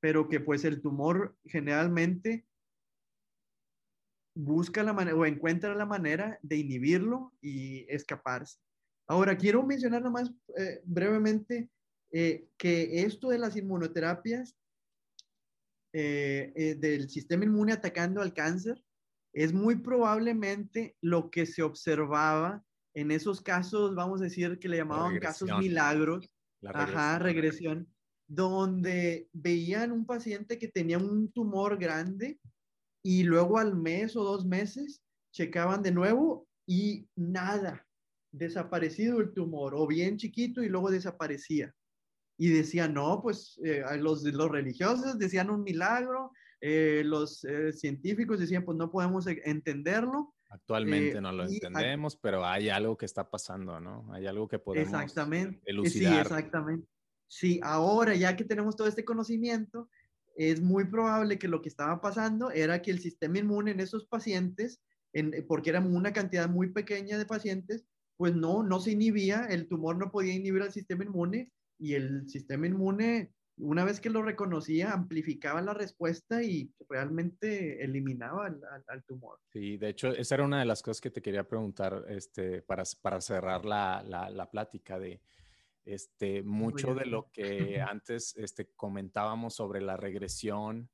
pero 0.00 0.28
que 0.28 0.40
pues 0.40 0.64
el 0.64 0.80
tumor 0.80 1.36
generalmente 1.44 2.46
busca 4.34 4.82
la 4.82 4.92
manera 4.92 5.16
o 5.16 5.26
encuentra 5.26 5.74
la 5.74 5.84
manera 5.84 6.38
de 6.42 6.56
inhibirlo 6.56 7.34
y 7.40 7.84
escaparse. 7.92 8.58
Ahora, 9.08 9.36
quiero 9.36 9.64
mencionar 9.64 10.02
nomás 10.02 10.30
eh, 10.56 10.80
brevemente 10.84 11.70
que 12.10 13.02
esto 13.02 13.28
de 13.28 13.38
las 13.38 13.54
inmunoterapias 13.56 14.56
del 15.92 17.10
sistema 17.10 17.44
inmune 17.44 17.72
atacando 17.72 18.22
al 18.22 18.32
cáncer 18.32 18.82
es 19.34 19.52
muy 19.52 19.76
probablemente 19.76 20.96
lo 21.00 21.30
que 21.30 21.44
se 21.46 21.62
observaba 21.62 22.64
en 22.94 23.10
esos 23.10 23.40
casos, 23.40 23.94
vamos 23.94 24.20
a 24.20 24.24
decir 24.24 24.58
que 24.58 24.68
le 24.68 24.78
llamaban 24.78 25.18
casos 25.18 25.50
milagros, 25.58 26.28
ajá, 26.62 27.18
regresión, 27.18 27.86
donde 28.26 29.28
veían 29.32 29.92
un 29.92 30.04
paciente 30.04 30.58
que 30.58 30.68
tenía 30.68 30.98
un 30.98 31.30
tumor 31.32 31.78
grande 31.78 32.38
y 33.02 33.22
luego 33.22 33.58
al 33.58 33.76
mes 33.76 34.16
o 34.16 34.24
dos 34.24 34.44
meses 34.44 35.02
checaban 35.32 35.82
de 35.82 35.92
nuevo 35.92 36.46
y 36.66 37.08
nada, 37.16 37.86
desaparecido 38.32 39.20
el 39.20 39.32
tumor 39.32 39.74
o 39.74 39.86
bien 39.86 40.16
chiquito 40.16 40.62
y 40.62 40.68
luego 40.68 40.90
desaparecía. 40.90 41.74
Y 42.38 42.50
decían, 42.50 42.94
no, 42.94 43.20
pues 43.22 43.58
eh, 43.64 43.82
los, 43.98 44.22
los 44.22 44.50
religiosos 44.50 45.18
decían 45.18 45.50
un 45.50 45.62
milagro, 45.62 46.32
eh, 46.60 47.02
los 47.04 47.44
eh, 47.44 47.72
científicos 47.72 48.38
decían, 48.38 48.64
pues 48.64 48.76
no 48.76 48.90
podemos 48.90 49.26
e-, 49.26 49.40
entenderlo. 49.44 50.34
Actualmente 50.50 51.18
eh, 51.18 51.20
no 51.20 51.32
lo 51.32 51.44
entendemos, 51.44 52.16
pero 52.16 52.44
hay 52.44 52.70
algo 52.70 52.96
que 52.96 53.06
está 53.06 53.30
pasando, 53.30 53.80
¿no? 53.80 54.10
Hay 54.12 54.26
algo 54.26 54.48
que 54.48 54.58
podemos 54.58 54.88
exactamente. 54.88 55.60
elucidar. 55.66 56.14
Sí, 56.14 56.20
exactamente. 56.20 56.88
Sí, 57.26 57.60
ahora 57.62 58.14
ya 58.14 58.34
que 58.34 58.44
tenemos 58.44 58.74
todo 58.74 58.88
este 58.88 59.04
conocimiento, 59.04 59.90
es 60.36 60.62
muy 60.62 60.84
probable 60.84 61.38
que 61.38 61.48
lo 61.48 61.60
que 61.60 61.68
estaba 61.68 62.00
pasando 62.00 62.50
era 62.50 62.80
que 62.80 62.90
el 62.90 63.00
sistema 63.00 63.38
inmune 63.38 63.72
en 63.72 63.80
esos 63.80 64.06
pacientes, 64.06 64.80
en, 65.12 65.32
porque 65.46 65.70
era 65.70 65.80
una 65.80 66.12
cantidad 66.12 66.48
muy 66.48 66.72
pequeña 66.72 67.18
de 67.18 67.26
pacientes, 67.26 67.84
pues 68.16 68.34
no, 68.34 68.62
no 68.62 68.80
se 68.80 68.92
inhibía, 68.92 69.46
el 69.50 69.68
tumor 69.68 69.96
no 69.96 70.10
podía 70.10 70.34
inhibir 70.34 70.62
al 70.62 70.72
sistema 70.72 71.04
inmune 71.04 71.52
y 71.78 71.94
el 71.94 72.28
sistema 72.28 72.66
inmune 72.66 73.32
una 73.58 73.84
vez 73.84 74.00
que 74.00 74.10
lo 74.10 74.22
reconocía, 74.22 74.92
amplificaba 74.92 75.60
la 75.62 75.74
respuesta 75.74 76.42
y 76.42 76.72
realmente 76.88 77.82
eliminaba 77.82 78.46
al, 78.46 79.04
tumor. 79.04 79.38
Sí, 79.52 79.76
de 79.76 79.90
hecho, 79.90 80.08
esa 80.08 80.36
era 80.36 80.44
una 80.44 80.60
de 80.60 80.64
las 80.64 80.82
cosas 80.82 81.00
que 81.00 81.10
te 81.10 81.22
quería 81.22 81.46
preguntar 81.46 82.04
este, 82.08 82.62
para, 82.62 82.84
para 83.02 83.20
cerrar 83.20 83.64
la, 83.64 84.02
la, 84.02 84.50
plática 84.50 84.98
de 84.98 85.20
este, 85.84 86.42
mucho 86.42 86.94
de 86.94 87.06
lo 87.06 87.30
que 87.30 87.80
antes 87.80 88.36
este, 88.36 88.70
comentábamos 88.74 89.54
sobre 89.54 89.80
la 89.80 89.96
regresión 89.96 90.90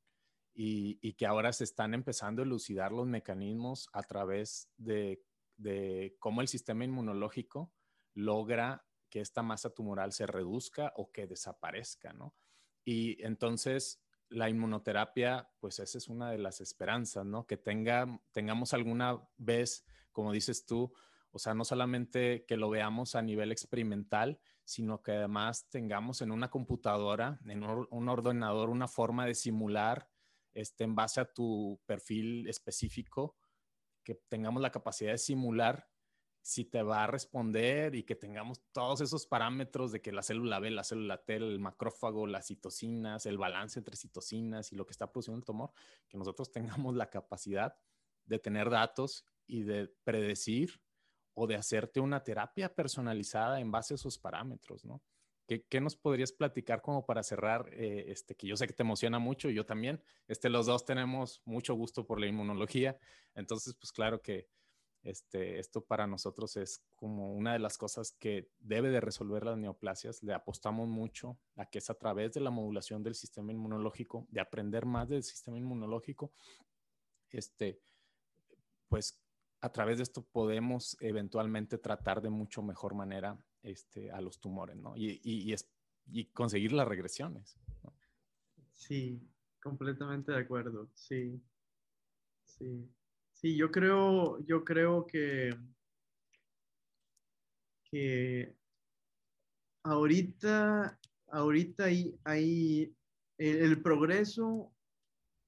y, 0.54 0.98
y, 1.02 1.14
que 1.14 1.26
ahora 1.26 1.52
se 1.52 1.64
están 1.64 1.94
empezando 1.94 2.42
a 2.42 2.44
elucidar 2.44 2.92
los 2.92 3.06
mecanismos 3.06 3.88
a 3.92 4.02
través 4.02 4.70
de, 4.76 5.22
de 5.56 6.16
cómo 6.18 6.40
el 6.40 6.48
sistema 6.48 6.84
inmunológico 6.84 7.72
logra 8.14 8.84
que 9.10 9.20
esta 9.20 9.42
masa 9.42 9.70
tumoral 9.70 10.12
se 10.12 10.26
reduzca 10.26 10.92
o 10.96 11.10
que 11.10 11.26
desaparezca, 11.26 12.12
¿no? 12.12 12.34
Y 12.84 13.22
entonces 13.24 14.02
la 14.28 14.48
inmunoterapia, 14.48 15.48
pues 15.60 15.78
esa 15.78 15.98
es 15.98 16.08
una 16.08 16.30
de 16.30 16.38
las 16.38 16.60
esperanzas, 16.60 17.24
¿no? 17.24 17.46
Que 17.46 17.56
tenga, 17.56 18.20
tengamos 18.32 18.74
alguna 18.74 19.20
vez, 19.36 19.84
como 20.12 20.32
dices 20.32 20.66
tú, 20.66 20.92
o 21.30 21.38
sea, 21.38 21.54
no 21.54 21.64
solamente 21.64 22.44
que 22.46 22.56
lo 22.56 22.70
veamos 22.70 23.14
a 23.14 23.22
nivel 23.22 23.52
experimental, 23.52 24.40
sino 24.64 25.02
que 25.02 25.12
además 25.12 25.68
tengamos 25.68 26.22
en 26.22 26.30
una 26.30 26.50
computadora, 26.50 27.38
en 27.46 27.64
un 27.64 28.08
ordenador, 28.08 28.70
una 28.70 28.88
forma 28.88 29.26
de 29.26 29.34
simular 29.34 30.08
este, 30.52 30.84
en 30.84 30.94
base 30.94 31.20
a 31.20 31.32
tu 31.32 31.80
perfil 31.86 32.48
específico, 32.48 33.36
que 34.04 34.14
tengamos 34.28 34.62
la 34.62 34.70
capacidad 34.70 35.12
de 35.12 35.18
simular 35.18 35.88
si 36.44 36.66
te 36.66 36.82
va 36.82 37.04
a 37.04 37.06
responder 37.06 37.94
y 37.94 38.02
que 38.02 38.16
tengamos 38.16 38.60
todos 38.70 39.00
esos 39.00 39.26
parámetros 39.26 39.92
de 39.92 40.02
que 40.02 40.12
la 40.12 40.22
célula 40.22 40.60
B, 40.60 40.70
la 40.70 40.84
célula 40.84 41.24
T, 41.24 41.36
el 41.36 41.58
macrófago, 41.58 42.26
las 42.26 42.48
citocinas, 42.48 43.24
el 43.24 43.38
balance 43.38 43.78
entre 43.78 43.96
citocinas 43.96 44.70
y 44.70 44.76
lo 44.76 44.84
que 44.84 44.92
está 44.92 45.10
produciendo 45.10 45.38
el 45.38 45.44
tumor, 45.46 45.72
que 46.06 46.18
nosotros 46.18 46.52
tengamos 46.84 46.94
la 46.96 47.08
capacidad 47.08 47.74
de 48.26 48.38
tener 48.38 48.68
datos 48.68 49.24
y 49.46 49.62
de 49.62 49.88
predecir 50.04 50.82
o 51.32 51.46
de 51.46 51.56
hacerte 51.56 51.98
una 51.98 52.22
terapia 52.22 52.74
personalizada 52.74 53.58
en 53.58 53.70
base 53.70 53.94
a 53.94 53.96
esos 53.96 54.18
parámetros, 54.18 54.84
¿no? 54.84 55.02
¿Qué, 55.46 55.80
nos 55.80 55.96
podrías 55.96 56.32
platicar 56.32 56.82
como 56.82 57.06
para 57.06 57.22
cerrar? 57.22 57.68
Eh, 57.72 58.04
este, 58.08 58.34
que 58.34 58.46
yo 58.46 58.56
sé 58.56 58.66
que 58.66 58.72
te 58.72 58.82
emociona 58.82 59.18
mucho, 59.18 59.50
yo 59.50 59.64
también. 59.64 60.02
Este, 60.26 60.48
los 60.48 60.66
dos 60.66 60.84
tenemos 60.84 61.42
mucho 61.44 61.74
gusto 61.74 62.06
por 62.06 62.18
la 62.18 62.26
inmunología. 62.26 62.98
Entonces, 63.34 63.74
pues 63.74 63.92
claro 63.92 64.22
que 64.22 64.48
este, 65.04 65.58
esto 65.58 65.84
para 65.84 66.06
nosotros 66.06 66.56
es 66.56 66.82
como 66.96 67.34
una 67.34 67.52
de 67.52 67.58
las 67.58 67.76
cosas 67.76 68.12
que 68.12 68.50
debe 68.58 68.88
de 68.88 69.00
resolver 69.00 69.44
las 69.44 69.58
neoplasias. 69.58 70.22
Le 70.22 70.32
apostamos 70.32 70.88
mucho 70.88 71.38
a 71.56 71.66
que 71.66 71.78
es 71.78 71.90
a 71.90 71.94
través 71.94 72.32
de 72.32 72.40
la 72.40 72.50
modulación 72.50 73.02
del 73.02 73.14
sistema 73.14 73.52
inmunológico, 73.52 74.26
de 74.30 74.40
aprender 74.40 74.86
más 74.86 75.08
del 75.08 75.22
sistema 75.22 75.58
inmunológico, 75.58 76.32
este, 77.30 77.82
pues 78.88 79.20
a 79.60 79.70
través 79.70 79.98
de 79.98 80.04
esto 80.04 80.22
podemos 80.22 80.96
eventualmente 81.00 81.78
tratar 81.78 82.22
de 82.22 82.30
mucho 82.30 82.62
mejor 82.62 82.94
manera 82.94 83.38
este, 83.62 84.10
a 84.10 84.20
los 84.20 84.40
tumores, 84.40 84.76
¿no? 84.76 84.96
Y, 84.96 85.20
y, 85.22 85.54
y 86.06 86.24
conseguir 86.32 86.72
las 86.72 86.88
regresiones. 86.88 87.58
Sí, 88.72 89.20
completamente 89.62 90.32
de 90.32 90.38
acuerdo, 90.38 90.90
sí, 90.94 91.42
sí. 92.44 92.90
Sí, 93.34 93.56
yo 93.56 93.70
creo, 93.70 94.38
yo 94.46 94.64
creo 94.64 95.06
que, 95.06 95.54
que 97.90 98.54
ahorita, 99.82 100.98
ahorita 101.28 101.84
hay, 101.84 102.18
hay 102.24 102.94
el, 103.36 103.82
progreso 103.82 104.72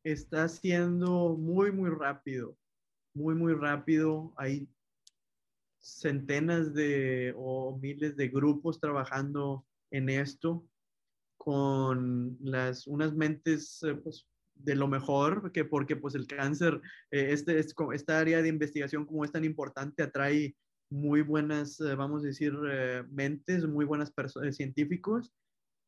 está 0.04 0.48
siendo 0.48 1.36
muy, 1.38 1.72
muy 1.72 1.90
rápido, 1.90 2.58
muy, 3.14 3.34
muy 3.34 3.54
rápido. 3.54 4.34
Hay 4.36 4.68
centenas 5.80 6.74
de 6.74 7.32
o 7.36 7.78
miles 7.78 8.16
de 8.16 8.28
grupos 8.28 8.80
trabajando 8.80 9.64
en 9.90 10.10
esto 10.10 10.66
con 11.38 12.36
las, 12.40 12.88
unas 12.88 13.14
mentes 13.14 13.82
eh, 13.84 13.94
pues, 13.94 14.26
de 14.58 14.74
lo 14.74 14.88
mejor, 14.88 15.52
que 15.52 15.64
porque 15.64 15.96
pues 15.96 16.14
el 16.14 16.26
cáncer, 16.26 16.80
eh, 17.10 17.28
este, 17.30 17.58
esta 17.58 18.18
área 18.18 18.42
de 18.42 18.48
investigación 18.48 19.06
como 19.06 19.24
es 19.24 19.32
tan 19.32 19.44
importante, 19.44 20.02
atrae 20.02 20.56
muy 20.90 21.22
buenas, 21.22 21.80
eh, 21.80 21.94
vamos 21.94 22.24
a 22.24 22.28
decir, 22.28 22.54
eh, 22.70 23.04
mentes, 23.10 23.66
muy 23.66 23.84
buenas 23.84 24.10
personas, 24.10 24.56
científicos, 24.56 25.32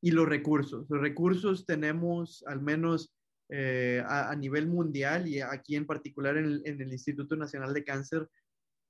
y 0.01 0.13
los 0.13 0.29
recursos. 0.29 0.87
Los 0.89 1.01
recursos 1.01 1.67
tenemos 1.67 2.45
al 2.47 2.63
menos 2.63 3.13
a, 3.51 4.37
nivel 4.37 4.67
mundial 4.67 5.27
y 5.27 5.41
aquí 5.41 5.75
en 5.75 5.87
particular 5.87 6.37
en 6.37 6.63
el, 6.65 6.93
Instituto 6.93 7.35
Nacional 7.35 7.73
de 7.73 7.83
Cáncer, 7.83 8.29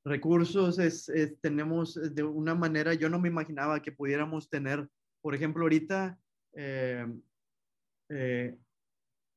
recursos 0.05 0.81
es, 0.81 1.11
tenemos 1.41 1.95
de 1.95 2.24
una 2.24 2.57
manera, 2.57 2.93
yo 2.93 3.09
no 3.09 3.20
me 3.20 3.29
imaginaba 3.29 3.81
que 3.81 3.93
pudiéramos 3.93 4.51
tener, 4.51 4.89
por 5.22 5.37
ejemplo, 5.37 5.62
ahorita 5.62 6.18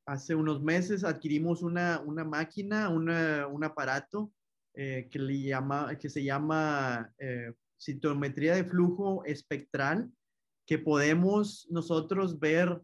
hace 0.06 0.34
unos 0.34 0.62
meses 0.62 1.04
adquirimos 1.04 1.62
una, 1.62 2.00
una 2.00 2.24
máquina, 2.24 2.88
un 2.88 3.64
aparato 3.64 4.32
eh, 4.74 5.08
que, 5.10 5.18
le 5.18 5.40
llama, 5.40 5.96
que 5.98 6.08
se 6.08 6.24
llama 6.24 7.12
eh, 7.18 7.52
citometría 7.78 8.54
de 8.54 8.64
flujo 8.64 9.24
espectral, 9.24 10.10
que 10.66 10.78
podemos 10.78 11.66
nosotros 11.70 12.38
ver 12.38 12.80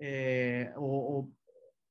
eh, 0.00 0.70
o, 0.76 1.30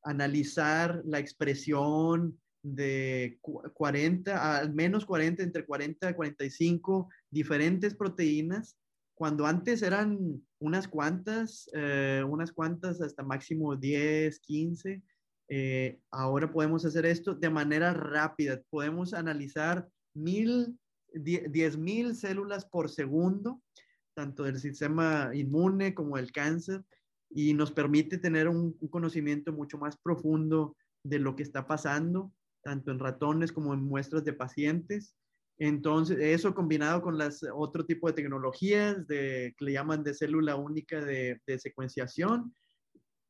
analizar 0.03 1.01
la 1.05 1.19
expresión 1.19 2.39
de 2.61 3.39
40, 3.41 4.57
al 4.57 4.73
menos 4.73 5.05
40, 5.05 5.43
entre 5.43 5.65
40 5.65 6.11
y 6.11 6.13
45 6.13 7.09
diferentes 7.31 7.95
proteínas 7.95 8.77
cuando 9.15 9.45
antes 9.45 9.81
eran 9.81 10.41
unas 10.59 10.87
cuantas, 10.87 11.69
eh, 11.73 12.23
unas 12.27 12.51
cuantas 12.51 13.01
hasta 13.01 13.23
máximo 13.23 13.75
10, 13.75 14.39
15, 14.41 15.01
eh, 15.47 15.99
ahora 16.11 16.51
podemos 16.51 16.85
hacer 16.85 17.05
esto 17.05 17.33
de 17.33 17.49
manera 17.49 17.93
rápida. 17.93 18.61
Podemos 18.69 19.13
analizar 19.13 19.87
mil, 20.13 20.77
10 21.13 21.77
mil 21.77 22.15
células 22.15 22.65
por 22.65 22.89
segundo, 22.89 23.61
tanto 24.15 24.43
del 24.43 24.59
sistema 24.59 25.31
inmune 25.33 25.93
como 25.93 26.17
del 26.17 26.31
cáncer, 26.31 26.83
y 27.29 27.53
nos 27.53 27.71
permite 27.71 28.17
tener 28.17 28.49
un 28.49 28.73
conocimiento 28.89 29.53
mucho 29.53 29.77
más 29.77 29.97
profundo 29.97 30.75
de 31.03 31.19
lo 31.19 31.35
que 31.35 31.43
está 31.43 31.67
pasando, 31.67 32.33
tanto 32.63 32.91
en 32.91 32.99
ratones 32.99 33.51
como 33.51 33.73
en 33.73 33.83
muestras 33.83 34.25
de 34.25 34.33
pacientes. 34.33 35.15
Entonces, 35.57 36.17
eso 36.19 36.53
combinado 36.53 37.01
con 37.01 37.17
las 37.17 37.45
otro 37.53 37.85
tipo 37.85 38.07
de 38.07 38.13
tecnologías 38.13 39.07
de, 39.07 39.53
que 39.57 39.65
le 39.65 39.73
llaman 39.73 40.03
de 40.03 40.13
célula 40.13 40.55
única 40.55 41.03
de, 41.03 41.39
secuenciación. 41.57 42.53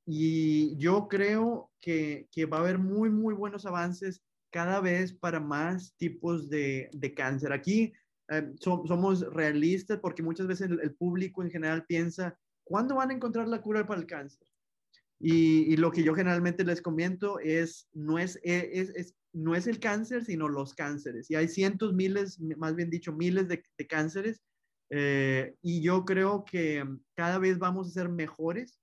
Y 0.07 0.75
yo 0.77 1.07
creo 1.07 1.71
que, 1.79 2.27
va 2.51 2.57
a 2.57 2.61
haber 2.61 2.79
muy, 2.79 3.09
muy 3.09 3.33
buenos 3.33 3.65
avances 3.65 4.23
cada 4.51 4.79
vez 4.79 5.13
para 5.13 5.39
más 5.39 5.95
tipos 5.97 6.49
de, 6.49 6.89
cáncer. 7.15 7.53
Aquí 7.53 7.93
eh, 8.29 8.53
somos 8.59 9.21
realistas 9.33 9.99
porque 9.99 10.23
muchas 10.23 10.47
veces 10.47 10.69
el, 10.71 10.95
público 10.95 11.43
en 11.43 11.51
general 11.51 11.85
piensa, 11.85 12.37
¿cuándo 12.63 12.95
van 12.95 13.11
a 13.11 13.13
encontrar 13.13 13.47
la 13.47 13.61
cura 13.61 13.85
para 13.85 14.01
el 14.01 14.07
cáncer? 14.07 14.47
Y, 15.19 15.77
lo 15.77 15.91
que 15.91 16.03
yo 16.03 16.13
generalmente 16.13 16.63
les 16.63 16.81
comento 16.81 17.39
es, 17.39 17.87
no 17.93 18.19
es, 18.19 18.39
es 18.43 19.15
no 19.35 19.53
es 19.53 19.67
el 19.67 19.79
cáncer, 19.79 20.23
sino 20.23 20.47
los 20.47 20.73
cánceres. 20.73 21.29
Y 21.29 21.35
hay 21.35 21.49
cientos, 21.49 21.93
miles, 21.93 22.39
más 22.39 22.75
bien 22.75 22.89
dicho, 22.89 23.11
miles 23.11 23.47
de, 23.49 23.61
cánceres. 23.87 24.41
Eh, 24.89 25.55
y 25.61 25.81
yo 25.81 26.05
creo 26.05 26.45
que 26.45 26.85
cada 27.15 27.37
vez 27.37 27.59
vamos 27.59 27.87
a 27.87 27.91
ser 27.91 28.09
mejores 28.09 28.79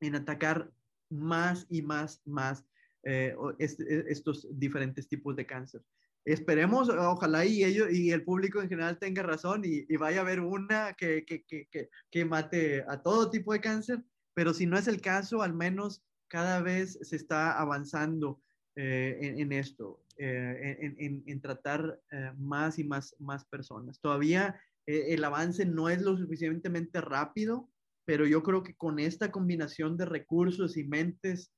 en 0.00 0.14
atacar 0.14 0.70
más 1.10 1.66
y 1.68 1.82
más, 1.82 2.22
más 2.24 2.64
eh, 3.02 3.36
e, 3.58 4.04
estos 4.08 4.48
diferentes 4.58 5.06
tipos 5.06 5.36
de 5.36 5.46
cáncer. 5.46 5.82
Esperemos, 6.24 6.88
ojalá 6.88 7.44
y 7.44 7.64
ellos 7.64 7.92
y 7.92 8.10
el 8.10 8.24
público 8.24 8.60
en 8.60 8.68
general 8.68 8.98
tenga 8.98 9.22
razón 9.22 9.62
y, 9.64 9.84
vaya 9.96 10.18
a 10.18 10.22
haber 10.22 10.40
una 10.40 10.94
que, 10.94 11.24
que, 11.24 11.44
que, 11.44 11.90
que, 12.10 12.24
mate 12.24 12.84
a 12.88 13.02
todo 13.02 13.30
tipo 13.30 13.52
de 13.52 13.60
cáncer, 13.60 14.02
pero 14.34 14.54
si 14.54 14.66
no 14.66 14.78
es 14.78 14.88
el 14.88 15.00
caso, 15.00 15.42
al 15.42 15.54
menos 15.54 16.02
cada 16.28 16.62
vez 16.62 16.98
se 17.02 17.16
está 17.16 17.60
avanzando 17.60 18.40
eh, 18.76 19.34
en, 19.36 19.52
esto, 19.52 20.00
eh, 20.16 20.94
en, 21.26 21.40
tratar 21.40 22.00
eh, 22.12 22.32
más 22.38 22.78
y 22.78 22.84
más, 22.84 23.16
más 23.18 23.44
personas. 23.44 24.00
Todavía 24.00 24.58
el 24.86 25.22
avance 25.22 25.66
no 25.66 25.88
es 25.88 26.00
lo 26.02 26.16
suficientemente 26.16 27.00
rápido, 27.00 27.68
pero 28.06 28.26
yo 28.26 28.42
creo 28.42 28.62
que 28.62 28.74
con 28.74 28.98
esta 28.98 29.30
combinación 29.30 29.96
de 29.96 30.06
recursos 30.06 30.76
y 30.76 30.84
mentes 30.84 31.52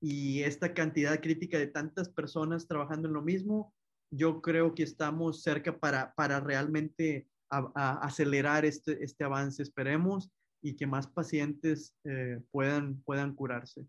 y 0.00 0.42
esta 0.42 0.72
cantidad 0.74 1.20
crítica 1.20 1.58
de 1.58 1.68
tantas 1.68 2.08
personas 2.08 2.66
trabajando 2.66 3.06
en 3.06 3.14
lo 3.14 3.22
mismo, 3.22 3.74
yo 4.10 4.40
creo 4.40 4.74
que 4.74 4.82
estamos 4.82 5.42
cerca 5.42 5.78
para, 5.78 6.14
para 6.14 6.40
realmente 6.40 7.28
acelerar 7.50 8.64
este, 8.64 9.04
este 9.04 9.22
avance, 9.22 9.62
esperemos, 9.62 10.32
y 10.62 10.76
que 10.76 10.86
más 10.86 11.06
pacientes 11.06 11.94
puedan, 12.50 13.00
puedan 13.02 13.34
curarse. 13.34 13.86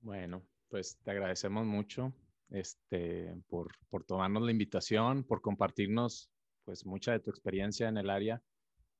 Bueno, 0.00 0.42
pues 0.68 0.98
te 1.02 1.10
agradecemos 1.10 1.66
mucho 1.66 2.12
este, 2.50 3.34
por, 3.48 3.72
por 3.90 4.04
tomarnos 4.04 4.42
la 4.42 4.52
invitación, 4.52 5.24
por 5.24 5.40
compartirnos 5.40 6.30
pues 6.64 6.84
mucha 6.84 7.12
de 7.12 7.20
tu 7.20 7.30
experiencia 7.30 7.88
en 7.88 7.96
el 7.96 8.10
área 8.10 8.42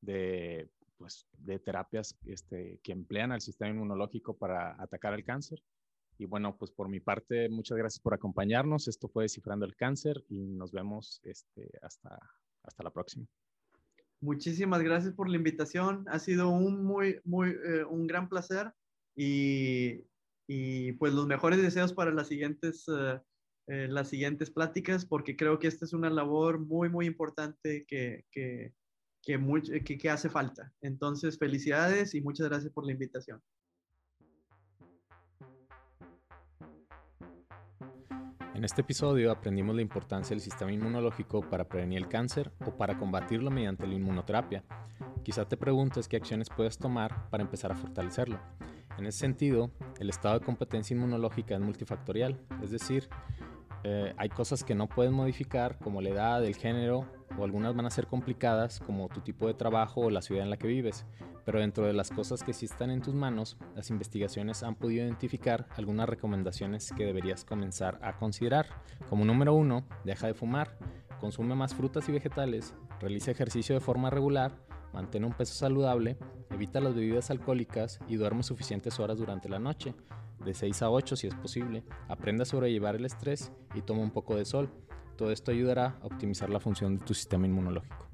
de, 0.00 0.70
pues, 0.96 1.26
de 1.32 1.58
terapias 1.58 2.16
este, 2.24 2.80
que 2.82 2.92
emplean 2.92 3.32
al 3.32 3.40
sistema 3.40 3.70
inmunológico 3.70 4.36
para 4.36 4.80
atacar 4.82 5.14
el 5.14 5.24
cáncer. 5.24 5.62
Y 6.18 6.24
bueno, 6.24 6.56
pues 6.56 6.72
por 6.72 6.88
mi 6.88 6.98
parte, 6.98 7.48
muchas 7.48 7.78
gracias 7.78 8.00
por 8.00 8.14
acompañarnos. 8.14 8.88
Esto 8.88 9.08
fue 9.08 9.24
Descifrando 9.24 9.64
el 9.64 9.76
Cáncer 9.76 10.24
y 10.28 10.48
nos 10.48 10.72
vemos 10.72 11.20
este, 11.22 11.70
hasta, 11.80 12.18
hasta 12.64 12.82
la 12.82 12.90
próxima. 12.90 13.26
Muchísimas 14.20 14.82
gracias 14.82 15.14
por 15.14 15.28
la 15.28 15.36
invitación. 15.36 16.04
Ha 16.08 16.18
sido 16.18 16.48
un 16.48 16.84
muy, 16.84 17.20
muy, 17.24 17.50
eh, 17.50 17.84
un 17.84 18.06
gran 18.06 18.28
placer 18.28 18.72
y 19.16 20.04
y 20.48 20.92
pues 20.92 21.12
los 21.12 21.26
mejores 21.26 21.60
deseos 21.60 21.92
para 21.92 22.10
las 22.10 22.28
siguientes, 22.28 22.86
eh, 22.88 23.20
eh, 23.68 23.86
las 23.88 24.08
siguientes 24.08 24.50
pláticas, 24.50 25.04
porque 25.04 25.36
creo 25.36 25.58
que 25.58 25.68
esta 25.68 25.84
es 25.84 25.92
una 25.92 26.08
labor 26.08 26.58
muy, 26.58 26.88
muy 26.88 27.06
importante 27.06 27.84
que, 27.86 28.24
que, 28.32 28.72
que, 29.22 29.98
que 29.98 30.10
hace 30.10 30.30
falta. 30.30 30.72
Entonces, 30.80 31.38
felicidades 31.38 32.14
y 32.14 32.22
muchas 32.22 32.48
gracias 32.48 32.72
por 32.72 32.86
la 32.86 32.92
invitación. 32.92 33.42
En 38.58 38.64
este 38.64 38.80
episodio 38.80 39.30
aprendimos 39.30 39.76
la 39.76 39.82
importancia 39.82 40.34
del 40.34 40.40
sistema 40.40 40.72
inmunológico 40.72 41.42
para 41.42 41.68
prevenir 41.68 41.98
el 41.98 42.08
cáncer 42.08 42.50
o 42.66 42.76
para 42.76 42.98
combatirlo 42.98 43.52
mediante 43.52 43.86
la 43.86 43.94
inmunoterapia. 43.94 44.64
Quizá 45.22 45.44
te 45.48 45.56
preguntes 45.56 46.08
qué 46.08 46.16
acciones 46.16 46.48
puedes 46.50 46.76
tomar 46.76 47.30
para 47.30 47.44
empezar 47.44 47.70
a 47.70 47.76
fortalecerlo. 47.76 48.40
En 48.98 49.06
ese 49.06 49.18
sentido, 49.18 49.70
el 50.00 50.10
estado 50.10 50.40
de 50.40 50.44
competencia 50.44 50.92
inmunológica 50.92 51.54
es 51.54 51.60
multifactorial, 51.60 52.36
es 52.60 52.72
decir, 52.72 53.08
Eh, 53.84 54.12
hay 54.16 54.28
cosas 54.28 54.64
que 54.64 54.74
no 54.74 54.88
puedes 54.88 55.12
modificar, 55.12 55.78
como 55.78 56.00
la 56.00 56.10
edad, 56.10 56.44
el 56.44 56.56
género, 56.56 57.06
o 57.38 57.44
algunas 57.44 57.74
van 57.74 57.86
a 57.86 57.90
ser 57.90 58.06
complicadas, 58.06 58.80
como 58.80 59.08
tu 59.08 59.20
tipo 59.20 59.46
de 59.46 59.54
trabajo 59.54 60.02
o 60.02 60.10
la 60.10 60.22
ciudad 60.22 60.42
en 60.42 60.50
la 60.50 60.56
que 60.56 60.66
vives. 60.66 61.06
Pero 61.44 61.60
dentro 61.60 61.86
de 61.86 61.92
las 61.92 62.10
cosas 62.10 62.42
que 62.42 62.52
sí 62.52 62.66
están 62.66 62.90
en 62.90 63.00
tus 63.00 63.14
manos, 63.14 63.56
las 63.74 63.90
investigaciones 63.90 64.62
han 64.62 64.74
podido 64.74 65.04
identificar 65.04 65.66
algunas 65.76 66.08
recomendaciones 66.08 66.92
que 66.92 67.06
deberías 67.06 67.44
comenzar 67.44 67.98
a 68.02 68.16
considerar. 68.16 68.66
Como 69.08 69.24
número 69.24 69.54
uno, 69.54 69.84
deja 70.04 70.26
de 70.26 70.34
fumar, 70.34 70.76
consume 71.20 71.54
más 71.54 71.74
frutas 71.74 72.08
y 72.08 72.12
vegetales, 72.12 72.74
realiza 73.00 73.30
ejercicio 73.30 73.74
de 73.74 73.80
forma 73.80 74.10
regular, 74.10 74.52
mantén 74.92 75.24
un 75.24 75.32
peso 75.32 75.54
saludable, 75.54 76.18
evita 76.50 76.80
las 76.80 76.94
bebidas 76.94 77.30
alcohólicas 77.30 78.00
y 78.08 78.16
duerme 78.16 78.42
suficientes 78.42 78.98
horas 79.00 79.18
durante 79.18 79.48
la 79.48 79.58
noche 79.58 79.94
de 80.44 80.54
6 80.54 80.82
a 80.82 80.90
8 80.90 81.16
si 81.16 81.26
es 81.26 81.34
posible, 81.34 81.84
aprenda 82.08 82.42
a 82.42 82.46
sobrellevar 82.46 82.96
el 82.96 83.04
estrés 83.04 83.52
y 83.74 83.82
toma 83.82 84.02
un 84.02 84.10
poco 84.10 84.36
de 84.36 84.44
sol. 84.44 84.70
Todo 85.16 85.32
esto 85.32 85.50
ayudará 85.50 85.98
a 86.02 86.06
optimizar 86.06 86.50
la 86.50 86.60
función 86.60 86.98
de 86.98 87.04
tu 87.04 87.14
sistema 87.14 87.46
inmunológico. 87.46 88.07